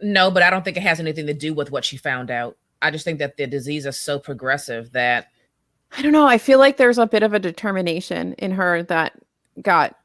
No, 0.00 0.30
but 0.30 0.42
I 0.42 0.50
don't 0.50 0.64
think 0.64 0.76
it 0.76 0.82
has 0.82 0.98
anything 0.98 1.26
to 1.26 1.34
do 1.34 1.52
with 1.52 1.70
what 1.70 1.84
she 1.84 1.96
found 1.96 2.30
out. 2.30 2.56
I 2.82 2.90
just 2.90 3.04
think 3.04 3.18
that 3.18 3.36
the 3.36 3.46
disease 3.46 3.86
is 3.86 3.98
so 3.98 4.18
progressive 4.18 4.92
that 4.92 5.28
I 5.96 6.02
don't 6.02 6.12
know. 6.12 6.26
I 6.26 6.38
feel 6.38 6.58
like 6.58 6.76
there's 6.76 6.98
a 6.98 7.06
bit 7.06 7.22
of 7.22 7.34
a 7.34 7.38
determination 7.38 8.34
in 8.34 8.52
her 8.52 8.82
that 8.84 9.12
got 9.60 9.96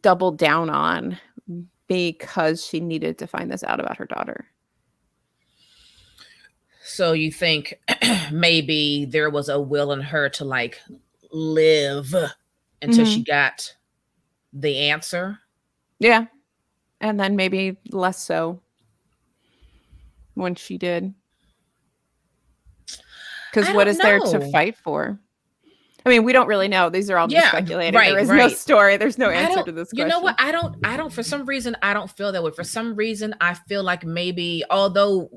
doubled 0.00 0.38
down 0.38 0.68
on 0.68 1.18
because 1.86 2.64
she 2.64 2.80
needed 2.80 3.18
to 3.18 3.26
find 3.26 3.50
this 3.50 3.64
out 3.64 3.80
about 3.80 3.98
her 3.98 4.06
daughter. 4.06 4.46
so 6.84 7.12
you 7.12 7.30
think 7.30 7.78
maybe 8.32 9.04
there 9.04 9.30
was 9.30 9.48
a 9.48 9.60
will 9.60 9.92
in 9.92 10.00
her 10.00 10.28
to 10.28 10.44
like 10.44 10.80
live 11.30 12.14
until 12.82 13.04
she 13.04 13.22
mm-hmm. 13.22 13.30
got 13.30 13.74
the 14.52 14.90
answer. 14.90 15.38
Yeah. 15.98 16.26
And 17.00 17.18
then 17.18 17.36
maybe 17.36 17.76
less 17.90 18.22
so 18.22 18.60
when 20.34 20.54
she 20.54 20.78
did. 20.78 21.14
Because 23.52 23.74
what 23.74 23.86
is 23.86 23.98
what 23.98 24.04
there 24.04 24.18
to 24.20 24.50
fight 24.50 24.76
for? 24.76 25.18
I 26.04 26.08
mean, 26.08 26.24
we 26.24 26.32
don't 26.32 26.48
really 26.48 26.68
know. 26.68 26.90
These 26.90 27.10
are 27.10 27.18
all 27.18 27.28
just 27.28 27.44
Yeah, 27.44 27.48
speculating. 27.48 27.94
right, 27.94 28.10
there 28.10 28.18
is 28.18 28.28
no 28.28 28.48
story. 28.48 28.96
There's 28.96 29.18
no 29.18 29.30
answer 29.30 29.62
to 29.62 29.72
this 29.72 29.90
question. 29.90 29.98
You 29.98 30.08
know 30.08 30.20
what? 30.20 30.34
I 30.38 30.50
don't 30.50 30.74
I 30.84 30.96
don't 30.96 31.12
for 31.12 31.22
some 31.22 31.44
reason 31.44 31.76
I 31.82 31.94
don't 31.94 32.10
feel 32.10 32.32
that 32.32 32.42
way. 32.42 32.50
For 32.50 32.64
some 32.64 32.94
reason 32.96 33.34
I 33.40 33.54
feel 33.54 33.84
like 33.84 34.04
maybe 34.04 34.64
although 34.70 35.30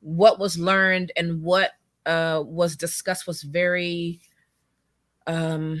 what 0.00 0.38
was 0.38 0.58
learned 0.58 1.12
and 1.16 1.42
what 1.42 1.72
uh 2.04 2.42
was 2.44 2.76
discussed 2.76 3.26
was 3.26 3.42
very 3.42 4.20
um 5.26 5.80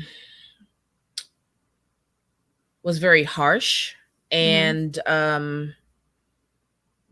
was 2.82 2.98
very 2.98 3.24
harsh 3.24 3.94
and 4.30 4.98
um 5.06 5.74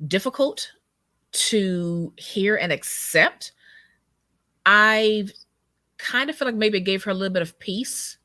difficult 0.07 0.72
to 1.32 2.12
hear 2.16 2.57
and 2.57 2.72
accept. 2.72 3.53
I 4.67 5.29
kind 5.97 6.29
of 6.29 6.37
feel 6.37 6.47
like 6.49 6.57
maybe 6.57 6.79
it 6.79 6.83
gave 6.83 7.05
her 7.05 7.11
a 7.11 7.14
little 7.14 7.33
bit 7.33 7.43
of 7.43 7.59
peace. 7.59 8.19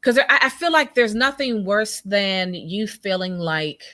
Because 0.00 0.18
I, 0.18 0.24
I 0.28 0.48
feel 0.48 0.72
like 0.72 0.94
there's 0.94 1.14
nothing 1.14 1.64
worse 1.64 2.00
than 2.00 2.54
you 2.54 2.88
feeling 2.88 3.38
like 3.38 3.84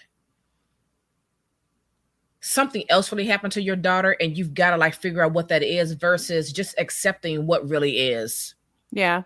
something 2.40 2.84
else 2.88 3.12
really 3.12 3.26
happened 3.26 3.52
to 3.52 3.60
your 3.60 3.76
daughter 3.76 4.16
and 4.20 4.38
you've 4.38 4.54
got 4.54 4.70
to 4.70 4.76
like 4.76 4.94
figure 4.94 5.22
out 5.22 5.32
what 5.32 5.48
that 5.48 5.62
is 5.62 5.92
versus 5.92 6.52
just 6.52 6.74
accepting 6.78 7.46
what 7.46 7.68
really 7.68 7.98
is. 7.98 8.54
Yeah. 8.90 9.24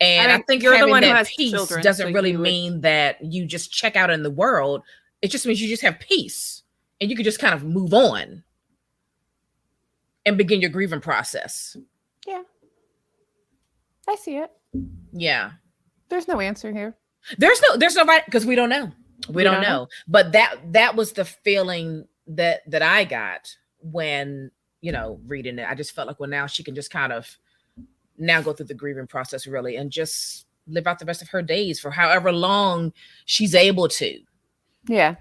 and 0.00 0.32
i, 0.32 0.36
mean, 0.36 0.44
think 0.44 0.62
you're 0.62 0.78
the 0.78 0.86
one 0.88 1.02
who 1.02 1.08
that 1.10 1.16
has 1.16 1.30
peace 1.36 1.50
children, 1.50 1.82
doesn't 1.82 2.08
so 2.08 2.12
really 2.12 2.32
would- 2.32 2.42
mean 2.42 2.80
that 2.82 3.22
you 3.22 3.44
just 3.44 3.70
check 3.72 3.96
out 3.96 4.10
in 4.10 4.22
the 4.22 4.30
world. 4.30 4.82
It 5.20 5.30
just 5.30 5.44
means 5.44 5.60
you 5.60 5.68
just 5.68 5.82
have 5.82 5.98
peace 5.98 6.62
and 7.00 7.10
you 7.10 7.16
can 7.16 7.24
just 7.24 7.40
kind 7.40 7.54
of 7.54 7.64
move 7.64 7.92
on 7.92 8.42
and 10.26 10.36
begin 10.36 10.60
your 10.60 10.70
grieving 10.70 11.00
process 11.00 11.76
Yeah. 12.26 12.42
I 14.08 14.16
see 14.16 14.36
it. 14.36 14.50
yeah 15.12 15.52
There's 16.10 16.28
no 16.28 16.40
answer 16.40 16.72
here. 16.72 16.96
There's 17.38 17.60
no, 17.62 17.76
there's 17.76 17.96
no 17.96 18.04
right 18.04 18.24
because 18.24 18.44
we 18.46 18.54
don't 18.54 18.68
know. 18.68 18.92
We, 19.28 19.36
We 19.36 19.42
don't, 19.44 19.54
don't 19.54 19.62
know. 19.62 19.68
know. 19.68 19.88
But 20.06 20.32
that 20.32 20.56
that 20.72 20.94
was 20.94 21.12
the 21.12 21.24
feeling 21.24 22.06
that 22.28 22.60
that 22.70 22.82
I 22.82 23.04
got 23.04 23.56
when 23.80 24.50
you 24.80 24.92
know 24.92 25.18
reading 25.26 25.58
it. 25.58 25.66
I 25.68 25.74
just 25.74 25.92
felt 25.92 26.06
like 26.06 26.20
well 26.20 26.28
now 26.30 26.46
she 26.46 26.62
can 26.62 26.74
just 26.76 26.90
kind 26.90 27.12
of 27.12 27.36
now 28.18 28.40
go 28.42 28.52
through 28.52 28.66
the 28.66 28.74
grieving 28.74 29.06
process 29.08 29.46
really 29.46 29.74
and 29.76 29.90
just 29.90 30.46
live 30.68 30.86
out 30.86 30.98
the 31.00 31.04
rest 31.04 31.22
of 31.22 31.28
her 31.30 31.42
days 31.42 31.80
for 31.80 31.90
however 31.90 32.30
long 32.32 32.92
she's 33.24 33.54
able 33.54 33.88
to. 33.88 34.20
Yeah. 34.88 35.16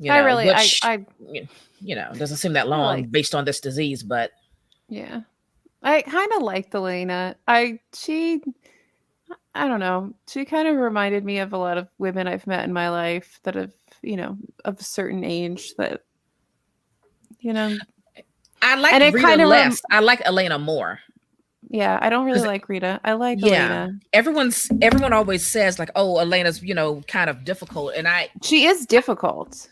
You 0.00 0.10
I 0.12 0.18
really, 0.18 0.46
which, 0.46 0.80
I, 0.82 1.04
I, 1.32 1.48
you 1.80 1.94
know 1.94 2.10
doesn't 2.16 2.38
seem 2.38 2.54
that 2.54 2.68
long 2.68 2.96
like- 3.02 3.10
based 3.12 3.34
on 3.34 3.44
this 3.44 3.60
disease, 3.60 4.02
but 4.02 4.30
yeah. 4.88 5.20
I 5.82 6.02
kind 6.02 6.30
of 6.36 6.42
liked 6.42 6.74
Elena. 6.74 7.36
I, 7.48 7.78
she, 7.94 8.42
I 9.54 9.66
don't 9.66 9.80
know. 9.80 10.12
She 10.28 10.44
kind 10.44 10.68
of 10.68 10.76
reminded 10.76 11.24
me 11.24 11.38
of 11.38 11.52
a 11.54 11.58
lot 11.58 11.78
of 11.78 11.88
women 11.96 12.26
I've 12.26 12.46
met 12.46 12.64
in 12.64 12.72
my 12.74 12.90
life 12.90 13.40
that 13.44 13.54
have, 13.54 13.72
you 14.02 14.16
know, 14.16 14.36
of 14.66 14.78
a 14.78 14.84
certain 14.84 15.24
age 15.24 15.74
that, 15.78 16.02
you 17.40 17.52
know, 17.54 17.78
I 18.60 18.74
like 18.74 18.92
And 18.92 19.02
it 19.02 19.14
Rita 19.14 19.26
kinda 19.26 19.44
rem- 19.44 19.70
less. 19.70 19.80
I 19.90 20.00
like 20.00 20.20
Elena 20.26 20.58
more. 20.58 21.00
yeah, 21.70 21.98
I 22.02 22.10
don't 22.10 22.26
really 22.26 22.40
like 22.46 22.68
Rita. 22.68 23.00
I 23.02 23.14
like 23.14 23.38
Yeah. 23.40 23.46
Elena. 23.48 23.98
Everyone's 24.12 24.68
everyone 24.82 25.14
always 25.14 25.46
says 25.46 25.78
like, 25.78 25.90
oh, 25.96 26.18
Elena's 26.18 26.62
you 26.62 26.74
know 26.74 27.00
kind 27.08 27.30
of 27.30 27.44
difficult, 27.44 27.94
and 27.96 28.06
I 28.06 28.28
She 28.42 28.66
is 28.66 28.84
difficult. 28.84 29.66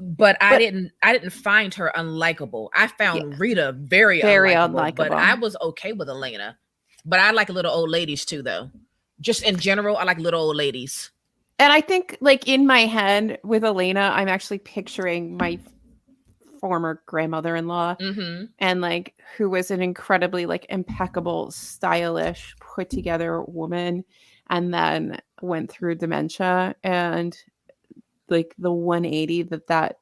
But 0.00 0.36
I 0.40 0.58
didn't 0.58 0.92
I 1.02 1.12
didn't 1.12 1.30
find 1.30 1.72
her 1.74 1.92
unlikable. 1.96 2.68
I 2.74 2.86
found 2.86 3.38
Rita 3.38 3.72
very 3.76 4.20
Very 4.20 4.52
unlikable, 4.52 4.96
but. 4.96 5.12
I 5.12 5.34
was 5.34 5.56
okay 5.60 5.92
with 5.92 6.08
Elena. 6.08 6.58
But 7.04 7.20
I 7.20 7.30
like 7.30 7.48
little 7.48 7.72
old 7.72 7.90
ladies 7.90 8.24
too, 8.24 8.42
though. 8.42 8.70
Just 9.20 9.44
in 9.44 9.58
general, 9.58 9.96
I 9.96 10.04
like 10.04 10.18
little 10.18 10.40
old 10.40 10.56
ladies. 10.56 11.10
And 11.58 11.72
I 11.72 11.80
think, 11.80 12.18
like, 12.20 12.48
in 12.48 12.66
my 12.66 12.80
head 12.80 13.38
with 13.42 13.64
Elena, 13.64 14.12
I'm 14.14 14.28
actually 14.28 14.58
picturing 14.58 15.36
my 15.38 15.58
former 16.60 17.02
grandmother 17.06 17.54
in 17.54 17.68
law 17.68 17.94
Mm-hmm. 18.00 18.46
and 18.58 18.80
like 18.80 19.14
who 19.36 19.50
was 19.50 19.70
an 19.70 19.82
incredibly 19.82 20.46
like 20.46 20.66
impeccable 20.70 21.50
stylish 21.50 22.56
put 22.60 22.88
together 22.90 23.42
woman 23.42 24.04
and 24.48 24.72
then 24.72 25.18
went 25.42 25.70
through 25.70 25.96
dementia 25.96 26.74
and 26.82 27.36
like 28.28 28.54
the 28.58 28.72
180 28.72 29.42
that 29.44 29.66
that 29.68 29.96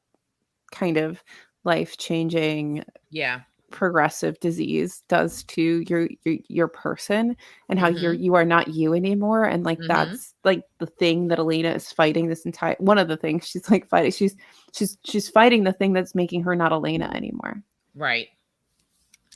kind 0.71 0.97
of 0.97 1.23
life 1.63 1.97
changing 1.97 2.83
Yeah, 3.09 3.41
progressive 3.71 4.39
disease 4.39 5.03
does 5.09 5.43
to 5.43 5.83
your 5.89 6.07
your, 6.23 6.37
your 6.47 6.67
person 6.67 7.35
and 7.69 7.79
how 7.79 7.87
you're 7.87 8.13
Mhm. 8.15 8.21
you 8.21 8.35
are 8.35 8.45
not 8.45 8.67
you 8.69 8.93
anymore 8.93 9.43
and 9.43 9.63
like 9.63 9.79
Mhm. 9.79 9.87
that's 9.87 10.33
like 10.43 10.63
the 10.79 10.85
thing 10.85 11.27
that 11.29 11.39
Elena 11.39 11.71
is 11.71 11.91
fighting 11.91 12.27
this 12.27 12.45
entire 12.45 12.75
one 12.79 12.97
of 12.97 13.07
the 13.07 13.17
things 13.17 13.47
she's 13.47 13.69
like 13.69 13.87
fighting 13.87 14.11
she's 14.11 14.35
she's 14.73 14.97
she's 15.03 15.27
fighting 15.29 15.63
the 15.63 15.73
thing 15.73 15.93
that's 15.93 16.15
making 16.15 16.43
her 16.43 16.55
not 16.55 16.71
Elena 16.71 17.11
anymore 17.13 17.61
Right. 17.95 18.27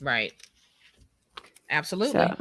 Right. 0.00 0.32
Absolutely. 1.70 2.12
So, 2.12 2.36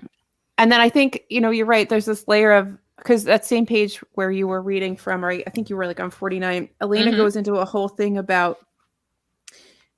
and 0.57 0.71
then 0.71 0.81
I 0.81 0.89
think, 0.89 1.23
you 1.29 1.39
know, 1.39 1.51
you're 1.51 1.65
right. 1.65 1.87
There's 1.87 2.05
this 2.05 2.27
layer 2.27 2.51
of 2.51 2.77
because 2.99 3.23
that 3.23 3.45
same 3.45 3.65
page 3.65 3.97
where 4.13 4.31
you 4.31 4.47
were 4.47 4.61
reading 4.61 4.95
from, 4.95 5.23
right? 5.23 5.43
I 5.47 5.49
think 5.49 5.69
you 5.69 5.75
were 5.75 5.87
like 5.87 5.99
on 5.99 6.11
49. 6.11 6.69
Elena 6.81 7.11
Mhm. 7.11 7.17
goes 7.17 7.35
into 7.35 7.55
a 7.55 7.65
whole 7.65 7.87
thing 7.89 8.17
about 8.17 8.59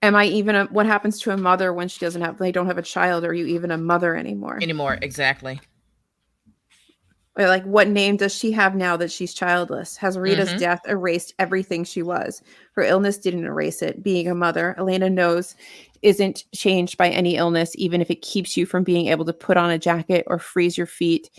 am 0.01 0.15
I 0.15 0.25
even 0.25 0.55
a 0.55 0.65
what 0.65 0.85
happens 0.85 1.19
to 1.21 1.31
a 1.31 1.37
mother 1.37 1.73
when 1.73 1.87
she 1.87 1.99
doesn't 1.99 2.21
have 2.21 2.37
they 2.37 2.51
don't 2.51 2.67
have 2.67 2.77
a 2.77 2.83
child? 2.83 3.23
Are 3.23 3.33
you 3.33 3.45
even 3.47 3.71
a 3.71 3.77
mother 3.77 4.15
anymore? 4.15 4.57
Anymore. 4.61 4.97
Exactly. 5.01 5.59
Or 7.37 7.47
like 7.47 7.63
what 7.63 7.87
name 7.87 8.17
does 8.17 8.35
she 8.35 8.51
have 8.51 8.75
now 8.75 8.97
that 8.97 9.11
she's 9.11 9.33
childless? 9.33 9.95
Has 9.97 10.17
Rita's 10.17 10.49
Mhm. 10.49 10.59
death 10.59 10.81
erased 10.87 11.33
everything 11.39 11.83
she 11.85 12.01
was? 12.01 12.41
Her 12.73 12.83
illness 12.83 13.17
didn't 13.17 13.45
erase 13.45 13.81
it. 13.81 14.03
Being 14.03 14.27
a 14.27 14.35
mother, 14.35 14.75
Elena 14.77 15.09
knows 15.09 15.55
isn't 16.01 16.43
changed 16.53 16.97
by 16.97 17.09
any 17.09 17.37
illness, 17.37 17.71
even 17.75 18.01
if 18.01 18.11
it 18.11 18.21
keeps 18.21 18.57
you 18.57 18.65
from 18.65 18.83
being 18.83 19.07
able 19.07 19.23
to 19.25 19.33
put 19.33 19.55
on 19.55 19.69
a 19.69 19.79
jacket 19.79 20.25
or 20.27 20.39
freeze 20.39 20.77
your 20.77 20.87
feet, 20.87 21.29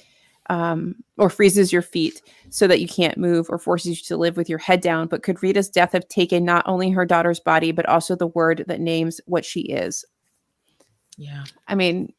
um, 0.53 0.95
or 1.17 1.31
freezes 1.31 1.73
your 1.73 1.81
feet 1.81 2.21
so 2.51 2.67
that 2.67 2.79
you 2.79 2.87
can't 2.87 3.17
move 3.17 3.47
or 3.49 3.59
forces 3.59 3.99
you 3.99 4.05
to 4.05 4.19
live 4.19 4.37
with 4.37 4.51
your 4.51 4.59
head 4.59 4.83
down. 4.83 5.07
But 5.09 5.23
could 5.23 5.43
Rita's 5.43 5.71
death 5.71 5.93
have 5.93 6.07
taken 6.09 6.45
not 6.45 6.63
only 6.69 6.91
her 6.91 7.07
daughter's 7.07 7.41
body, 7.41 7.73
but 7.73 7.87
also 7.87 8.15
the 8.15 8.27
word 8.27 8.65
that 8.69 8.79
names 8.79 9.19
what 9.25 9.47
she 9.47 9.61
is? 9.63 10.05
Yeah. 11.17 11.45
I 11.69 11.75
mean, 11.75 12.13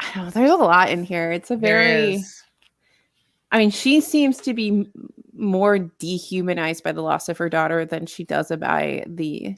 I 0.00 0.12
don't 0.14 0.24
know, 0.26 0.30
there's 0.30 0.50
a 0.50 0.56
lot 0.56 0.90
in 0.90 1.02
here. 1.02 1.32
It's 1.32 1.50
a 1.50 1.56
very. 1.56 2.22
I 3.50 3.58
mean, 3.58 3.70
she 3.70 4.02
seems 4.02 4.36
to 4.42 4.52
be 4.52 4.86
more 5.32 5.78
dehumanized 5.78 6.84
by 6.84 6.92
the 6.92 7.00
loss 7.00 7.30
of 7.30 7.38
her 7.38 7.48
daughter 7.48 7.86
than 7.86 8.04
she 8.04 8.22
does 8.22 8.52
by 8.60 9.02
the 9.06 9.56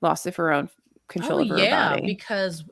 loss 0.00 0.26
of 0.26 0.34
her 0.34 0.52
own 0.52 0.70
control 1.06 1.38
Oh, 1.38 1.42
of 1.42 1.48
her 1.50 1.58
yeah, 1.58 1.90
body. 1.90 2.06
because 2.06 2.64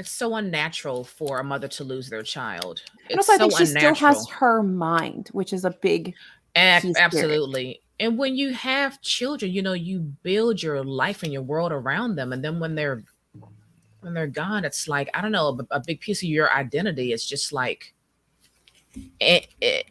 it's 0.00 0.10
so 0.10 0.34
unnatural 0.34 1.04
for 1.04 1.38
a 1.38 1.44
mother 1.44 1.68
to 1.68 1.84
lose 1.84 2.08
their 2.08 2.22
child. 2.22 2.82
And 3.10 3.18
It's 3.18 3.28
also, 3.28 3.32
I 3.32 3.36
so 3.36 3.56
think 3.56 3.58
she 3.58 3.66
still 3.66 3.94
has 3.94 4.28
her 4.30 4.62
mind, 4.62 5.28
which 5.32 5.52
is 5.52 5.64
a 5.64 5.70
big. 5.70 6.14
Spirit. 6.56 6.96
absolutely. 6.98 7.82
And 8.00 8.18
when 8.18 8.34
you 8.34 8.52
have 8.54 9.00
children, 9.02 9.52
you 9.52 9.62
know, 9.62 9.74
you 9.74 10.00
build 10.22 10.62
your 10.62 10.82
life 10.82 11.22
and 11.22 11.32
your 11.32 11.42
world 11.42 11.70
around 11.70 12.16
them, 12.16 12.32
and 12.32 12.42
then 12.42 12.58
when 12.58 12.74
they're 12.74 13.04
when 14.00 14.14
they're 14.14 14.26
gone, 14.26 14.64
it's 14.64 14.88
like 14.88 15.10
I 15.14 15.20
don't 15.20 15.32
know, 15.32 15.58
a, 15.70 15.76
a 15.76 15.82
big 15.86 16.00
piece 16.00 16.22
of 16.22 16.28
your 16.28 16.50
identity 16.52 17.12
is 17.12 17.26
just 17.26 17.52
like 17.52 17.94
it. 19.20 19.48
it 19.60 19.86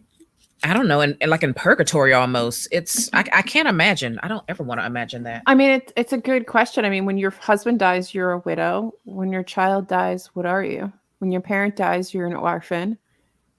I 0.64 0.74
don't 0.74 0.88
know, 0.88 1.00
and, 1.02 1.18
like 1.26 1.44
in 1.44 1.54
purgatory 1.54 2.14
almost. 2.14 2.68
It's 2.72 3.10
mm-hmm. 3.10 3.18
I, 3.34 3.40
I 3.40 3.42
can't 3.42 3.68
imagine. 3.68 4.20
I 4.22 4.28
don't 4.28 4.44
ever 4.50 4.64
want 4.64 4.82
to 4.82 4.86
imagine 4.86 5.24
that. 5.24 5.44
I 5.46 5.56
mean, 5.56 5.72
it, 5.72 5.94
it's 5.96 6.12
a 6.12 6.18
good 6.18 6.48
question. 6.48 6.84
I 6.84 6.90
mean, 6.90 7.06
when 7.06 7.18
your 7.18 7.32
husband 7.32 7.80
dies, 7.80 8.14
you're 8.14 8.32
a 8.32 8.40
widow. 8.40 8.94
When 9.06 9.32
your 9.32 9.44
child 9.44 9.88
dies, 9.88 10.28
what 10.34 10.46
are 10.46 10.64
you? 10.64 10.92
When 11.20 11.32
your 11.32 11.42
parent 11.42 11.76
dies, 11.76 12.14
you're 12.14 12.28
an 12.28 12.36
orphan. 12.36 12.98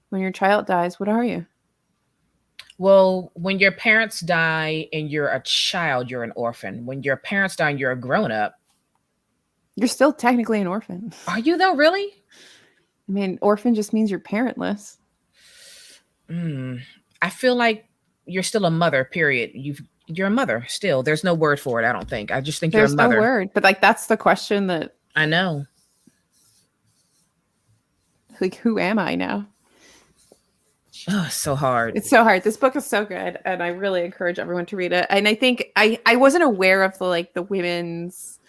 When 0.09 0.21
your 0.21 0.31
child 0.31 0.67
dies, 0.67 0.99
what 0.99 1.09
are 1.09 1.23
you? 1.23 1.45
Well, 2.77 3.31
when 3.35 3.59
your 3.59 3.71
parents 3.71 4.19
die 4.21 4.87
and 4.91 5.09
you're 5.09 5.29
a 5.29 5.41
child, 5.43 6.09
you're 6.09 6.23
an 6.23 6.33
orphan. 6.35 6.85
When 6.85 7.03
your 7.03 7.17
parents 7.17 7.55
die 7.55 7.69
and 7.69 7.79
you're 7.79 7.91
a 7.91 7.99
grown 7.99 8.31
up, 8.31 8.59
You're 9.75 9.87
still 9.87 10.11
technically 10.11 10.59
an 10.61 10.67
orphan. 10.67 11.13
are 11.27 11.39
you 11.39 11.57
though? 11.57 11.75
Really? 11.75 12.11
I 13.07 13.11
mean, 13.11 13.37
orphan 13.41 13.75
just 13.75 13.93
means 13.93 14.09
you're 14.09 14.19
parentless. 14.19 14.97
Mm, 16.31 16.81
I 17.21 17.29
feel 17.29 17.55
like 17.55 17.85
you're 18.25 18.43
still 18.43 18.65
a 18.65 18.71
mother. 18.71 19.03
Period. 19.03 19.51
You've 19.53 19.81
you're 20.07 20.27
a 20.27 20.31
mother 20.31 20.65
still. 20.67 21.03
There's 21.03 21.23
no 21.23 21.33
word 21.33 21.59
for 21.59 21.81
it. 21.81 21.85
I 21.85 21.91
don't 21.91 22.09
think. 22.09 22.31
I 22.31 22.41
just 22.41 22.59
think 22.59 22.73
There's 22.73 22.93
you're 22.93 23.01
a 23.01 23.09
no 23.09 23.19
word, 23.19 23.51
but 23.53 23.63
like 23.63 23.81
that's 23.81 24.07
the 24.07 24.17
question 24.17 24.67
that 24.67 24.95
I 25.15 25.25
know. 25.25 25.65
like 28.39 28.55
who 28.55 28.79
am 28.79 28.97
I 28.99 29.15
now? 29.15 29.47
Oh, 31.09 31.27
so 31.31 31.55
hard. 31.55 31.95
It's 31.95 32.09
so 32.09 32.23
hard. 32.23 32.43
This 32.43 32.57
book 32.57 32.75
is 32.75 32.85
so 32.85 33.05
good, 33.05 33.39
and 33.45 33.63
I 33.63 33.67
really 33.69 34.03
encourage 34.03 34.39
everyone 34.39 34.65
to 34.67 34.75
read 34.75 34.93
it. 34.93 35.07
And 35.09 35.27
I 35.27 35.35
think 35.35 35.71
I 35.75 35.99
I 36.05 36.15
wasn't 36.15 36.43
aware 36.43 36.83
of 36.83 36.97
the 36.97 37.05
like 37.05 37.33
the 37.33 37.43
women's 37.43 38.39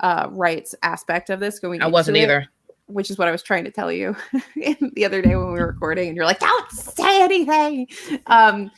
uh 0.00 0.28
rights 0.30 0.74
aspect 0.82 1.30
of 1.30 1.40
this 1.40 1.58
going. 1.58 1.82
I 1.82 1.86
wasn't 1.86 2.16
it, 2.16 2.22
either. 2.22 2.48
Which 2.86 3.10
is 3.10 3.18
what 3.18 3.28
I 3.28 3.32
was 3.32 3.42
trying 3.42 3.64
to 3.64 3.70
tell 3.70 3.90
you 3.90 4.16
the 4.54 5.04
other 5.04 5.20
day 5.22 5.36
when 5.36 5.52
we 5.52 5.58
were 5.60 5.66
recording, 5.66 6.08
and 6.08 6.16
you're 6.16 6.24
like, 6.26 6.38
"Don't 6.40 6.70
say 6.70 7.22
anything." 7.22 7.88
Um, 8.26 8.70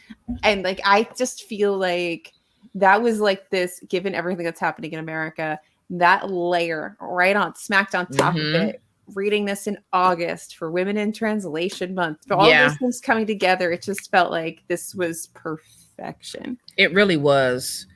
and 0.43 0.63
like 0.63 0.81
I 0.85 1.09
just 1.17 1.45
feel 1.45 1.77
like 1.77 2.33
that 2.75 3.01
was 3.03 3.21
like 3.21 3.51
this, 3.51 3.81
given 3.89 4.15
everything 4.15 4.45
that's 4.45 4.61
happening 4.61 4.93
in 4.93 4.99
America, 5.01 5.59
that 5.91 6.31
layer 6.31 6.97
right 7.01 7.35
on 7.37 7.55
smacked 7.57 7.95
on 7.95 8.07
top 8.09 8.35
Mhm. 8.35 8.55
of 8.55 8.63
it. 8.69 8.83
Reading 9.15 9.47
this 9.47 9.67
in 9.67 9.79
August 9.95 10.57
for 10.57 10.71
Women 10.71 10.99
in 10.99 11.13
Translation 11.13 11.95
Month, 11.95 12.19
for 12.27 12.35
all 12.35 12.49
Yeah. 12.49 12.69
those 12.69 12.77
things 12.77 13.01
coming 13.01 13.27
together, 13.27 13.73
it 13.73 13.83
just 13.83 14.11
felt 14.11 14.31
like 14.31 14.63
this 14.69 14.95
was 14.95 15.29
perfection. 15.29 16.59
It 16.77 16.93
really 16.93 17.17
was. 17.17 17.87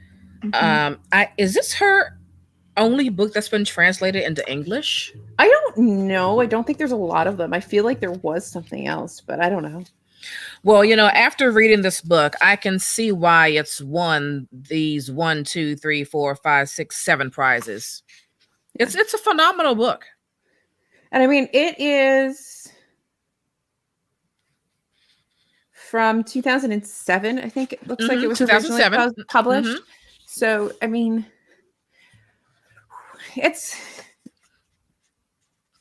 Mhm. 0.42 0.62
Um, 0.62 0.98
I 1.12 1.28
is 1.36 1.52
this 1.54 1.74
her 1.74 2.18
only 2.76 3.08
book 3.08 3.32
that's 3.32 3.48
been 3.48 3.64
translated 3.64 4.24
into 4.24 4.48
English? 4.50 5.12
I 5.38 5.48
don't 5.48 5.78
know. 6.06 6.40
I 6.40 6.46
don't 6.46 6.66
think 6.66 6.78
there's 6.78 6.92
a 6.92 6.96
lot 6.96 7.26
of 7.26 7.36
them. 7.36 7.52
I 7.52 7.60
feel 7.60 7.84
like 7.84 8.00
there 8.00 8.12
was 8.12 8.46
something 8.46 8.86
else, 8.86 9.20
but 9.20 9.40
I 9.40 9.48
don't 9.48 9.62
know. 9.62 9.84
Well, 10.62 10.84
you 10.84 10.94
know, 10.94 11.08
after 11.08 11.50
reading 11.50 11.82
this 11.82 12.00
book, 12.00 12.34
I 12.40 12.54
can 12.56 12.78
see 12.78 13.10
why 13.10 13.48
it's 13.48 13.80
won 13.80 14.46
these 14.52 15.10
one, 15.10 15.42
two, 15.44 15.74
three, 15.76 16.04
four, 16.04 16.36
five, 16.36 16.68
six, 16.68 16.96
seven 16.98 17.30
prizes. 17.30 18.02
It's 18.74 18.94
it's 18.94 19.14
a 19.14 19.18
phenomenal 19.18 19.74
book. 19.74 20.04
And 21.10 21.22
I 21.22 21.26
mean, 21.26 21.48
it 21.52 21.74
is 21.78 22.72
from 25.72 26.24
2007. 26.24 27.38
I 27.38 27.48
think 27.48 27.72
it 27.74 27.86
looks 27.86 28.06
like 28.06 28.18
Mhm, 28.18 28.22
it 28.24 28.28
was 28.28 28.40
originally 28.40 28.82
2007. 28.82 28.98
pub- 29.14 29.26
published. 29.28 29.68
Mhm. 29.68 29.78
So, 30.26 30.72
I 30.80 30.86
mean, 30.86 31.26
it's 33.36 33.76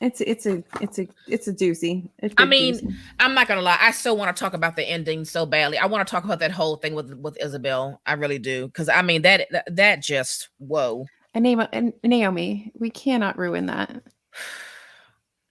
it's 0.02 0.20
it's 0.22 0.46
a 0.48 0.64
it's 0.82 0.98
a 1.00 1.08
it's 1.28 1.48
a 1.48 1.54
doozy. 1.54 2.10
A 2.24 2.26
I 2.26 2.46
big 2.46 2.50
mean, 2.50 2.76
doozy. 2.76 2.96
I'm 3.20 3.36
not 3.36 3.48
gonna 3.48 3.62
lie. 3.62 3.78
I 3.80 3.92
still 3.92 4.18
want 4.18 4.36
to 4.36 4.40
talk 4.40 4.54
about 4.54 4.76
the 4.76 4.84
ending 4.84 5.26
so 5.26 5.46
badly. 5.46 5.78
I 5.78 5.86
want 5.86 6.06
to 6.06 6.12
talk 6.12 6.24
about 6.24 6.40
that 6.40 6.52
whole 6.52 6.78
thing 6.78 6.96
with 6.96 7.14
with 7.14 7.38
Isabel. 7.42 8.02
I 8.06 8.14
really 8.14 8.40
do, 8.40 8.68
because 8.68 8.90
I 8.90 9.04
mean 9.04 9.22
that 9.22 9.48
that, 9.52 9.76
that 9.76 10.02
just 10.02 10.50
whoa. 10.58 11.06
and 11.36 11.44
Naomi, 11.44 11.68
and 11.72 11.94
Naomi, 12.04 12.72
we 12.80 12.90
cannot 12.90 13.38
ruin 13.38 13.68
that. 13.68 14.02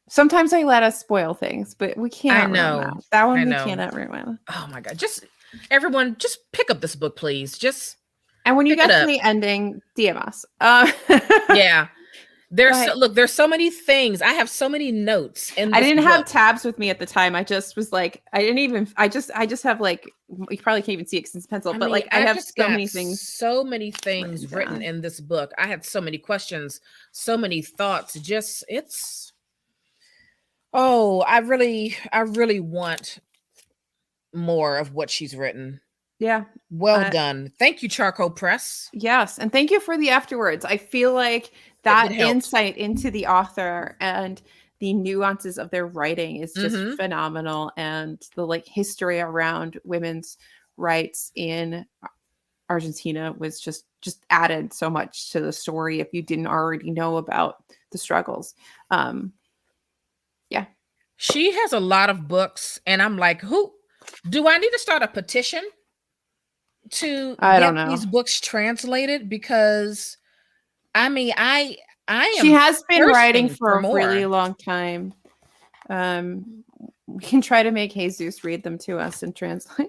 Sometimes 0.08 0.52
I 0.52 0.64
let 0.64 0.82
us 0.82 0.98
spoil 0.98 1.34
things, 1.34 1.74
but 1.74 1.96
we 1.96 2.10
can't. 2.10 2.46
ruin 2.48 2.52
know. 2.52 2.80
that. 2.80 3.04
that 3.12 3.24
one 3.26 3.38
I 3.38 3.44
we 3.44 3.50
know. 3.50 3.64
cannot 3.64 3.94
ruin. 3.94 4.38
Oh 4.48 4.68
my 4.72 4.80
god! 4.80 4.98
Just 4.98 5.24
everyone, 5.70 6.16
just 6.18 6.50
pick 6.50 6.70
up 6.70 6.80
this 6.80 6.96
book, 6.96 7.14
please. 7.14 7.56
Just 7.56 7.98
And 8.44 8.56
when 8.56 8.66
you 8.66 8.76
Pick 8.76 8.88
get 8.88 9.00
to 9.00 9.06
the 9.06 9.20
ending, 9.20 9.82
DM 9.96 10.16
us. 10.16 10.44
Uh, 10.60 10.90
yeah. 11.54 11.88
There's 12.52 12.84
so, 12.84 12.94
look. 12.96 13.14
There's 13.14 13.32
so 13.32 13.46
many 13.46 13.70
things. 13.70 14.20
I 14.20 14.32
have 14.32 14.50
so 14.50 14.68
many 14.68 14.90
notes. 14.90 15.52
In 15.56 15.72
I 15.72 15.80
didn't 15.80 16.02
have 16.02 16.26
tabs 16.26 16.64
with 16.64 16.80
me 16.80 16.90
at 16.90 16.98
the 16.98 17.06
time. 17.06 17.36
I 17.36 17.44
just 17.44 17.76
was 17.76 17.92
like, 17.92 18.24
I 18.32 18.40
didn't 18.40 18.58
even. 18.58 18.88
I 18.96 19.06
just, 19.06 19.30
I 19.36 19.46
just 19.46 19.62
have 19.62 19.80
like, 19.80 20.10
you 20.28 20.58
probably 20.58 20.80
can't 20.80 20.94
even 20.94 21.06
see 21.06 21.18
it 21.18 21.28
since 21.28 21.44
it's 21.44 21.50
pencil, 21.50 21.72
I 21.72 21.78
but 21.78 21.84
mean, 21.86 21.92
like, 21.92 22.08
I 22.10 22.26
I've 22.26 22.40
so 22.40 22.68
many 22.68 22.88
things. 22.88 23.20
So 23.20 23.62
many 23.62 23.92
things 23.92 24.50
written 24.50 24.74
written 24.74 24.82
in 24.82 25.00
this 25.00 25.20
book. 25.20 25.52
I 25.58 25.68
had 25.68 25.84
so 25.84 26.00
many 26.00 26.18
questions, 26.18 26.80
so 27.12 27.36
many 27.36 27.62
thoughts. 27.62 28.14
Just 28.14 28.64
it's. 28.68 29.32
Oh, 30.72 31.20
I 31.20 31.38
really, 31.38 31.96
I 32.12 32.20
really 32.20 32.60
want 32.60 33.20
more 34.32 34.76
of 34.78 34.92
what 34.92 35.08
she's 35.08 35.36
written. 35.36 35.80
Yeah. 36.20 36.44
Well 36.70 37.00
Uh, 37.00 37.10
done. 37.10 37.52
Thank 37.58 37.82
you, 37.82 37.88
Charco 37.88 38.34
Press. 38.34 38.88
Yes, 38.92 39.38
and 39.38 39.50
thank 39.50 39.70
you 39.72 39.80
for 39.80 39.96
the 39.98 40.10
afterwards. 40.10 40.64
I 40.64 40.76
feel 40.76 41.12
like 41.14 41.50
that 41.82 42.12
insight 42.12 42.76
into 42.76 43.10
the 43.10 43.26
author 43.26 43.96
and 44.00 44.40
the 44.80 44.92
nuances 44.92 45.58
of 45.58 45.70
their 45.70 45.86
writing 45.86 46.36
is 46.36 46.52
just 46.52 46.76
Mhm. 46.76 46.96
phenomenal, 46.96 47.72
and 47.76 48.22
the 48.36 48.46
like 48.46 48.66
history 48.66 49.18
around 49.20 49.80
women's 49.84 50.36
rights 50.76 51.32
in 51.34 51.86
Argentina 52.68 53.32
was 53.36 53.60
just 53.60 53.86
just 54.02 54.24
added 54.30 54.72
so 54.72 54.88
much 54.88 55.30
to 55.30 55.40
the 55.40 55.52
story 55.52 56.00
if 56.00 56.08
you 56.12 56.22
didn't 56.22 56.46
already 56.46 56.90
know 56.90 57.16
about 57.18 57.64
the 57.92 57.98
struggles. 57.98 58.54
Um, 58.90 59.32
yeah. 60.48 60.66
She 61.16 61.52
has 61.52 61.72
a 61.74 61.80
lot 61.80 62.08
of 62.08 62.28
books, 62.28 62.80
and 62.86 63.02
I'm 63.02 63.16
like, 63.18 63.40
who 63.42 63.74
do 64.28 64.48
I 64.48 64.56
need 64.58 64.70
to 64.70 64.78
start 64.78 65.02
a 65.02 65.08
petition 65.08 65.62
to 66.90 67.36
I 67.38 67.58
get 67.58 67.66
don't 67.66 67.74
know. 67.74 67.88
these 67.88 68.06
books 68.06 68.40
translated? 68.40 69.28
Because 69.28 70.16
I 70.94 71.08
mean, 71.08 71.32
I 71.36 71.76
I 72.08 72.26
am 72.38 72.44
She 72.44 72.52
has 72.52 72.82
been 72.88 73.06
writing 73.06 73.48
for, 73.48 73.80
for 73.82 73.98
a 73.98 74.06
really 74.06 74.26
long 74.26 74.54
time. 74.54 75.14
Um, 75.88 76.64
we 77.06 77.22
can 77.22 77.40
try 77.40 77.62
to 77.62 77.70
make 77.70 77.92
Jesus 77.94 78.44
read 78.44 78.62
them 78.62 78.78
to 78.78 78.98
us 78.98 79.22
and 79.22 79.34
translate. 79.34 79.88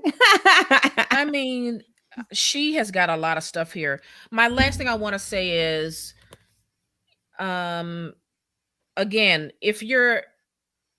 I 1.12 1.28
mean, 1.30 1.84
she 2.32 2.74
has 2.76 2.92
got 2.92 3.10
a 3.10 3.16
lot 3.16 3.38
of 3.38 3.44
stuff 3.44 3.72
here. 3.74 4.02
My 4.32 4.48
last 4.48 4.78
thing 4.78 4.88
I 4.88 4.96
want 4.96 5.14
to 5.14 5.20
say 5.20 5.82
is 5.84 6.14
um 7.40 8.14
again, 8.98 9.52
if 9.62 9.82
you're 9.82 10.24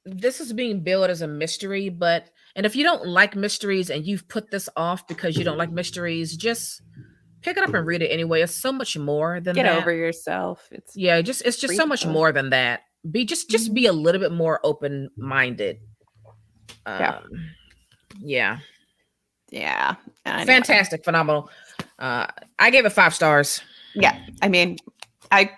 this 0.04 0.40
is 0.40 0.52
being 0.52 0.80
billed 0.80 1.10
as 1.10 1.22
a 1.22 1.28
mystery, 1.28 1.88
but 1.88 2.30
and 2.56 2.66
if 2.66 2.76
you 2.76 2.84
don't 2.84 3.06
like 3.06 3.34
mysteries 3.36 3.90
and 3.90 4.06
you've 4.06 4.26
put 4.28 4.50
this 4.50 4.68
off 4.76 5.06
because 5.08 5.36
you 5.36 5.44
don't 5.44 5.58
like 5.58 5.70
mysteries, 5.70 6.36
just 6.36 6.82
pick 7.42 7.56
it 7.56 7.62
up 7.62 7.74
and 7.74 7.86
read 7.86 8.02
it 8.02 8.08
anyway. 8.08 8.42
It's 8.42 8.54
so 8.54 8.72
much 8.72 8.96
more 8.96 9.40
than 9.40 9.54
Get 9.54 9.64
that. 9.64 9.78
over 9.78 9.92
yourself. 9.92 10.68
It's 10.70 10.96
Yeah, 10.96 11.20
just 11.22 11.42
it's 11.44 11.56
just 11.58 11.76
so 11.76 11.86
much 11.86 12.06
more 12.06 12.30
than 12.32 12.50
that. 12.50 12.80
Be 13.10 13.24
just 13.24 13.50
just 13.50 13.74
be 13.74 13.86
a 13.86 13.92
little 13.92 14.20
bit 14.20 14.32
more 14.32 14.60
open 14.64 15.08
minded. 15.16 15.78
Um, 16.86 16.98
Yeah. 18.20 18.58
yeah. 19.50 19.94
yeah. 20.26 20.44
Fantastic, 20.44 21.04
phenomenal. 21.04 21.50
Uh, 21.98 22.26
I 22.58 22.70
gave 22.70 22.84
it 22.84 22.90
five 22.90 23.14
stars. 23.14 23.60
Yeah, 23.94 24.18
I 24.40 24.48
mean, 24.48 24.78
I 25.30 25.50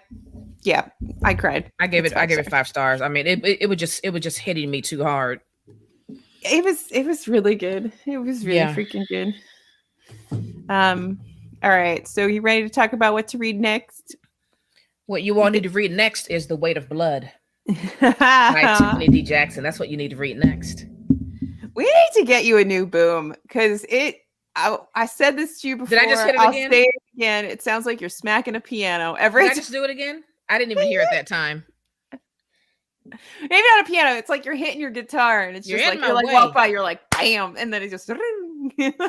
yeah, 0.62 0.88
I 1.22 1.34
cried. 1.34 1.70
I 1.80 1.86
gave 1.86 2.04
It's 2.04 2.12
it. 2.12 2.16
I 2.16 2.20
five 2.22 2.28
gave 2.30 2.38
it 2.38 2.46
stars. 2.46 2.50
five 2.52 2.68
stars. 2.68 3.00
I 3.02 3.08
mean, 3.08 3.26
it, 3.26 3.44
it 3.44 3.62
it 3.62 3.66
was 3.66 3.78
just 3.78 4.00
it 4.02 4.10
was 4.10 4.22
just 4.22 4.38
hitting 4.38 4.70
me 4.70 4.80
too 4.82 5.02
hard. 5.04 5.40
It 6.44 6.64
was 6.64 6.90
it 6.90 7.06
was 7.06 7.26
really 7.28 7.54
good. 7.54 7.92
It 8.06 8.18
was 8.18 8.44
really 8.44 8.58
Yeah. 8.58 8.74
freaking 8.74 9.06
good. 9.08 9.34
Um, 10.68 11.18
all 11.62 11.70
right. 11.70 12.06
So 12.06 12.26
you 12.26 12.40
ready 12.40 12.62
to 12.62 12.68
talk 12.68 12.92
about 12.92 13.12
what 13.12 13.28
to 13.28 13.38
read 13.38 13.60
next? 13.60 14.16
What 15.06 15.22
you 15.22 15.40
all 15.40 15.50
need 15.50 15.64
to 15.64 15.70
read 15.70 15.92
next 15.92 16.28
is 16.28 16.46
"The 16.46 16.56
Weight 16.56 16.76
of 16.76 16.88
Blood" 16.88 17.30
by 17.66 18.76
Tiffany 18.78 19.08
D. 19.08 19.22
Jackson. 19.22 19.62
That's 19.62 19.78
what 19.78 19.88
you 19.88 19.96
need 19.96 20.10
to 20.10 20.16
read 20.16 20.38
next. 20.38 20.86
We 21.74 21.84
need 21.84 22.10
to 22.14 22.24
get 22.24 22.44
you 22.44 22.58
a 22.58 22.64
new 22.64 22.86
boom 22.86 23.34
because 23.42 23.84
it. 23.88 24.16
I, 24.56 24.78
I 24.94 25.06
said 25.06 25.36
this 25.36 25.60
to 25.62 25.68
you 25.68 25.76
before. 25.76 25.98
Did 25.98 26.06
I 26.06 26.10
just 26.10 26.24
hit 26.24 26.36
it 26.36 26.40
I'll 26.40 26.50
again? 26.50 26.70
say 26.70 26.82
it 26.84 27.02
again. 27.16 27.44
It 27.44 27.60
sounds 27.60 27.86
like 27.86 28.00
you're 28.00 28.08
smacking 28.08 28.54
a 28.54 28.60
piano 28.60 29.14
every 29.14 29.42
Did 29.42 29.50
I 29.50 29.54
just 29.56 29.72
do 29.72 29.82
it 29.82 29.90
again? 29.90 30.22
I 30.48 30.58
didn't 30.58 30.70
even 30.70 30.86
hear 30.86 31.00
it 31.00 31.08
that 31.10 31.26
time. 31.26 31.64
Maybe 33.06 33.62
not 33.76 33.82
a 33.82 33.84
piano. 33.84 34.16
It's 34.16 34.30
like 34.30 34.44
you're 34.44 34.54
hitting 34.54 34.80
your 34.80 34.90
guitar, 34.90 35.42
and 35.42 35.56
it's 35.56 35.68
You're 35.68 35.78
just 35.78 35.90
like 35.90 36.00
you 36.00 36.06
my 36.06 36.12
like 36.12 36.32
walk 36.32 36.54
way. 36.54 36.54
by, 36.54 36.66
you're 36.66 36.82
like 36.82 37.08
bam, 37.10 37.56
and 37.58 37.72
then 37.72 37.82
it 37.82 37.90
just. 37.90 38.08
it's 38.78 39.00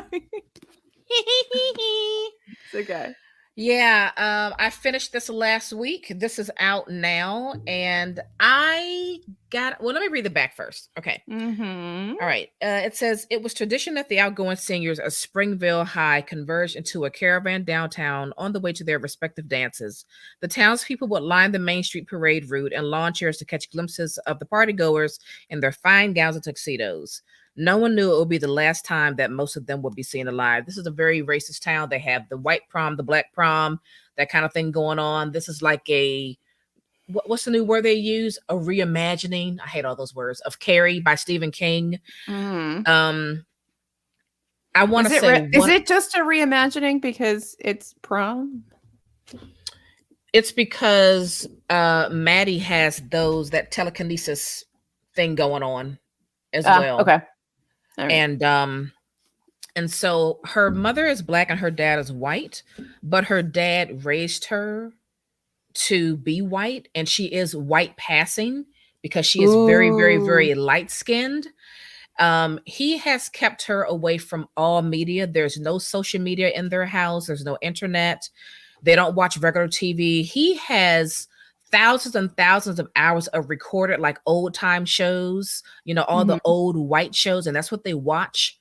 okay. 2.74 3.14
Yeah, 3.58 4.10
um, 4.18 4.54
I 4.58 4.68
finished 4.68 5.12
this 5.12 5.30
last 5.30 5.72
week. 5.72 6.12
This 6.14 6.38
is 6.38 6.50
out 6.58 6.90
now, 6.90 7.54
and 7.66 8.20
I 8.38 9.20
got. 9.48 9.82
Well, 9.82 9.94
let 9.94 10.02
me 10.02 10.08
read 10.08 10.26
the 10.26 10.30
back 10.30 10.54
first. 10.54 10.90
Okay. 10.98 11.22
Mm-hmm. 11.26 12.16
All 12.20 12.26
right. 12.26 12.50
Uh, 12.62 12.84
it 12.84 12.94
says 12.94 13.26
it 13.30 13.42
was 13.42 13.54
tradition 13.54 13.94
that 13.94 14.10
the 14.10 14.20
outgoing 14.20 14.56
seniors 14.56 14.98
of 14.98 15.14
Springville 15.14 15.86
High 15.86 16.20
converged 16.20 16.76
into 16.76 17.06
a 17.06 17.10
caravan 17.10 17.64
downtown 17.64 18.34
on 18.36 18.52
the 18.52 18.60
way 18.60 18.74
to 18.74 18.84
their 18.84 18.98
respective 18.98 19.48
dances. 19.48 20.04
The 20.42 20.48
townspeople 20.48 21.08
would 21.08 21.22
line 21.22 21.52
the 21.52 21.58
Main 21.58 21.82
Street 21.82 22.08
parade 22.08 22.50
route 22.50 22.74
and 22.74 22.84
lawn 22.84 23.14
chairs 23.14 23.38
to 23.38 23.46
catch 23.46 23.72
glimpses 23.72 24.18
of 24.26 24.38
the 24.38 24.44
partygoers 24.44 25.18
in 25.48 25.60
their 25.60 25.72
fine 25.72 26.12
gowns 26.12 26.36
and 26.36 26.44
tuxedos. 26.44 27.22
No 27.56 27.78
one 27.78 27.94
knew 27.94 28.14
it 28.14 28.18
would 28.18 28.28
be 28.28 28.38
the 28.38 28.48
last 28.48 28.84
time 28.84 29.16
that 29.16 29.30
most 29.30 29.56
of 29.56 29.66
them 29.66 29.82
would 29.82 29.94
be 29.94 30.02
seen 30.02 30.28
alive. 30.28 30.66
This 30.66 30.76
is 30.76 30.86
a 30.86 30.90
very 30.90 31.22
racist 31.22 31.62
town. 31.62 31.88
They 31.88 31.98
have 32.00 32.28
the 32.28 32.36
white 32.36 32.68
prom, 32.68 32.96
the 32.96 33.02
black 33.02 33.32
prom, 33.32 33.80
that 34.16 34.28
kind 34.28 34.44
of 34.44 34.52
thing 34.52 34.70
going 34.70 34.98
on. 34.98 35.32
This 35.32 35.48
is 35.48 35.62
like 35.62 35.88
a 35.88 36.36
what, 37.08 37.28
what's 37.28 37.44
the 37.44 37.50
new 37.50 37.64
word 37.64 37.84
they 37.84 37.94
use? 37.94 38.38
A 38.48 38.54
reimagining. 38.54 39.58
I 39.64 39.68
hate 39.68 39.84
all 39.84 39.96
those 39.96 40.14
words 40.14 40.40
of 40.40 40.58
Carrie 40.58 41.00
by 41.00 41.14
Stephen 41.14 41.50
King. 41.50 42.00
Mm. 42.28 42.86
Um, 42.86 43.46
I 44.74 44.84
want 44.84 45.08
to 45.08 45.18
say 45.18 45.42
re- 45.42 45.50
is 45.52 45.66
it 45.68 45.86
just 45.86 46.14
a 46.14 46.18
reimagining 46.18 47.00
because 47.00 47.56
it's 47.58 47.94
prom? 48.02 48.64
it's 50.32 50.52
because 50.52 51.48
uh 51.70 52.10
Maddie 52.12 52.58
has 52.58 53.00
those 53.10 53.50
that 53.50 53.70
telekinesis 53.72 54.64
thing 55.14 55.34
going 55.34 55.62
on 55.62 55.98
as 56.52 56.66
Ah, 56.66 56.80
well. 56.80 57.00
Okay. 57.00 57.20
Right. 57.98 58.10
And 58.12 58.42
um 58.42 58.92
and 59.74 59.90
so 59.90 60.40
her 60.44 60.70
mother 60.70 61.06
is 61.06 61.22
black 61.22 61.50
and 61.50 61.60
her 61.60 61.70
dad 61.70 61.98
is 61.98 62.12
white, 62.12 62.62
but 63.02 63.24
her 63.24 63.42
dad 63.42 64.04
raised 64.04 64.46
her 64.46 64.92
to 65.74 66.16
be 66.16 66.40
white 66.40 66.88
and 66.94 67.08
she 67.08 67.26
is 67.26 67.54
white 67.54 67.96
passing 67.96 68.64
because 69.02 69.26
she 69.26 69.42
is 69.42 69.54
very 69.66 69.90
very 69.90 70.16
very 70.16 70.54
light 70.54 70.90
skinned. 70.90 71.48
Um 72.18 72.60
he 72.64 72.96
has 72.98 73.28
kept 73.28 73.64
her 73.64 73.82
away 73.82 74.18
from 74.18 74.48
all 74.56 74.82
media. 74.82 75.26
There's 75.26 75.58
no 75.58 75.78
social 75.78 76.20
media 76.20 76.50
in 76.50 76.68
their 76.68 76.86
house, 76.86 77.26
there's 77.26 77.44
no 77.44 77.58
internet. 77.60 78.28
They 78.82 78.94
don't 78.94 79.16
watch 79.16 79.38
regular 79.38 79.68
TV. 79.68 80.22
He 80.24 80.54
has 80.56 81.28
thousands 81.70 82.14
and 82.14 82.34
thousands 82.36 82.78
of 82.78 82.88
hours 82.96 83.26
of 83.28 83.48
recorded 83.50 84.00
like 84.00 84.18
old 84.26 84.54
time 84.54 84.84
shows, 84.84 85.62
you 85.84 85.94
know, 85.94 86.02
all 86.04 86.24
the 86.24 86.36
Mhm. 86.36 86.40
old 86.44 86.76
white 86.76 87.14
shows, 87.14 87.46
and 87.46 87.56
that's 87.56 87.72
what 87.72 87.84
they 87.84 87.94
watch 87.94 88.58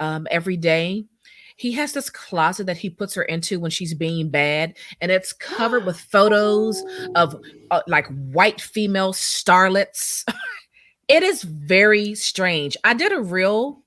um, 0.00 0.26
every 0.30 0.56
day. 0.56 1.04
He 1.56 1.72
has 1.72 1.92
this 1.92 2.10
closet 2.10 2.66
that 2.66 2.76
he 2.78 2.90
puts 2.90 3.14
her 3.14 3.22
into 3.22 3.58
when 3.60 3.70
she's 3.70 3.94
being 3.94 4.30
bad, 4.30 4.76
and 5.00 5.10
it's 5.10 5.32
covered 5.32 5.84
with 5.86 5.98
photos 6.12 6.84
of 7.14 7.36
uh, 7.70 7.80
like 7.88 8.06
white 8.08 8.60
female 8.60 9.12
starlets. 9.12 10.24
it 11.08 11.22
is 11.22 11.42
very 11.44 12.14
strange. 12.14 12.76
I 12.84 12.94
did 12.94 13.12
a 13.12 13.20
reel 13.22 13.82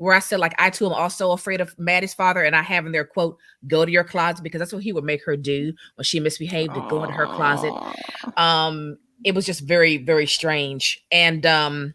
where 0.00 0.14
I 0.14 0.18
said, 0.20 0.40
like, 0.40 0.54
I 0.58 0.70
too 0.70 0.86
am 0.86 0.94
also 0.94 1.32
afraid 1.32 1.60
of 1.60 1.78
Maddie's 1.78 2.14
father, 2.14 2.42
and 2.42 2.56
I 2.56 2.62
have 2.62 2.86
in 2.86 2.92
there, 2.92 3.04
quote, 3.04 3.36
go 3.68 3.84
to 3.84 3.92
your 3.92 4.02
closet 4.02 4.42
because 4.42 4.58
that's 4.58 4.72
what 4.72 4.82
he 4.82 4.94
would 4.94 5.04
make 5.04 5.22
her 5.26 5.36
do 5.36 5.74
when 5.96 6.04
she 6.04 6.20
misbehaved 6.20 6.72
to 6.72 6.86
go 6.88 7.04
into 7.04 7.14
her 7.14 7.26
closet. 7.26 7.72
Um 8.38 8.96
it 9.22 9.34
was 9.34 9.44
just 9.44 9.60
very 9.60 9.98
very 9.98 10.26
strange. 10.26 11.04
And 11.12 11.44
um 11.44 11.94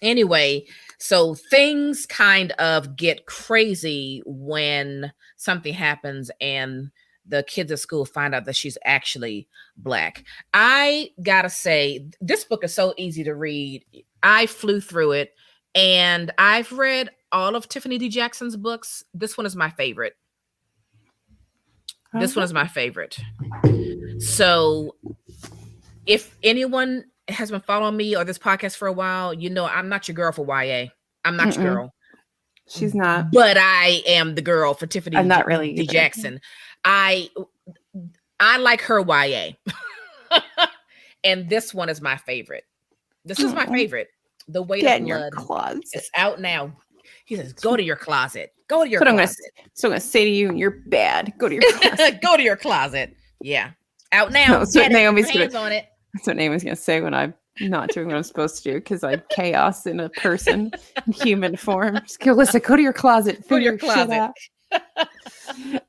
anyway 0.00 0.64
so 0.98 1.34
things 1.34 2.06
kind 2.06 2.52
of 2.52 2.96
get 2.96 3.26
crazy 3.26 4.22
when 4.24 5.12
something 5.36 5.74
happens 5.74 6.30
and 6.40 6.90
the 7.26 7.42
kids 7.42 7.70
at 7.70 7.80
school 7.80 8.06
find 8.06 8.34
out 8.34 8.46
that 8.46 8.56
she's 8.56 8.78
actually 8.86 9.46
black. 9.76 10.24
I 10.54 11.10
gotta 11.22 11.50
say 11.50 12.06
this 12.22 12.44
book 12.44 12.64
is 12.64 12.72
so 12.72 12.94
easy 12.96 13.24
to 13.24 13.34
read. 13.34 13.84
I 14.22 14.46
flew 14.46 14.80
through 14.80 15.12
it 15.12 15.34
and 15.76 16.32
i've 16.38 16.72
read 16.72 17.10
all 17.32 17.54
of 17.56 17.68
tiffany 17.68 17.98
d 17.98 18.08
jackson's 18.08 18.56
books 18.56 19.02
this 19.14 19.36
one 19.36 19.46
is 19.46 19.56
my 19.56 19.70
favorite 19.70 20.14
this 22.18 22.34
one 22.36 22.44
is 22.44 22.52
my 22.52 22.66
favorite. 22.66 23.18
So, 24.20 24.94
if 26.06 26.36
anyone 26.42 27.04
has 27.28 27.50
been 27.50 27.60
following 27.60 27.96
me 27.96 28.16
or 28.16 28.24
this 28.24 28.38
podcast 28.38 28.76
for 28.76 28.88
a 28.88 28.92
while, 28.92 29.34
you 29.34 29.50
know 29.50 29.66
I'm 29.66 29.88
not 29.88 30.08
your 30.08 30.14
girl 30.14 30.32
for 30.32 30.46
YA. 30.46 30.86
I'm 31.24 31.36
not 31.36 31.48
Mm-mm. 31.48 31.62
your 31.62 31.74
girl, 31.74 31.94
She's 32.68 32.94
not. 32.94 33.32
but 33.32 33.56
I 33.58 34.02
am 34.06 34.34
the 34.34 34.42
girl 34.42 34.74
for 34.74 34.86
Tiffany. 34.86 35.16
I'm 35.16 35.28
not 35.28 35.46
really 35.46 35.74
D. 35.74 35.82
either. 35.82 35.92
Jackson. 35.92 36.40
I 36.84 37.28
I 38.40 38.58
like 38.58 38.80
her 38.82 39.00
YA, 39.00 39.50
and 41.24 41.50
this 41.50 41.74
one 41.74 41.88
is 41.88 42.00
my 42.00 42.16
favorite. 42.16 42.64
This 43.24 43.40
is 43.40 43.52
oh, 43.52 43.56
my 43.56 43.66
favorite. 43.66 44.08
The 44.48 44.62
weight 44.62 44.82
Get 44.82 44.96
of 44.96 45.00
in 45.02 45.06
your 45.08 45.18
blood. 45.18 45.32
closet. 45.32 45.84
It's 45.92 46.10
out 46.16 46.40
now. 46.40 46.72
He 47.26 47.36
says, 47.36 47.52
"Go 47.52 47.76
to 47.76 47.82
your 47.82 47.96
closet. 47.96 48.52
Go 48.68 48.82
to 48.84 48.88
your 48.90 49.00
That's 49.00 49.06
what 49.06 49.08
I'm 49.10 49.16
gonna. 49.16 49.26
closet. 49.26 49.52
So 49.74 49.88
I'm 49.88 49.92
gonna 49.92 50.00
say 50.00 50.24
to 50.24 50.30
you, 50.30 50.52
you're 50.54 50.82
bad. 50.86 51.32
Go 51.38 51.48
to 51.48 51.54
your 51.54 51.62
closet. 51.80 52.20
Go 52.22 52.36
to 52.36 52.42
your 52.42 52.56
closet." 52.56 53.14
Yeah, 53.40 53.70
out 54.12 54.32
now. 54.32 54.60
That's 54.60 54.74
what 54.74 54.90
Naomi's 54.90 55.30
gonna- 55.30 55.58
on 55.58 55.72
it. 55.72 55.86
That's 56.14 56.26
what 56.26 56.36
Naomi's 56.36 56.64
gonna 56.64 56.74
say 56.76 57.00
when 57.02 57.12
I'm 57.12 57.34
not 57.60 57.90
doing 57.90 58.06
what 58.06 58.16
I'm 58.16 58.22
supposed 58.22 58.62
to 58.62 58.62
do 58.72 58.74
because 58.78 59.04
I'm 59.04 59.22
chaos 59.30 59.86
in 59.86 60.00
a 60.00 60.08
person 60.10 60.70
in 61.06 61.12
human 61.12 61.56
form. 61.56 61.98
Just 62.02 62.20
go, 62.20 62.32
listen, 62.32 62.62
go 62.64 62.76
to 62.76 62.82
your 62.82 62.92
closet. 62.94 63.46
Go 63.48 63.58
to 63.58 63.62
your 63.64 63.76
closet. 63.78 64.30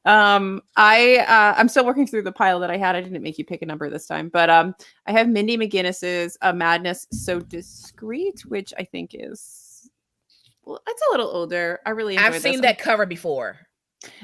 um, 0.06 0.62
I 0.76 1.18
uh, 1.28 1.54
I'm 1.58 1.68
still 1.70 1.86
working 1.86 2.08
through 2.08 2.24
the 2.24 2.32
pile 2.32 2.60
that 2.60 2.72
I 2.72 2.78
had. 2.78 2.96
I 2.96 3.02
didn't 3.02 3.22
make 3.22 3.38
you 3.38 3.46
pick 3.46 3.62
a 3.62 3.66
number 3.66 3.90
this 3.90 4.06
time, 4.08 4.30
but 4.30 4.50
um, 4.50 4.76
I 5.06 5.12
have 5.12 5.28
Mindy 5.30 5.58
McGinnis's 5.58 6.38
"A 6.42 6.54
Madness 6.54 7.08
So 7.12 7.40
Discreet," 7.40 8.42
which 8.48 8.74
I 8.78 8.84
think 8.84 9.12
is 9.14 9.64
well, 10.68 10.82
it's 10.88 11.02
a 11.08 11.12
little 11.12 11.30
older. 11.30 11.80
I 11.86 11.92
really 11.92 12.16
enjoyed 12.16 12.26
I've 12.26 12.34
this 12.34 12.44
seen 12.44 12.54
one. 12.54 12.62
that 12.62 12.78
cover 12.78 13.06
before. 13.06 13.58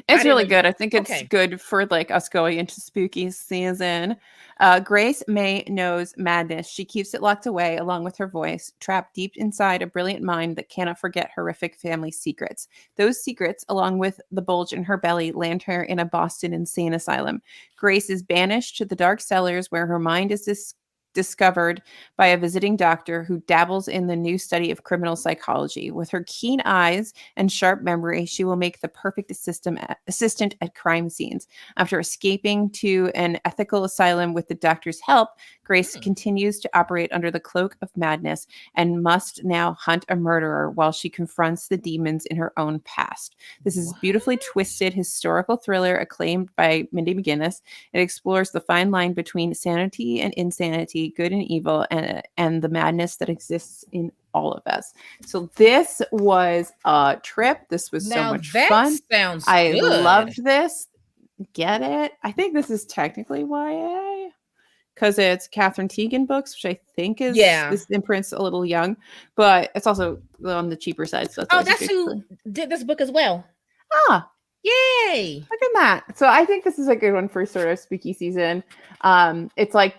It's 0.07 0.23
really 0.23 0.45
good. 0.45 0.65
I 0.65 0.71
think 0.71 0.93
it's 0.93 1.09
okay. 1.09 1.23
good 1.23 1.59
for 1.59 1.85
like 1.87 2.11
us 2.11 2.29
going 2.29 2.59
into 2.59 2.79
spooky 2.79 3.31
season. 3.31 4.17
Uh, 4.59 4.79
Grace 4.79 5.23
May 5.27 5.63
knows 5.67 6.13
madness. 6.15 6.69
She 6.69 6.85
keeps 6.85 7.13
it 7.13 7.23
locked 7.23 7.47
away 7.47 7.77
along 7.77 8.03
with 8.03 8.15
her 8.17 8.27
voice, 8.27 8.71
trapped 8.79 9.15
deep 9.15 9.33
inside 9.35 9.81
a 9.81 9.87
brilliant 9.87 10.23
mind 10.23 10.57
that 10.57 10.69
cannot 10.69 10.99
forget 10.99 11.31
horrific 11.33 11.75
family 11.75 12.11
secrets. 12.11 12.67
Those 12.97 13.23
secrets, 13.23 13.65
along 13.67 13.97
with 13.97 14.21
the 14.31 14.43
bulge 14.43 14.73
in 14.73 14.83
her 14.83 14.97
belly, 14.97 15.31
land 15.31 15.63
her 15.63 15.83
in 15.83 15.99
a 15.99 16.05
Boston 16.05 16.53
insane 16.53 16.93
asylum. 16.93 17.41
Grace 17.75 18.11
is 18.11 18.21
banished 18.21 18.77
to 18.77 18.85
the 18.85 18.95
dark 18.95 19.21
cellars 19.21 19.71
where 19.71 19.87
her 19.87 19.99
mind 19.99 20.31
is 20.31 20.43
dis- 20.43 20.75
discovered 21.13 21.81
by 22.17 22.27
a 22.27 22.37
visiting 22.37 22.75
doctor 22.75 23.23
who 23.23 23.39
dabbles 23.41 23.87
in 23.87 24.07
the 24.07 24.15
new 24.15 24.37
study 24.37 24.71
of 24.71 24.83
criminal 24.83 25.15
psychology. 25.15 25.91
With 25.91 26.09
her 26.09 26.23
keen 26.27 26.61
eyes 26.65 27.13
and 27.35 27.51
sharp 27.51 27.81
memory, 27.81 28.25
she 28.25 28.43
will 28.43 28.55
make 28.55 28.81
the 28.81 28.87
perfect 28.87 29.31
assistant 29.31 29.79
assistant 30.07 30.55
at 30.61 30.75
crime 30.75 31.09
scenes. 31.09 31.47
After 31.77 31.99
escaping 31.99 32.69
to 32.71 33.11
an 33.15 33.39
ethical 33.45 33.83
asylum 33.83 34.33
with 34.33 34.47
the 34.47 34.55
doctor's 34.55 34.99
help, 35.01 35.29
Grace 35.63 35.93
Hmm. 35.95 36.01
continues 36.01 36.59
to 36.59 36.69
operate 36.77 37.11
under 37.13 37.31
the 37.31 37.39
cloak 37.39 37.77
of 37.81 37.89
madness 37.95 38.47
and 38.75 39.01
must 39.01 39.43
now 39.43 39.73
hunt 39.73 40.05
a 40.09 40.15
murderer 40.15 40.69
while 40.71 40.91
she 40.91 41.09
confronts 41.09 41.67
the 41.67 41.77
demons 41.77 42.25
in 42.27 42.37
her 42.37 42.51
own 42.57 42.79
past. 42.81 43.35
This 43.63 43.77
is 43.77 43.91
a 43.91 43.99
beautifully 44.01 44.37
twisted 44.37 44.93
historical 44.93 45.57
thriller 45.57 45.97
acclaimed 45.97 46.49
by 46.55 46.87
Mindy 46.91 47.15
McGinnis. 47.15 47.61
It 47.93 47.99
explores 48.01 48.51
the 48.51 48.61
fine 48.61 48.91
line 48.91 49.13
between 49.13 49.53
sanity 49.53 50.21
and 50.21 50.33
insanity, 50.35 51.13
good 51.15 51.31
and 51.31 51.43
evil, 51.43 51.85
and 51.91 52.21
and 52.37 52.61
the 52.61 52.69
madness 52.69 53.17
that 53.17 53.29
exists 53.29 53.85
in 53.91 54.11
all 54.33 54.51
of 54.53 54.63
us. 54.65 54.93
So 55.25 55.49
this 55.55 56.01
was 56.11 56.71
a 56.85 57.19
trip. 57.21 57.69
This 57.69 57.91
was 57.91 58.09
now 58.09 58.29
so 58.29 58.33
much 58.33 58.51
that 58.53 58.69
fun. 58.69 58.97
sounds 59.11 59.43
I 59.47 59.71
good. 59.73 60.03
loved 60.03 60.43
this. 60.43 60.87
Get 61.53 61.81
it? 61.81 62.13
I 62.23 62.31
think 62.31 62.53
this 62.53 62.69
is 62.69 62.85
technically 62.85 63.41
YA 63.43 64.12
because 64.93 65.17
it's 65.17 65.47
Katherine 65.47 65.87
Tegen 65.87 66.25
books, 66.25 66.55
which 66.55 66.71
I 66.75 66.79
think 66.95 67.19
is 67.21 67.35
Yeah. 67.35 67.69
this 67.69 67.85
imprint's 67.89 68.31
a 68.31 68.41
little 68.41 68.65
young, 68.65 68.95
but 69.35 69.71
it's 69.75 69.87
also 69.87 70.21
on 70.45 70.69
the 70.69 70.75
cheaper 70.77 71.05
side. 71.05 71.31
So 71.31 71.45
Oh, 71.51 71.63
that's 71.63 71.85
who 71.87 72.23
did 72.51 72.69
this 72.69 72.83
book 72.83 73.01
as 73.01 73.11
well. 73.11 73.45
Ah, 74.09 74.29
Yay! 74.63 75.45
look 75.51 75.61
at 75.61 75.69
that. 75.73 76.17
So 76.17 76.27
I 76.27 76.45
think 76.45 76.63
this 76.63 76.79
is 76.79 76.87
a 76.87 76.95
good 76.95 77.13
one 77.13 77.27
for 77.27 77.45
sort 77.45 77.67
of 77.67 77.79
spooky 77.79 78.13
season. 78.13 78.63
Um, 79.01 79.49
it's 79.57 79.73
like 79.73 79.95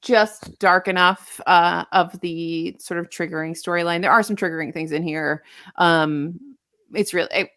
just 0.00 0.58
dark 0.58 0.88
enough 0.88 1.40
uh, 1.46 1.84
of 1.92 2.18
the 2.20 2.74
sort 2.80 2.98
of 2.98 3.08
triggering 3.10 3.52
storyline. 3.52 4.00
There 4.00 4.10
are 4.10 4.22
some 4.24 4.34
triggering 4.34 4.72
things 4.72 4.90
in 4.92 5.02
here. 5.04 5.44
Um, 5.76 6.56
it's 6.94 7.14
really 7.14 7.28
it- 7.32 7.50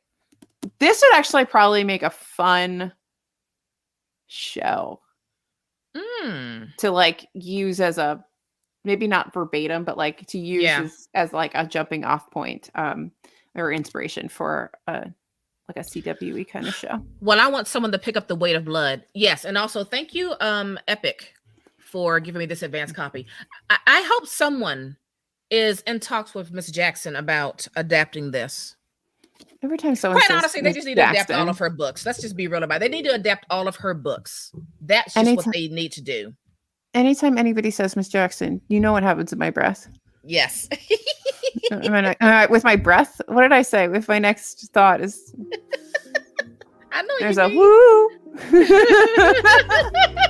this 0.80 1.02
would 1.02 1.16
actually 1.18 1.46
probably 1.46 1.84
make 1.84 2.04
a 2.04 2.10
fun 2.10 2.92
show 4.28 5.00
Mm. 6.24 6.76
to 6.78 6.92
like 6.92 7.28
use 7.34 7.80
as 7.82 7.98
a 7.98 8.24
maybe 8.84 9.08
not 9.08 9.34
verbatim, 9.34 9.84
but 9.84 9.98
like 9.98 10.26
to 10.28 10.38
use 10.38 10.64
Yeah. 10.64 10.82
as, 10.84 11.08
as 11.14 11.34
like 11.34 11.52
a 11.56 11.66
jumping 11.66 12.06
off 12.06 12.30
point 12.32 12.70
um, 12.76 13.12
or 13.56 13.72
inspiration 13.72 14.30
for 14.30 14.72
a 14.88 15.08
like 15.68 15.78
a 15.78 15.80
CWE 15.80 16.48
kind 16.48 16.68
of 16.68 16.76
show. 16.76 17.04
Well, 17.22 17.40
I 17.40 17.48
want 17.48 17.68
someone 17.68 17.92
to 17.92 17.98
pick 17.98 18.16
up 18.16 18.28
the 18.28 18.36
weight 18.36 18.56
of 18.56 18.66
blood. 18.66 19.04
Yes, 19.16 19.46
and 19.46 19.58
also 19.58 19.84
thank 19.84 20.14
you, 20.14 20.36
um, 20.40 20.78
Epic, 20.88 21.34
for 21.80 22.20
giving 22.20 22.38
me 22.38 22.46
this 22.46 22.62
advance 22.62 22.92
copy. 22.92 23.26
I, 23.72 23.78
I 23.88 24.08
hope 24.12 24.28
someone 24.28 24.98
is 25.50 25.82
in 25.82 26.00
talks 26.00 26.36
with 26.36 26.52
Miss 26.52 26.70
Jackson 26.70 27.16
about 27.16 27.68
adapting 27.76 28.30
this. 28.30 28.76
Every 29.64 29.78
time 29.78 29.96
someone 29.96 30.20
Quite 30.20 30.28
says 30.28 30.38
honestly, 30.38 30.62
they 30.62 30.74
just 30.74 30.86
need 30.86 30.96
to 30.96 31.10
adapt 31.10 31.32
all 31.32 31.50
of 31.50 31.58
her 31.58 31.70
books. 31.72 32.06
Let's 32.06 32.22
just 32.22 32.36
be 32.36 32.48
real 32.48 32.64
about 32.64 32.78
it. 32.78 32.80
They 32.82 32.90
need 32.90 33.06
to 33.06 33.14
adapt 33.16 33.46
all 33.50 33.68
of 33.68 33.76
her 33.78 33.94
books. 33.94 34.52
That's 34.82 35.14
just 35.14 35.18
Anytime- 35.18 35.36
what 35.38 35.54
they 35.54 35.68
need 35.70 35.92
to 35.94 36.02
do. 36.02 36.34
anytime 36.94 37.38
anybody 37.38 37.72
says 37.72 37.96
Miss 37.96 38.10
Jackson, 38.10 38.62
you 38.68 38.80
know 38.80 38.92
what 38.92 39.04
happens 39.04 39.34
in 39.34 39.40
my 39.40 39.50
breath. 39.50 39.88
Yes. 40.24 40.68
Uh, 41.72 41.80
I 41.82 42.16
uh, 42.22 42.48
with 42.50 42.64
my 42.64 42.76
breath, 42.76 43.20
what 43.28 43.42
did 43.42 43.52
I 43.52 43.64
say? 43.64 43.88
With 43.88 44.08
my 44.08 44.20
next 44.20 44.72
thought 44.72 45.02
is 45.02 45.34
I 46.92 47.02
know 47.02 47.14
there's 47.20 47.38
a 47.40 47.50
mean. 47.50 47.58
woo. 47.58 48.10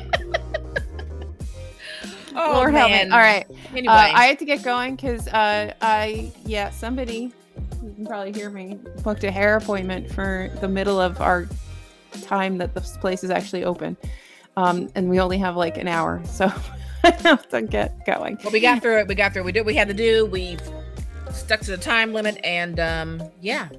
oh, 2.35 2.51
Lord 2.53 2.73
man. 2.73 3.11
All 3.11 3.19
right. 3.19 3.45
Anyway, 3.71 3.87
Uh, 3.93 4.11
I 4.13 4.25
had 4.25 4.39
to 4.39 4.45
get 4.45 4.63
going 4.63 4.95
because 4.95 5.27
uh, 5.27 5.73
I, 5.81 6.31
yeah, 6.45 6.69
somebody, 6.69 7.33
you 7.85 7.93
can 7.93 8.05
probably 8.05 8.31
hear 8.33 8.49
me, 8.49 8.79
booked 9.03 9.23
a 9.23 9.31
hair 9.31 9.57
appointment 9.57 10.11
for 10.11 10.49
the 10.61 10.67
middle 10.67 10.99
of 10.99 11.21
our 11.21 11.47
time 12.23 12.57
that 12.57 12.73
this 12.73 12.97
place 12.97 13.23
is 13.23 13.29
actually 13.29 13.63
open. 13.63 13.95
Um, 14.57 14.89
and 14.95 15.09
we 15.09 15.19
only 15.19 15.37
have 15.37 15.55
like 15.55 15.77
an 15.77 15.87
hour. 15.87 16.21
So 16.25 16.45
I 17.03 17.11
have 17.11 17.47
to 17.49 17.61
get 17.61 18.05
going. 18.05 18.37
well, 18.43 18.51
we 18.51 18.59
got 18.59 18.81
through 18.81 18.99
it. 18.99 19.07
We 19.07 19.15
got 19.15 19.33
through. 19.33 19.43
it. 19.43 19.45
We 19.45 19.51
did 19.51 19.61
what 19.61 19.67
we 19.67 19.75
had 19.75 19.87
to 19.89 19.93
do. 19.93 20.25
We 20.25 20.57
stuck 21.31 21.59
to 21.61 21.71
the 21.71 21.77
time 21.77 22.13
limit, 22.13 22.39
and 22.43 22.79
um, 22.79 23.23
yeah. 23.41 23.69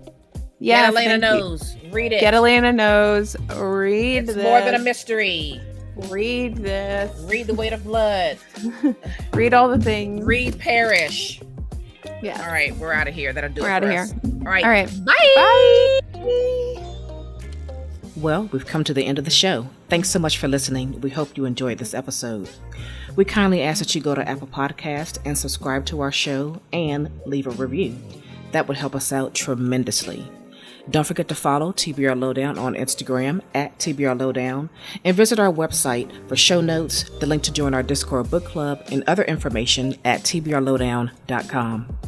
Yeah. 0.58 0.82
Get 0.82 0.88
Elena 0.90 1.08
thank 1.08 1.22
you. 1.22 1.40
knows. 1.40 1.76
Read 1.90 2.12
it. 2.12 2.20
Get 2.20 2.34
Elena 2.34 2.72
knows. 2.72 3.36
Read 3.56 4.18
It's 4.18 4.34
this. 4.34 4.42
more 4.42 4.60
than 4.60 4.74
a 4.74 4.78
mystery. 4.78 5.60
Read 6.08 6.56
this. 6.58 7.18
Read 7.24 7.46
the 7.46 7.54
weight 7.54 7.72
of 7.72 7.82
blood. 7.84 8.38
Read 9.34 9.54
all 9.54 9.68
the 9.68 9.78
things. 9.82 10.24
Read 10.24 10.58
Parish. 10.58 11.40
Yeah. 12.22 12.40
All 12.42 12.52
right, 12.52 12.74
we're 12.76 12.92
out 12.92 13.08
of 13.08 13.14
here. 13.14 13.32
That'll 13.32 13.50
do 13.50 13.62
We're 13.62 13.68
it. 13.68 13.72
outta 13.72 13.86
for 13.86 13.92
here. 13.92 14.02
us. 14.02 14.14
All 14.24 14.40
right. 14.52 14.64
All 14.64 14.70
right. 14.70 15.04
Bye. 15.04 16.00
Bye. 16.14 16.82
Well, 18.16 18.48
we've 18.50 18.64
come 18.66 18.82
to 18.84 18.94
the 18.94 19.04
end 19.04 19.18
of 19.18 19.24
the 19.26 19.30
show. 19.30 19.68
Thanks 19.90 20.08
so 20.08 20.18
much 20.18 20.38
for 20.38 20.48
listening. 20.48 21.00
We 21.02 21.10
hope 21.10 21.36
you 21.36 21.44
enjoyed 21.44 21.78
this 21.78 21.92
episode. 21.92 22.48
We 23.14 23.24
kindly 23.24 23.62
ask 23.62 23.78
that 23.80 23.94
you 23.94 24.00
go 24.00 24.14
to 24.14 24.26
Apple 24.26 24.48
Podcast 24.48 25.18
and 25.24 25.36
subscribe 25.36 25.84
to 25.86 26.00
our 26.00 26.12
show 26.12 26.60
and 26.72 27.10
leave 27.26 27.46
a 27.46 27.50
review. 27.50 27.96
That 28.52 28.68
would 28.68 28.76
help 28.78 28.94
us 28.94 29.12
out 29.12 29.34
tremendously. 29.34 30.30
Don't 30.90 31.06
forget 31.06 31.28
to 31.28 31.34
follow 31.34 31.72
TBR 31.72 32.18
Lowdown 32.18 32.58
on 32.58 32.74
Instagram 32.74 33.40
at 33.54 33.76
TBR 33.78 34.18
Lowdown 34.18 34.70
and 35.04 35.16
visit 35.16 35.38
our 35.38 35.52
website 35.52 36.10
for 36.28 36.36
show 36.36 36.60
notes, 36.60 37.04
the 37.20 37.26
link 37.26 37.42
to 37.44 37.52
join 37.52 37.74
our 37.74 37.82
Discord 37.82 38.30
book 38.30 38.44
club, 38.44 38.82
and 38.90 39.02
other 39.06 39.24
information 39.24 39.96
at 40.04 40.20
tbrlowdown.com. 40.20 41.98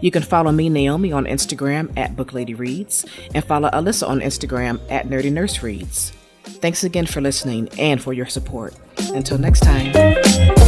You 0.00 0.10
can 0.10 0.22
follow 0.22 0.52
me, 0.52 0.68
Naomi, 0.68 1.12
on 1.12 1.26
Instagram 1.26 1.96
at 1.96 2.16
BookLadyReads 2.16 3.08
and 3.34 3.44
follow 3.44 3.70
Alyssa 3.70 4.08
on 4.08 4.20
Instagram 4.20 4.80
at 4.90 5.06
Nerdy 5.06 5.32
Nurse 5.32 5.62
Reads. 5.62 6.12
Thanks 6.44 6.84
again 6.84 7.06
for 7.06 7.20
listening 7.20 7.68
and 7.78 8.02
for 8.02 8.12
your 8.12 8.26
support. 8.26 8.74
Until 9.12 9.38
next 9.38 9.60
time. 9.60 10.63